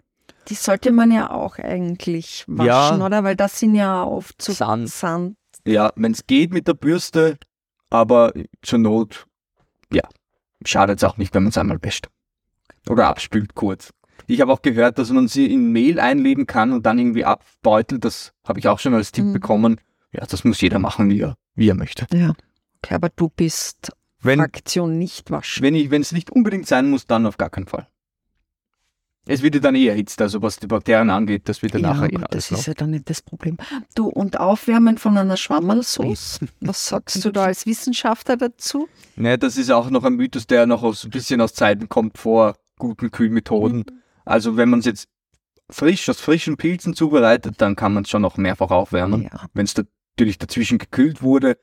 die 0.49 0.55
sollte 0.55 0.93
man 0.93 1.11
ja 1.11 1.31
auch 1.31 1.59
eigentlich 1.59 2.45
waschen, 2.49 2.67
Ja. 3.01 3.07
oder? 3.07 3.25
Weil 3.25 3.37
das 3.37 3.59
sind 3.59 3.75
ja 3.75 4.05
oft 4.05 4.43
so 4.43 4.53
Sand. 4.53 4.91
Sand. 4.91 5.37
Ja, 5.67 5.91
wenn 5.97 6.13
es 6.13 6.27
geht 6.27 6.53
mit 6.53 6.69
der 6.69 6.75
Bürste, 6.75 7.39
aber 7.89 8.33
zur 8.63 8.79
Not, 8.81 9.27
ja, 9.91 10.03
schadet 10.67 10.99
es 10.99 11.05
auch 11.05 11.17
nicht, 11.17 11.33
wenn 11.35 11.45
man 11.45 11.51
es 11.51 11.57
einmal 11.59 11.79
wäscht. 11.83 12.09
Oder 12.91 13.07
abspült 13.07 13.55
kurz. 13.55 13.91
Ich 14.27 14.41
habe 14.41 14.53
auch 14.53 14.63
gehört, 14.63 14.99
dass 14.99 15.11
man 15.11 15.29
sie 15.29 15.47
in 15.53 15.73
Mehl 15.73 15.99
einlegen 16.01 16.47
kann 16.47 16.73
und 16.73 16.87
dann 16.87 16.99
irgendwie 16.99 17.25
abbeutelt. 17.25 18.05
Das 18.05 18.33
habe 18.47 18.59
ich 18.59 18.69
auch 18.69 18.79
schon 18.79 18.95
als 18.95 19.13
Tipp 19.13 19.25
Mhm. 19.27 19.33
bekommen. 19.33 19.81
Ja, 20.13 20.25
das 20.27 20.45
muss 20.45 20.61
jeder 20.61 20.79
machen, 20.79 21.09
wie 21.11 21.21
er, 21.21 21.37
wie 21.55 21.69
er 21.69 21.75
möchte. 21.75 22.07
Ja. 22.13 22.33
Okay, 22.83 22.95
aber 22.95 23.09
du 23.15 23.29
bist 23.29 23.93
Wenn, 24.21 24.39
Fraktion 24.41 24.99
nicht 24.99 25.31
waschen. 25.31 25.63
wenn 25.63 25.75
ich, 25.75 25.91
wenn 25.91 26.03
es 26.03 26.13
nicht 26.13 26.31
unbedingt 26.31 26.67
sein 26.67 26.91
muss, 26.91 27.07
dann 27.07 27.27
auf 27.27 27.39
gar 27.39 27.51
keinen 27.51 27.67
Fall. 27.67 27.87
Es 29.25 29.41
wird 29.43 29.55
ja 29.55 29.61
dann 29.61 29.77
eh 29.77 29.87
erhitzt, 29.87 30.21
also 30.21 30.43
was 30.43 30.59
die 30.59 30.67
Bakterien 30.67 31.09
angeht, 31.09 31.49
das 31.49 31.63
wird 31.63 31.75
ja, 31.75 31.79
nachher 31.81 32.13
eh 32.13 32.17
alles 32.17 32.29
das 32.31 32.51
noch. 32.51 32.59
ist 32.59 32.67
ja 32.67 32.75
dann 32.75 32.91
nicht 32.91 33.09
das 33.09 33.23
Problem. 33.23 33.57
Du, 33.95 34.09
und 34.09 34.41
Aufwärmen 34.41 34.99
von 34.99 35.17
einer 35.17 35.37
Schwammerlsauce, 35.37 36.41
was 36.61 36.89
sagst 36.89 37.25
du 37.25 37.31
da 37.31 37.45
als 37.45 37.65
Wissenschaftler 37.65 38.37
dazu? 38.37 38.89
Ne, 39.15 39.39
das 39.39 39.57
ist 39.57 39.71
auch 39.71 39.91
noch 39.91 40.03
ein 40.03 40.15
Mythos, 40.17 40.49
der 40.49 40.67
noch 40.67 40.83
aus, 40.83 41.05
ein 41.05 41.11
bisschen 41.11 41.41
aus 41.41 41.55
Zeiten 41.55 41.89
kommt 41.89 42.19
vor 42.19 42.57
guten 42.81 43.13
Kühlmethoden. 43.13 43.85
Also 44.25 44.57
wenn 44.57 44.71
man 44.71 44.81
es 44.81 44.87
jetzt 44.87 45.09
frisch 45.71 46.09
aus 46.09 46.21
frischen 46.21 46.57
Pilzen 46.57 46.95
zubereitet, 46.95 47.55
dann 47.59 47.77
kann 47.77 47.95
man 47.95 48.05
es 48.05 48.11
schon 48.11 48.23
noch 48.23 48.37
mehrfach 48.37 48.71
aufwärmen. 48.71 49.25
Ja. 49.25 49.47
Wenn 49.55 49.65
es 49.65 49.75
natürlich 49.75 50.39
dazwischen 50.39 50.79
gekühlt 50.79 51.23
wurde. 51.23 51.59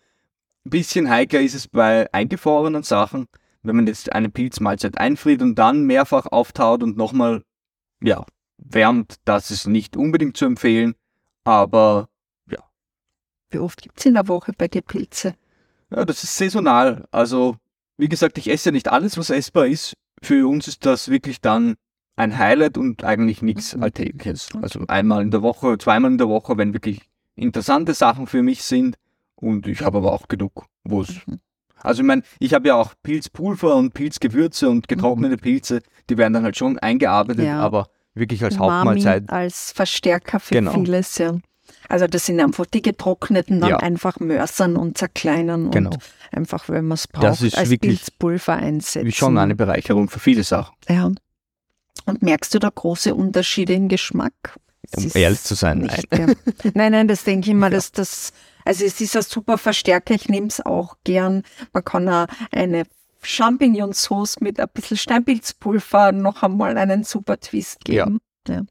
Ein 0.65 0.71
bisschen 0.71 1.09
heikler 1.09 1.41
ist 1.41 1.55
es 1.55 1.67
bei 1.67 2.11
eingefrorenen 2.13 2.83
Sachen. 2.83 3.27
Wenn 3.61 3.75
man 3.75 3.87
jetzt 3.87 4.11
eine 4.11 4.29
Pilzmahlzeit 4.29 4.97
einfriert 4.97 5.41
und 5.41 5.55
dann 5.55 5.83
mehrfach 5.83 6.25
auftaut 6.25 6.81
und 6.83 6.97
nochmal, 6.97 7.43
ja, 8.01 8.25
wärmt, 8.57 9.15
das 9.25 9.51
ist 9.51 9.67
nicht 9.67 9.95
unbedingt 9.97 10.37
zu 10.37 10.45
empfehlen. 10.45 10.95
Aber 11.43 12.09
Wie 13.51 13.59
oft 13.59 13.81
gibt 13.81 13.99
es 13.99 14.05
in 14.05 14.13
der 14.13 14.27
Woche 14.27 14.53
bei 14.57 14.67
dir 14.67 14.81
Pilze? 14.81 15.35
Ja, 15.89 16.05
das 16.05 16.23
ist 16.23 16.37
saisonal. 16.37 17.07
Also, 17.11 17.57
wie 17.97 18.09
gesagt, 18.09 18.37
ich 18.37 18.49
esse 18.49 18.69
ja 18.69 18.71
nicht 18.73 18.89
alles, 18.89 19.17
was 19.17 19.29
essbar 19.29 19.65
ist. 19.65 19.93
Für 20.21 20.47
uns 20.47 20.67
ist 20.67 20.85
das 20.85 21.09
wirklich 21.09 21.41
dann 21.41 21.75
ein 22.19 22.37
Highlight 22.37 22.77
und 22.77 23.03
eigentlich 23.03 23.41
nichts 23.41 23.75
Mhm. 23.75 23.83
Alltägliches. 23.83 24.49
Also 24.61 24.81
einmal 24.87 25.21
in 25.21 25.31
der 25.31 25.41
Woche, 25.41 25.77
zweimal 25.77 26.11
in 26.11 26.17
der 26.17 26.29
Woche, 26.29 26.57
wenn 26.57 26.73
wirklich 26.73 27.01
interessante 27.35 27.93
Sachen 27.93 28.27
für 28.27 28.43
mich 28.43 28.63
sind. 28.63 28.95
Und 29.35 29.67
ich 29.67 29.81
habe 29.81 29.99
aber 29.99 30.11
auch 30.11 30.27
genug, 30.27 30.65
wo 30.83 31.01
es. 31.01 31.09
Mhm. 31.25 31.39
Also 31.81 32.01
ich 32.01 32.07
meine, 32.07 32.23
ich 32.39 32.53
habe 32.53 32.67
ja 32.67 32.75
auch 32.75 32.93
Pilzpulver 33.03 33.73
und 33.75 33.93
Pilzgewürze 33.93 34.69
und 34.69 34.89
getrocknete 34.89 35.37
Pilze, 35.37 35.81
die 36.09 36.17
werden 36.17 36.33
dann 36.33 36.43
halt 36.43 36.57
schon 36.57 36.77
eingearbeitet, 36.77 37.39
Mhm. 37.39 37.45
Ja. 37.51 37.59
aber 37.61 37.87
wirklich 38.15 38.43
als 38.43 38.55
Umami 38.57 38.73
Hauptmahlzeit. 38.73 39.29
als 39.29 39.71
Verstärker 39.71 40.41
für 40.41 40.55
Genau. 40.55 40.73
vieles, 40.73 41.17
ja. 41.19 41.37
Also 41.87 42.07
das 42.07 42.25
sind 42.25 42.41
einfach 42.41 42.65
die 42.65 42.81
getrockneten, 42.81 43.61
dann 43.61 43.69
Ja. 43.69 43.77
einfach 43.77 44.19
mörsern 44.19 44.75
und 44.75 44.97
zerkleinern 44.97 45.71
Genau. 45.71 45.91
und 45.91 45.99
einfach, 46.33 46.67
wenn 46.67 46.85
man 46.85 46.95
es 46.95 47.07
braucht, 47.07 47.23
Das 47.23 47.41
ist 47.43 47.57
als 47.57 47.69
wirklich 47.69 47.99
Pilzpulver 47.99 48.53
einsetzen. 48.57 49.07
Wie 49.07 49.11
schon 49.13 49.37
eine 49.37 49.55
Bereicherung 49.55 50.09
für 50.09 50.19
viele 50.19 50.43
Sachen, 50.43 50.75
Ja. 50.89 51.09
Und 52.05 52.21
merkst 52.21 52.53
du 52.53 52.59
da 52.59 52.69
große 52.69 53.13
Unterschiede 53.13 53.73
im 53.73 53.87
Geschmack? 53.87 54.57
Es 54.91 55.05
um 55.05 55.11
ehrlich 55.21 55.41
zu 55.41 55.55
sein. 55.55 55.79
Nein. 55.79 55.95
nicht, 55.95 56.07
ja. 56.63 56.71
nein, 56.73 56.91
nein, 56.91 57.07
das 57.07 57.23
denke 57.23 57.45
ich 57.47 57.51
immer, 57.51 57.69
dass 57.69 57.91
das, 57.91 58.31
also 58.65 58.83
es 58.85 58.99
ist 59.01 59.15
ein 59.15 59.21
super 59.21 59.57
Verstärker, 59.57 60.15
ich 60.15 60.29
nehme 60.29 60.47
es 60.47 60.61
auch 60.65 60.97
gern. 61.03 61.43
Man 61.73 61.83
kann 61.83 62.09
auch 62.09 62.27
eine 62.51 62.83
Champignonsauce 63.21 64.39
mit 64.39 64.59
ein 64.59 64.67
bisschen 64.73 64.97
Steinpilzpulver 64.97 66.11
noch 66.11 66.41
einmal 66.43 66.77
einen 66.77 67.03
super 67.03 67.39
Twist 67.39 67.83
geben. 67.85 68.19
Ja. 68.47 68.63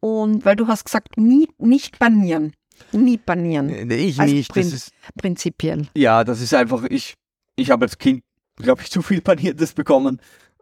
Und 0.00 0.44
weil 0.44 0.56
du 0.56 0.66
hast 0.66 0.84
gesagt, 0.84 1.16
nie, 1.16 1.48
nicht 1.58 1.98
panieren. 1.98 2.54
Nie 2.90 3.18
panieren, 3.18 3.90
Ich 3.90 4.18
Als 4.18 4.32
nicht. 4.32 4.50
Prin- 4.52 4.66
ist, 4.66 4.90
prinzipiell. 5.16 5.86
Ja, 5.96 6.24
das 6.24 6.40
ist 6.40 6.52
einfach, 6.54 6.82
ich, 6.88 7.14
ich 7.54 7.70
habe 7.70 7.84
als 7.84 7.98
Kind, 7.98 8.22
glaube 8.56 8.82
ich, 8.82 8.90
zu 8.90 9.02
viel 9.02 9.20
Paniertes 9.20 9.72
bekommen. 9.74 10.20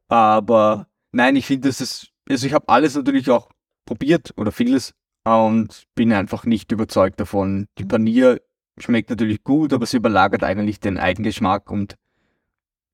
Aber 0.08 0.86
nein, 1.12 1.36
ich 1.36 1.46
finde, 1.46 1.68
das 1.68 1.80
ist, 1.80 2.08
also 2.28 2.46
ich 2.46 2.52
habe 2.52 2.68
alles 2.68 2.94
natürlich 2.94 3.30
auch 3.30 3.50
probiert 3.86 4.32
oder 4.36 4.52
vieles 4.52 4.94
und 5.24 5.84
bin 5.94 6.12
einfach 6.12 6.44
nicht 6.44 6.72
überzeugt 6.72 7.20
davon. 7.20 7.66
Die 7.78 7.84
Panier 7.84 8.40
schmeckt 8.78 9.11
natürlich 9.11 9.44
gut, 9.44 9.72
aber 9.72 9.86
sie 9.86 9.98
überlagert 9.98 10.42
eigentlich 10.44 10.80
den 10.80 10.98
Eigengeschmack 10.98 11.70
und 11.70 11.96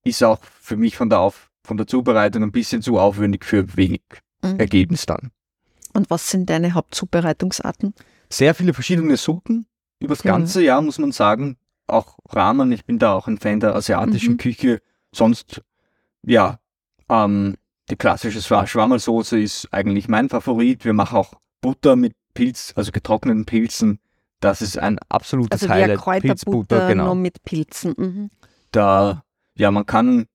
ist 0.04 0.22
auch 0.22 0.40
für 0.60 0.76
mich 0.76 0.96
von 0.96 1.10
der, 1.10 1.20
Auf, 1.20 1.50
von 1.64 1.76
der 1.76 1.86
Zubereitung 1.86 2.42
ein 2.42 2.52
bisschen 2.52 2.82
zu 2.82 2.98
aufwendig 2.98 3.44
für 3.44 3.76
wenig 3.76 4.02
Mhm. 4.42 4.58
Ergebnis 4.60 5.06
dann. 5.06 5.30
Und 5.94 6.10
was 6.10 6.30
sind 6.30 6.50
deine 6.50 6.74
Hauptzubereitungsarten? 6.74 7.94
sehr 8.28 8.54
viele 8.54 8.74
verschiedene 8.74 9.16
Suppen 9.16 9.66
übers 10.00 10.22
Ja. 10.24 10.32
ganze 10.32 10.62
Jahr, 10.62 10.82
muss 10.82 10.98
man 10.98 11.12
sagen. 11.12 11.56
Auch 11.86 12.18
Ramen, 12.28 12.70
ich 12.72 12.84
bin 12.84 12.98
da 12.98 13.12
auch 13.14 13.28
ein 13.28 13.38
Fan 13.38 13.60
der 13.60 13.74
asiatischen 13.76 14.32
Mhm. 14.34 14.38
Küche. 14.38 14.82
Sonst, 15.14 15.62
ja, 16.22 16.58
ähm, 17.08 17.56
die 17.90 17.96
klassische 17.96 18.40
Schwa- 18.40 18.66
Schwammersoße 18.66 19.38
ist 19.40 19.68
eigentlich 19.72 20.08
mein 20.08 20.28
Favorit. 20.28 20.84
Wir 20.84 20.92
machen 20.92 21.16
auch 21.18 21.34
Butter 21.60 21.96
mit 21.96 22.14
Pilz, 22.34 22.72
also 22.76 22.92
getrockneten 22.92 23.44
Pilzen. 23.46 24.00
Das 24.40 24.60
ist 24.60 24.78
ein 24.78 24.98
absolutes 25.08 25.62
Also 25.62 25.72
Highlight. 25.72 25.98
Kräuterbutter, 25.98 26.78
nur 26.80 26.88
genau. 26.88 27.14
mit 27.14 27.42
Pilzen. 27.44 27.94
Mhm. 27.96 28.30
Da, 28.72 29.24
ja, 29.54 29.70
man 29.70 29.86
kann, 29.86 30.26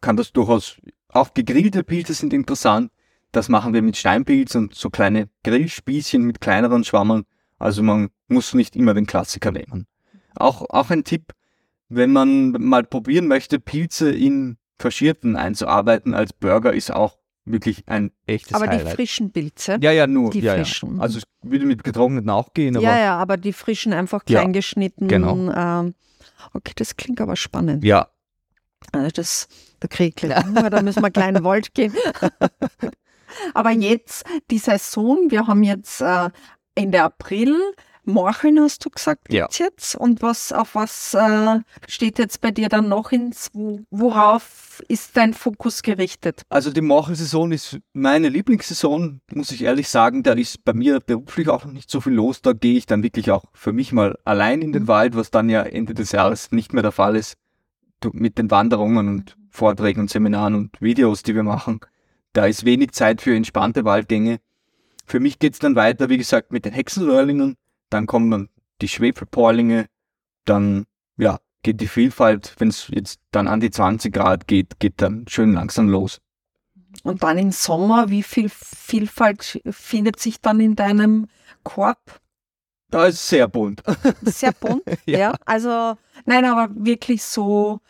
kann 0.00 0.16
das 0.16 0.32
durchaus, 0.32 0.80
auch 1.08 1.34
gegrillte 1.34 1.82
Pilze 1.84 2.14
sind 2.14 2.32
interessant. 2.32 2.90
Das 3.32 3.48
machen 3.48 3.74
wir 3.74 3.82
mit 3.82 3.96
Steinpilz 3.96 4.54
und 4.54 4.74
so 4.74 4.90
kleine 4.90 5.28
Grillspießchen 5.44 6.22
mit 6.22 6.40
kleineren 6.40 6.84
Schwammeln. 6.84 7.24
Also 7.58 7.82
man 7.82 8.10
muss 8.28 8.54
nicht 8.54 8.76
immer 8.76 8.94
den 8.94 9.06
Klassiker 9.06 9.52
nehmen. 9.52 9.86
Auch, 10.34 10.62
auch 10.70 10.90
ein 10.90 11.04
Tipp, 11.04 11.32
wenn 11.88 12.12
man 12.12 12.52
mal 12.52 12.84
probieren 12.84 13.26
möchte, 13.26 13.58
Pilze 13.60 14.10
in 14.10 14.56
Faschierten 14.82 15.36
einzuarbeiten 15.36 16.12
als 16.14 16.32
Burger, 16.32 16.72
ist 16.74 16.92
auch 16.92 17.18
wirklich 17.44 17.84
ein 17.88 18.12
echtes 18.26 18.54
Aber 18.54 18.66
die 18.66 18.76
Highlight. 18.78 18.94
frischen 18.94 19.32
Pilze. 19.32 19.78
ja, 19.80 19.90
ja, 19.90 20.06
nur. 20.06 20.30
die 20.30 20.40
ja, 20.40 20.54
frischen. 20.54 20.96
Ja. 20.96 21.02
Also 21.02 21.18
es 21.18 21.24
würde 21.42 21.64
mit 21.66 21.82
getrockneten 21.82 22.30
auch 22.30 22.52
gehen, 22.54 22.76
aber 22.76 22.84
ja, 22.84 22.98
ja, 22.98 23.16
aber 23.16 23.36
die 23.36 23.52
frischen 23.52 23.92
einfach 23.92 24.22
Ja, 24.28 24.40
klein 24.40 24.52
geschnitten. 24.52 25.08
genau. 25.08 25.50
Ähm, 25.52 25.94
okay, 26.52 26.72
das 26.76 26.96
klingt 26.96 27.20
aber 27.20 27.34
spannend. 27.36 27.82
ja, 27.84 28.08
Also 28.92 29.10
das, 29.10 29.48
da 29.80 29.88
kriege 29.88 30.26
ich 30.28 30.36
Hunger, 30.46 30.70
da 30.70 30.82
müssen 30.82 31.02
wir 31.02 31.10
gleich 31.10 31.28
in 31.28 31.34
den 31.34 31.44
Wald 31.44 31.74
gehen. 31.74 31.94
aber 33.54 33.70
jetzt, 33.70 34.24
die 34.50 34.58
Saison, 34.58 35.30
wir 35.30 35.46
haben 35.46 35.62
jetzt 35.64 36.00
äh, 36.00 36.30
Ende 36.74 37.02
April, 37.02 37.56
Morcheln 38.04 38.58
hast 38.60 38.84
du 38.84 38.90
gesagt, 38.90 39.32
Ja. 39.32 39.42
gibt's 39.44 39.58
jetzt? 39.58 39.94
Und 39.94 40.22
was, 40.22 40.52
auf 40.52 40.74
was 40.74 41.14
äh, 41.14 41.60
steht 41.88 42.18
jetzt 42.18 42.40
bei 42.40 42.50
dir 42.50 42.68
dann 42.68 42.88
noch 42.88 43.12
ins, 43.12 43.48
wo, 43.52 43.80
worauf 43.90 44.82
ist 44.88 45.16
dein 45.16 45.34
Fokus 45.34 45.82
gerichtet? 45.82 46.42
Also 46.48 46.72
die 46.72 46.80
Morchelsaison 46.80 47.52
ist 47.52 47.78
meine 47.92 48.28
Lieblingssaison, 48.28 49.20
muss 49.32 49.50
ich 49.52 49.62
ehrlich 49.62 49.88
sagen. 49.88 50.22
Da 50.22 50.32
ist 50.32 50.64
bei 50.64 50.72
mir 50.72 51.00
beruflich 51.00 51.48
auch 51.48 51.64
noch 51.64 51.72
nicht 51.72 51.90
so 51.90 52.00
viel 52.00 52.14
los. 52.14 52.42
Da 52.42 52.52
gehe 52.52 52.76
ich 52.76 52.86
dann 52.86 53.02
wirklich 53.02 53.30
auch 53.30 53.44
für 53.52 53.72
mich 53.72 53.92
mal 53.92 54.18
allein 54.24 54.62
in 54.62 54.72
den 54.72 54.88
Wald, 54.88 55.14
was 55.16 55.30
dann 55.30 55.48
ja 55.48 55.62
Ende 55.62 55.94
des 55.94 56.12
Jahres 56.12 56.50
nicht 56.50 56.72
mehr 56.72 56.82
der 56.82 56.92
Fall 56.92 57.16
ist. 57.16 57.36
Mit 58.12 58.36
den 58.38 58.50
Wanderungen 58.50 59.08
und 59.08 59.36
Vorträgen 59.50 60.00
und 60.00 60.10
Seminaren 60.10 60.54
und 60.56 60.80
Videos, 60.80 61.22
die 61.22 61.34
wir 61.36 61.44
machen. 61.44 61.80
Da 62.32 62.46
ist 62.46 62.64
wenig 62.64 62.92
Zeit 62.92 63.20
für 63.22 63.36
entspannte 63.36 63.84
Waldgänge. 63.84 64.40
Für 65.06 65.20
mich 65.20 65.38
geht's 65.38 65.58
dann 65.58 65.76
weiter, 65.76 66.08
wie 66.08 66.16
gesagt, 66.18 66.50
mit 66.52 66.64
den 66.64 66.72
Hexenröhrlingen. 66.72 67.56
Dann 67.92 68.06
kommen 68.06 68.30
dann 68.30 68.48
die 68.80 68.88
Schwefelporlinge. 68.88 69.86
Dann, 70.44 70.86
ja, 71.16 71.38
geht 71.62 71.80
die 71.80 71.88
Vielfalt, 71.88 72.54
wenn 72.58 72.68
es 72.68 72.88
jetzt 72.88 73.20
dann 73.30 73.48
an 73.48 73.60
die 73.60 73.70
20 73.70 74.12
Grad 74.12 74.48
geht, 74.48 74.80
geht 74.80 74.94
dann 74.96 75.26
schön 75.28 75.52
langsam 75.52 75.88
los. 75.88 76.20
Und 77.04 77.22
dann 77.22 77.38
im 77.38 77.52
Sommer, 77.52 78.10
wie 78.10 78.22
viel 78.22 78.48
Vielfalt 78.48 79.60
findet 79.70 80.20
sich 80.20 80.40
dann 80.40 80.60
in 80.60 80.76
deinem 80.76 81.26
Korb? 81.62 82.20
Da 82.90 83.06
ist 83.06 83.26
sehr 83.26 83.48
bunt. 83.48 83.82
Sehr 84.22 84.52
bunt, 84.52 84.82
ja. 85.06 85.18
ja. 85.18 85.34
Also, 85.46 85.96
nein, 86.26 86.44
aber 86.44 86.68
wirklich 86.74 87.22
so, 87.22 87.80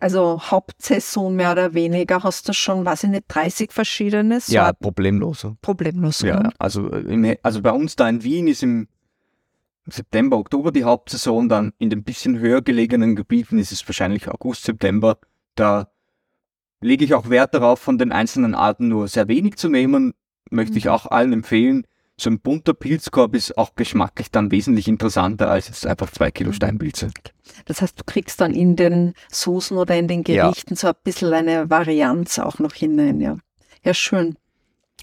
also 0.00 0.40
Hauptsaison 0.40 1.36
mehr 1.36 1.52
oder 1.52 1.74
weniger, 1.74 2.22
hast 2.22 2.48
du 2.48 2.54
schon, 2.54 2.86
weiß 2.86 3.04
ich 3.04 3.10
nicht, 3.10 3.24
30 3.28 3.70
verschiedene 3.70 4.40
Sorten? 4.40 4.54
Ja, 4.54 4.72
problemlos. 4.72 5.46
Problemlos, 5.60 6.20
ja. 6.20 6.48
Also, 6.58 6.88
im, 6.88 7.36
also 7.42 7.60
bei 7.60 7.70
uns 7.70 7.96
da 7.96 8.08
in 8.08 8.22
Wien 8.22 8.48
ist 8.48 8.62
im 8.62 8.88
September, 9.88 10.36
Oktober 10.36 10.72
die 10.72 10.84
Hauptsaison, 10.84 11.48
dann 11.48 11.72
in 11.78 11.90
den 11.90 12.02
bisschen 12.02 12.38
höher 12.38 12.62
gelegenen 12.62 13.16
Gebieten 13.16 13.58
ist 13.58 13.72
es 13.72 13.86
wahrscheinlich 13.86 14.28
August, 14.28 14.64
September. 14.64 15.18
Da 15.54 15.88
lege 16.80 17.04
ich 17.04 17.14
auch 17.14 17.30
Wert 17.30 17.54
darauf, 17.54 17.80
von 17.80 17.98
den 17.98 18.12
einzelnen 18.12 18.54
Arten 18.54 18.88
nur 18.88 19.08
sehr 19.08 19.28
wenig 19.28 19.56
zu 19.56 19.68
nehmen. 19.68 20.14
Möchte 20.50 20.72
mhm. 20.72 20.78
ich 20.78 20.88
auch 20.88 21.06
allen 21.06 21.32
empfehlen. 21.32 21.86
So 22.18 22.30
ein 22.30 22.40
bunter 22.40 22.72
Pilzkorb 22.72 23.34
ist 23.34 23.58
auch 23.58 23.74
geschmacklich 23.74 24.30
dann 24.30 24.50
wesentlich 24.50 24.88
interessanter 24.88 25.50
als 25.50 25.68
jetzt 25.68 25.86
einfach 25.86 26.10
zwei 26.10 26.30
Kilo 26.30 26.50
mhm. 26.50 26.54
Steinpilze. 26.54 27.10
Das 27.66 27.82
heißt, 27.82 28.00
du 28.00 28.04
kriegst 28.04 28.40
dann 28.40 28.54
in 28.54 28.74
den 28.74 29.12
Soßen 29.30 29.76
oder 29.76 29.96
in 29.96 30.08
den 30.08 30.24
Gerichten 30.24 30.74
ja. 30.74 30.76
so 30.76 30.88
ein 30.88 30.94
bisschen 31.04 31.32
eine 31.32 31.68
Varianz 31.68 32.38
auch 32.38 32.58
noch 32.58 32.72
hinein, 32.72 33.20
ja. 33.20 33.36
Ja, 33.84 33.94
schön. 33.94 34.36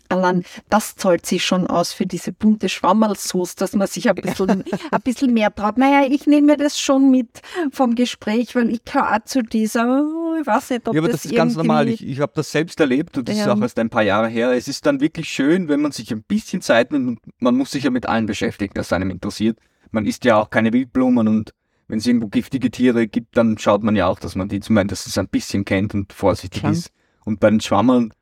Allein 0.09 0.43
das 0.69 0.95
zahlt 0.95 1.25
sich 1.25 1.43
schon 1.43 1.65
aus 1.65 1.91
für 1.91 2.05
diese 2.05 2.31
bunte 2.31 2.69
Schwammerlsoße, 2.69 3.55
dass 3.57 3.73
man 3.73 3.87
sich 3.87 4.09
ein 4.09 4.15
bisschen, 4.15 4.63
ein 4.91 5.01
bisschen 5.03 5.33
mehr 5.33 5.53
traut. 5.53 5.77
Naja, 5.77 6.07
ich 6.07 6.27
nehme 6.27 6.55
das 6.57 6.79
schon 6.79 7.09
mit 7.09 7.41
vom 7.71 7.95
Gespräch, 7.95 8.55
weil 8.55 8.69
ich 8.69 8.83
kann 8.83 9.03
auch 9.03 9.25
zu 9.25 9.41
dieser, 9.41 10.03
oh, 10.03 10.35
ich 10.39 10.45
weiß 10.45 10.69
nicht, 10.71 10.87
ob 10.87 10.93
Ja, 10.93 11.01
aber 11.01 11.09
das, 11.09 11.23
das 11.23 11.31
ist 11.31 11.35
ganz 11.35 11.55
normal. 11.55 11.87
Ich, 11.87 12.05
ich 12.05 12.19
habe 12.19 12.31
das 12.35 12.51
selbst 12.51 12.79
erlebt 12.79 13.17
und 13.17 13.27
das 13.27 13.37
ja. 13.37 13.45
ist 13.45 13.49
auch 13.49 13.61
erst 13.61 13.79
ein 13.79 13.89
paar 13.89 14.03
Jahre 14.03 14.27
her. 14.27 14.51
Es 14.51 14.67
ist 14.67 14.85
dann 14.85 15.01
wirklich 15.01 15.29
schön, 15.29 15.67
wenn 15.67 15.81
man 15.81 15.91
sich 15.91 16.11
ein 16.11 16.23
bisschen 16.23 16.61
Zeit 16.61 16.91
nimmt. 16.91 17.19
Man 17.39 17.55
muss 17.55 17.71
sich 17.71 17.85
ja 17.85 17.89
mit 17.89 18.05
allen 18.05 18.27
beschäftigen, 18.27 18.73
das 18.75 18.93
einem 18.93 19.09
interessiert. 19.09 19.57
Man 19.91 20.05
isst 20.05 20.25
ja 20.25 20.39
auch 20.39 20.49
keine 20.49 20.73
Wildblumen 20.73 21.27
und 21.27 21.53
wenn 21.87 21.99
es 21.99 22.07
irgendwo 22.07 22.27
giftige 22.27 22.71
Tiere 22.71 23.07
gibt, 23.07 23.35
dann 23.37 23.57
schaut 23.57 23.83
man 23.83 23.95
ja 23.95 24.07
auch, 24.07 24.19
dass 24.19 24.35
man 24.35 24.47
die 24.47 24.59
zumindest 24.59 25.17
ein 25.17 25.27
bisschen 25.27 25.65
kennt 25.65 25.93
und 25.93 26.13
vorsichtig 26.13 26.61
Klar. 26.61 26.71
ist. 26.71 26.91
Und 27.25 27.39
bei 27.39 27.49
den 27.49 27.61
Schwammerln 27.61 28.13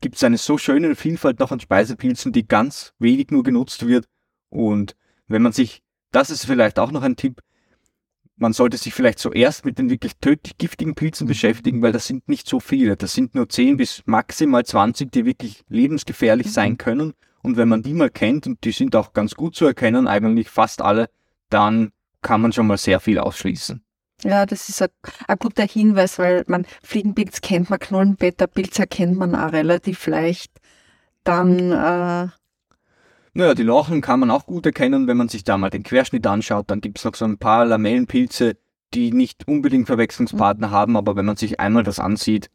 gibt 0.00 0.16
es 0.16 0.24
eine 0.24 0.38
so 0.38 0.58
schöne 0.58 0.94
Vielfalt 0.94 1.38
noch 1.40 1.52
an 1.52 1.60
Speisepilzen, 1.60 2.32
die 2.32 2.46
ganz 2.46 2.92
wenig 2.98 3.30
nur 3.30 3.42
genutzt 3.42 3.86
wird. 3.86 4.06
Und 4.48 4.96
wenn 5.26 5.42
man 5.42 5.52
sich, 5.52 5.82
das 6.12 6.30
ist 6.30 6.46
vielleicht 6.46 6.78
auch 6.78 6.92
noch 6.92 7.02
ein 7.02 7.16
Tipp, 7.16 7.42
man 8.36 8.52
sollte 8.52 8.76
sich 8.76 8.92
vielleicht 8.92 9.18
zuerst 9.18 9.64
mit 9.64 9.78
den 9.78 9.88
wirklich 9.88 10.12
tödlich 10.20 10.58
giftigen 10.58 10.94
Pilzen 10.94 11.24
mhm. 11.24 11.28
beschäftigen, 11.28 11.82
weil 11.82 11.92
das 11.92 12.06
sind 12.06 12.28
nicht 12.28 12.48
so 12.48 12.60
viele. 12.60 12.96
Das 12.96 13.14
sind 13.14 13.34
nur 13.34 13.48
10 13.48 13.78
bis 13.78 14.02
maximal 14.04 14.64
20, 14.64 15.10
die 15.10 15.24
wirklich 15.24 15.64
lebensgefährlich 15.68 16.48
mhm. 16.48 16.52
sein 16.52 16.78
können. 16.78 17.14
Und 17.42 17.56
wenn 17.56 17.68
man 17.68 17.82
die 17.82 17.94
mal 17.94 18.10
kennt, 18.10 18.46
und 18.46 18.62
die 18.64 18.72
sind 18.72 18.94
auch 18.96 19.12
ganz 19.12 19.34
gut 19.34 19.54
zu 19.54 19.64
erkennen, 19.64 20.06
eigentlich 20.06 20.50
fast 20.50 20.82
alle, 20.82 21.08
dann 21.48 21.92
kann 22.20 22.40
man 22.40 22.52
schon 22.52 22.66
mal 22.66 22.78
sehr 22.78 23.00
viel 23.00 23.18
ausschließen. 23.18 23.82
Ja, 24.26 24.44
das 24.44 24.68
ist 24.68 24.82
ein, 24.82 24.88
ein 25.28 25.38
guter 25.38 25.64
Hinweis, 25.64 26.18
weil 26.18 26.44
man 26.48 26.66
Fliegenpilz 26.82 27.40
kennt 27.42 27.70
man, 27.70 27.78
Knollenblätterpilz 27.78 28.78
erkennt 28.78 29.16
man 29.16 29.36
auch 29.36 29.52
relativ 29.52 30.04
leicht. 30.08 30.50
Dann 31.22 31.70
äh, 31.70 32.28
naja, 33.34 33.54
die 33.54 33.62
Lorchen 33.62 34.00
kann 34.00 34.20
man 34.20 34.30
auch 34.30 34.46
gut 34.46 34.66
erkennen, 34.66 35.06
wenn 35.06 35.16
man 35.16 35.28
sich 35.28 35.44
da 35.44 35.58
mal 35.58 35.70
den 35.70 35.82
Querschnitt 35.84 36.26
anschaut. 36.26 36.70
Dann 36.70 36.80
gibt 36.80 36.98
es 36.98 37.04
noch 37.04 37.14
so 37.14 37.24
ein 37.24 37.38
paar 37.38 37.66
Lamellenpilze, 37.66 38.56
die 38.94 39.12
nicht 39.12 39.46
unbedingt 39.46 39.86
Verwechslungspartner 39.86 40.68
mhm. 40.68 40.72
haben, 40.72 40.96
aber 40.96 41.14
wenn 41.14 41.26
man 41.26 41.36
sich 41.36 41.60
einmal 41.60 41.84
das 41.84 42.00
ansieht, 42.00 42.50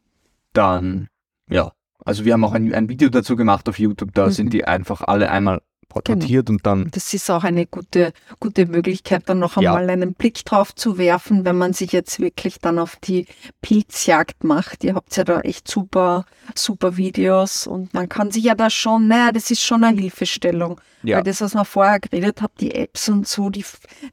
dann 0.52 1.08
ja. 1.48 1.72
Also 2.04 2.24
wir 2.24 2.32
haben 2.32 2.44
auch 2.44 2.52
ein, 2.52 2.74
ein 2.74 2.88
Video 2.88 3.08
dazu 3.08 3.36
gemacht 3.36 3.68
auf 3.68 3.78
YouTube, 3.78 4.12
da 4.12 4.26
mhm. 4.26 4.30
sind 4.32 4.52
die 4.52 4.64
einfach 4.64 5.02
alle 5.02 5.30
einmal 5.30 5.62
porträtiert 5.88 6.46
genau. 6.46 6.56
und 6.56 6.66
dann. 6.66 6.90
Das 6.90 7.12
ist 7.12 7.30
auch 7.30 7.44
eine 7.44 7.66
gute, 7.66 8.12
gute 8.40 8.66
Möglichkeit, 8.66 9.22
dann 9.26 9.38
noch 9.38 9.56
einmal 9.56 9.86
ja. 9.86 9.92
einen 9.92 10.14
Blick 10.14 10.44
drauf 10.44 10.74
zu 10.74 10.98
werfen, 10.98 11.44
wenn 11.44 11.56
man 11.56 11.72
sich 11.72 11.92
jetzt 11.92 12.20
wirklich 12.20 12.58
dann 12.60 12.78
auf 12.78 12.96
die 12.96 13.26
Pilzjagd 13.60 14.44
macht. 14.44 14.84
Ihr 14.84 14.94
habt 14.94 15.16
ja 15.16 15.24
da 15.24 15.40
echt 15.40 15.68
super, 15.68 16.24
super 16.54 16.96
Videos 16.96 17.66
und 17.66 17.92
man 17.94 18.08
kann 18.08 18.30
sich 18.30 18.44
ja 18.44 18.54
da 18.54 18.70
schon, 18.70 19.08
naja, 19.08 19.32
das 19.32 19.50
ist 19.50 19.62
schon 19.62 19.84
eine 19.84 20.00
Hilfestellung. 20.00 20.80
Ja. 21.02 21.16
Weil 21.16 21.24
das, 21.24 21.40
was 21.40 21.54
wir 21.54 21.64
vorher 21.64 22.00
geredet 22.00 22.42
haben, 22.42 22.52
die 22.60 22.74
Apps 22.74 23.08
und 23.08 23.26
so, 23.26 23.50
die, 23.50 23.64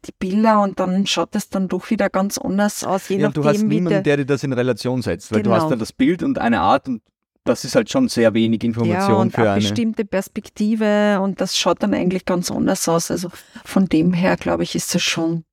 die 0.05 0.13
Bilder 0.17 0.61
und 0.61 0.79
dann 0.79 1.05
schaut 1.05 1.35
es 1.35 1.49
dann 1.49 1.67
doch 1.67 1.89
wieder 1.91 2.09
ganz 2.09 2.37
anders 2.37 2.83
aus. 2.83 3.09
Je 3.09 3.17
ja, 3.17 3.27
nachdem, 3.27 3.43
du 3.43 3.49
hast 3.49 3.63
niemanden, 3.63 4.03
der 4.03 4.17
dir 4.17 4.25
das 4.25 4.43
in 4.43 4.53
Relation 4.53 5.01
setzt, 5.01 5.31
weil 5.31 5.43
genau. 5.43 5.55
du 5.55 5.61
hast 5.61 5.69
dann 5.69 5.79
das 5.79 5.93
Bild 5.93 6.23
und 6.23 6.39
eine 6.39 6.61
Art 6.61 6.87
und 6.87 7.01
das 7.43 7.65
ist 7.65 7.75
halt 7.75 7.89
schon 7.89 8.07
sehr 8.09 8.33
wenig 8.33 8.63
Information 8.63 9.11
ja, 9.11 9.21
und 9.21 9.31
für 9.31 9.49
eine 9.49 9.61
bestimmte 9.61 10.05
Perspektive 10.05 11.19
und 11.21 11.41
das 11.41 11.57
schaut 11.57 11.81
dann 11.81 11.93
eigentlich 11.93 12.25
ganz 12.25 12.51
anders 12.51 12.87
aus. 12.87 13.11
Also 13.11 13.29
von 13.63 13.85
dem 13.85 14.13
her, 14.13 14.37
glaube 14.37 14.63
ich, 14.63 14.75
ist 14.75 14.93
das 14.93 15.01
schon. 15.01 15.43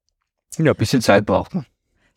Ja, 0.58 0.72
ein 0.72 0.76
bisschen 0.76 1.02
Zeit 1.02 1.26
braucht 1.26 1.54
man. 1.54 1.66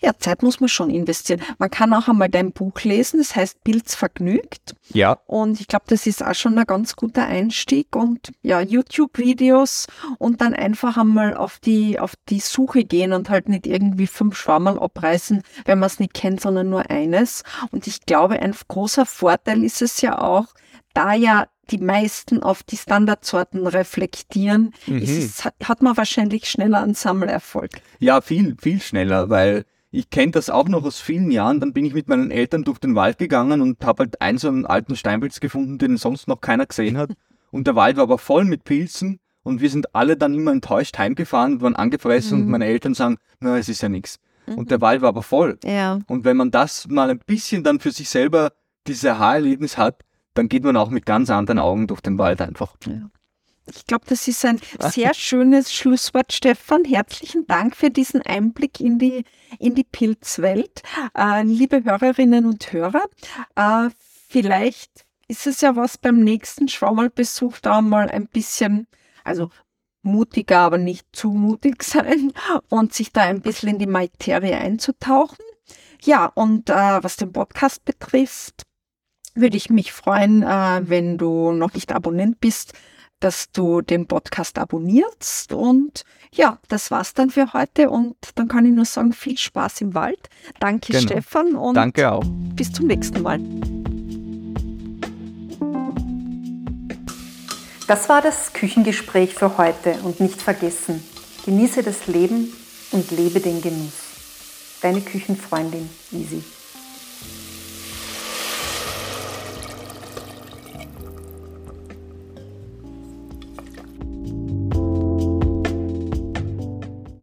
Ja, 0.01 0.17
Zeit 0.17 0.43
muss 0.43 0.61
man 0.61 0.69
schon 0.69 0.89
investieren. 0.89 1.41
Man 1.57 1.69
kann 1.69 1.93
auch 1.93 2.07
einmal 2.07 2.29
dein 2.29 2.53
Buch 2.53 2.81
lesen, 2.83 3.19
das 3.19 3.35
heißt 3.35 3.63
Pilz 3.65 3.95
vergnügt. 3.95 4.75
Ja. 4.93 5.19
Und 5.25 5.59
ich 5.59 5.67
glaube, 5.67 5.85
das 5.87 6.07
ist 6.07 6.23
auch 6.23 6.35
schon 6.35 6.57
ein 6.57 6.65
ganz 6.65 6.95
guter 6.95 7.25
Einstieg 7.25 7.95
und 7.95 8.31
ja, 8.41 8.61
YouTube-Videos 8.61 9.87
und 10.17 10.39
dann 10.39 10.53
einfach 10.53 10.95
einmal 10.95 11.35
auf 11.35 11.59
die, 11.59 11.99
auf 11.99 12.13
die 12.29 12.39
Suche 12.39 12.85
gehen 12.85 13.11
und 13.11 13.29
halt 13.29 13.49
nicht 13.49 13.67
irgendwie 13.67 14.07
fünf 14.07 14.37
Schwammerl 14.37 14.79
abreißen, 14.79 15.43
wenn 15.65 15.79
man 15.79 15.87
es 15.87 15.99
nicht 15.99 16.13
kennt, 16.13 16.39
sondern 16.39 16.69
nur 16.69 16.89
eines. 16.89 17.43
Und 17.71 17.85
ich 17.85 18.05
glaube, 18.05 18.39
ein 18.39 18.55
großer 18.69 19.05
Vorteil 19.05 19.65
ist 19.65 19.81
es 19.81 19.99
ja 19.99 20.21
auch, 20.21 20.47
da 20.93 21.13
ja 21.13 21.47
die 21.71 21.77
meisten 21.77 22.41
auf 22.41 22.63
die 22.63 22.77
Standardsorten 22.77 23.67
reflektieren, 23.67 24.73
mhm. 24.87 24.97
es, 24.97 25.45
hat 25.45 25.81
man 25.81 25.97
wahrscheinlich 25.97 26.49
schneller 26.49 26.81
einen 26.81 26.95
Sammelerfolg. 26.95 27.69
Ja, 27.99 28.21
viel, 28.21 28.55
viel 28.59 28.81
schneller, 28.81 29.29
weil 29.29 29.65
ich 29.91 30.09
kenne 30.09 30.31
das 30.31 30.49
auch 30.49 30.67
noch 30.67 30.85
aus 30.85 30.99
vielen 30.99 31.31
Jahren. 31.31 31.59
Dann 31.59 31.73
bin 31.73 31.85
ich 31.85 31.93
mit 31.93 32.07
meinen 32.07 32.31
Eltern 32.31 32.63
durch 32.63 32.77
den 32.79 32.95
Wald 32.95 33.17
gegangen 33.17 33.61
und 33.61 33.83
habe 33.83 34.03
halt 34.03 34.21
einen 34.21 34.37
so 34.37 34.47
einen 34.47 34.65
alten 34.65 34.95
Steinpilz 34.95 35.39
gefunden, 35.39 35.77
den 35.77 35.97
sonst 35.97 36.27
noch 36.27 36.41
keiner 36.41 36.65
gesehen 36.65 36.97
hat. 36.97 37.11
Und 37.51 37.65
der 37.65 37.75
Wald 37.75 37.97
war 37.97 38.03
aber 38.03 38.19
voll 38.19 38.45
mit 38.45 38.63
Pilzen 38.63 39.19
und 39.41 39.61
wir 39.61 39.69
sind 39.69 39.95
alle 39.95 40.15
dann 40.15 40.35
immer 40.35 40.51
enttäuscht 40.51 40.97
heimgefahren 40.97 41.53
und 41.53 41.61
waren 41.61 41.75
angefressen 41.75 42.37
mhm. 42.37 42.43
und 42.45 42.51
meine 42.51 42.65
Eltern 42.65 42.93
sagen, 42.93 43.17
na, 43.39 43.57
es 43.57 43.69
ist 43.69 43.81
ja 43.81 43.89
nichts. 43.89 44.19
Mhm. 44.45 44.55
Und 44.55 44.71
der 44.71 44.81
Wald 44.81 45.01
war 45.01 45.09
aber 45.09 45.23
voll. 45.23 45.57
Ja. 45.63 45.99
Und 46.07 46.23
wenn 46.23 46.37
man 46.37 46.51
das 46.51 46.87
mal 46.87 47.09
ein 47.09 47.19
bisschen 47.25 47.63
dann 47.63 47.79
für 47.79 47.91
sich 47.91 48.09
selber 48.09 48.51
dieses 48.85 49.05
Aha-Erlebnis 49.05 49.77
hat, 49.77 50.03
dann 50.35 50.49
geht 50.49 50.63
man 50.63 50.77
auch 50.77 50.91
mit 50.91 51.07
ganz 51.07 51.31
anderen 51.31 51.59
Augen 51.59 51.87
durch 51.87 52.01
den 52.01 52.17
Wald 52.19 52.41
einfach. 52.41 52.75
Ja. 52.85 53.09
Ich 53.75 53.85
glaube, 53.85 54.05
das 54.07 54.27
ist 54.27 54.43
ein 54.45 54.59
sehr 54.79 55.13
schönes 55.13 55.73
Schlusswort, 55.73 56.33
Stefan. 56.33 56.85
Herzlichen 56.85 57.45
Dank 57.47 57.75
für 57.75 57.89
diesen 57.89 58.21
Einblick 58.21 58.79
in 58.79 58.99
die, 58.99 59.23
in 59.59 59.75
die 59.75 59.83
Pilzwelt. 59.83 60.81
Äh, 61.17 61.43
liebe 61.43 61.83
Hörerinnen 61.83 62.45
und 62.45 62.71
Hörer, 62.71 63.05
äh, 63.55 63.89
vielleicht 64.27 65.05
ist 65.27 65.47
es 65.47 65.61
ja 65.61 65.75
was 65.75 65.97
beim 65.97 66.19
nächsten 66.19 66.67
Schwammerlbesuch 66.67 67.59
da 67.59 67.81
mal 67.81 68.09
ein 68.09 68.27
bisschen, 68.27 68.87
also 69.23 69.49
mutiger, 70.01 70.59
aber 70.59 70.77
nicht 70.77 71.07
zu 71.11 71.31
mutig 71.31 71.83
sein 71.83 72.33
und 72.69 72.93
sich 72.93 73.11
da 73.11 73.21
ein 73.21 73.41
bisschen 73.41 73.69
in 73.69 73.79
die 73.79 73.87
Materie 73.87 74.57
einzutauchen. 74.57 75.37
Ja, 76.01 76.25
und 76.25 76.69
äh, 76.69 77.03
was 77.03 77.17
den 77.17 77.33
Podcast 77.33 77.83
betrifft, 77.85 78.63
würde 79.35 79.57
ich 79.57 79.69
mich 79.69 79.91
freuen, 79.91 80.43
äh, 80.43 80.81
wenn 80.83 81.17
du 81.17 81.51
noch 81.51 81.73
nicht 81.73 81.91
Abonnent 81.91 82.39
bist, 82.39 82.73
dass 83.19 83.51
du 83.51 83.81
den 83.81 84.07
Podcast 84.07 84.57
abonnierst. 84.57 85.53
Und 85.53 86.03
ja, 86.33 86.59
das 86.67 86.91
war's 86.91 87.13
dann 87.13 87.29
für 87.29 87.53
heute. 87.53 87.89
Und 87.89 88.15
dann 88.35 88.47
kann 88.47 88.65
ich 88.65 88.71
nur 88.71 88.85
sagen, 88.85 89.13
viel 89.13 89.37
Spaß 89.37 89.81
im 89.81 89.93
Wald. 89.93 90.29
Danke, 90.59 90.93
genau. 90.93 91.03
Stefan. 91.03 91.55
Und 91.55 91.75
Danke 91.75 92.11
auch. 92.11 92.23
Bis 92.55 92.71
zum 92.71 92.87
nächsten 92.87 93.21
Mal. 93.21 93.39
Das 97.87 98.07
war 98.07 98.21
das 98.21 98.53
Küchengespräch 98.53 99.33
für 99.33 99.57
heute. 99.57 99.95
Und 100.03 100.19
nicht 100.19 100.41
vergessen, 100.41 101.03
genieße 101.45 101.83
das 101.83 102.07
Leben 102.07 102.53
und 102.91 103.09
lebe 103.11 103.39
den 103.39 103.61
Genuss. 103.61 103.93
Deine 104.81 105.01
Küchenfreundin 105.01 105.89
Easy. 106.11 106.43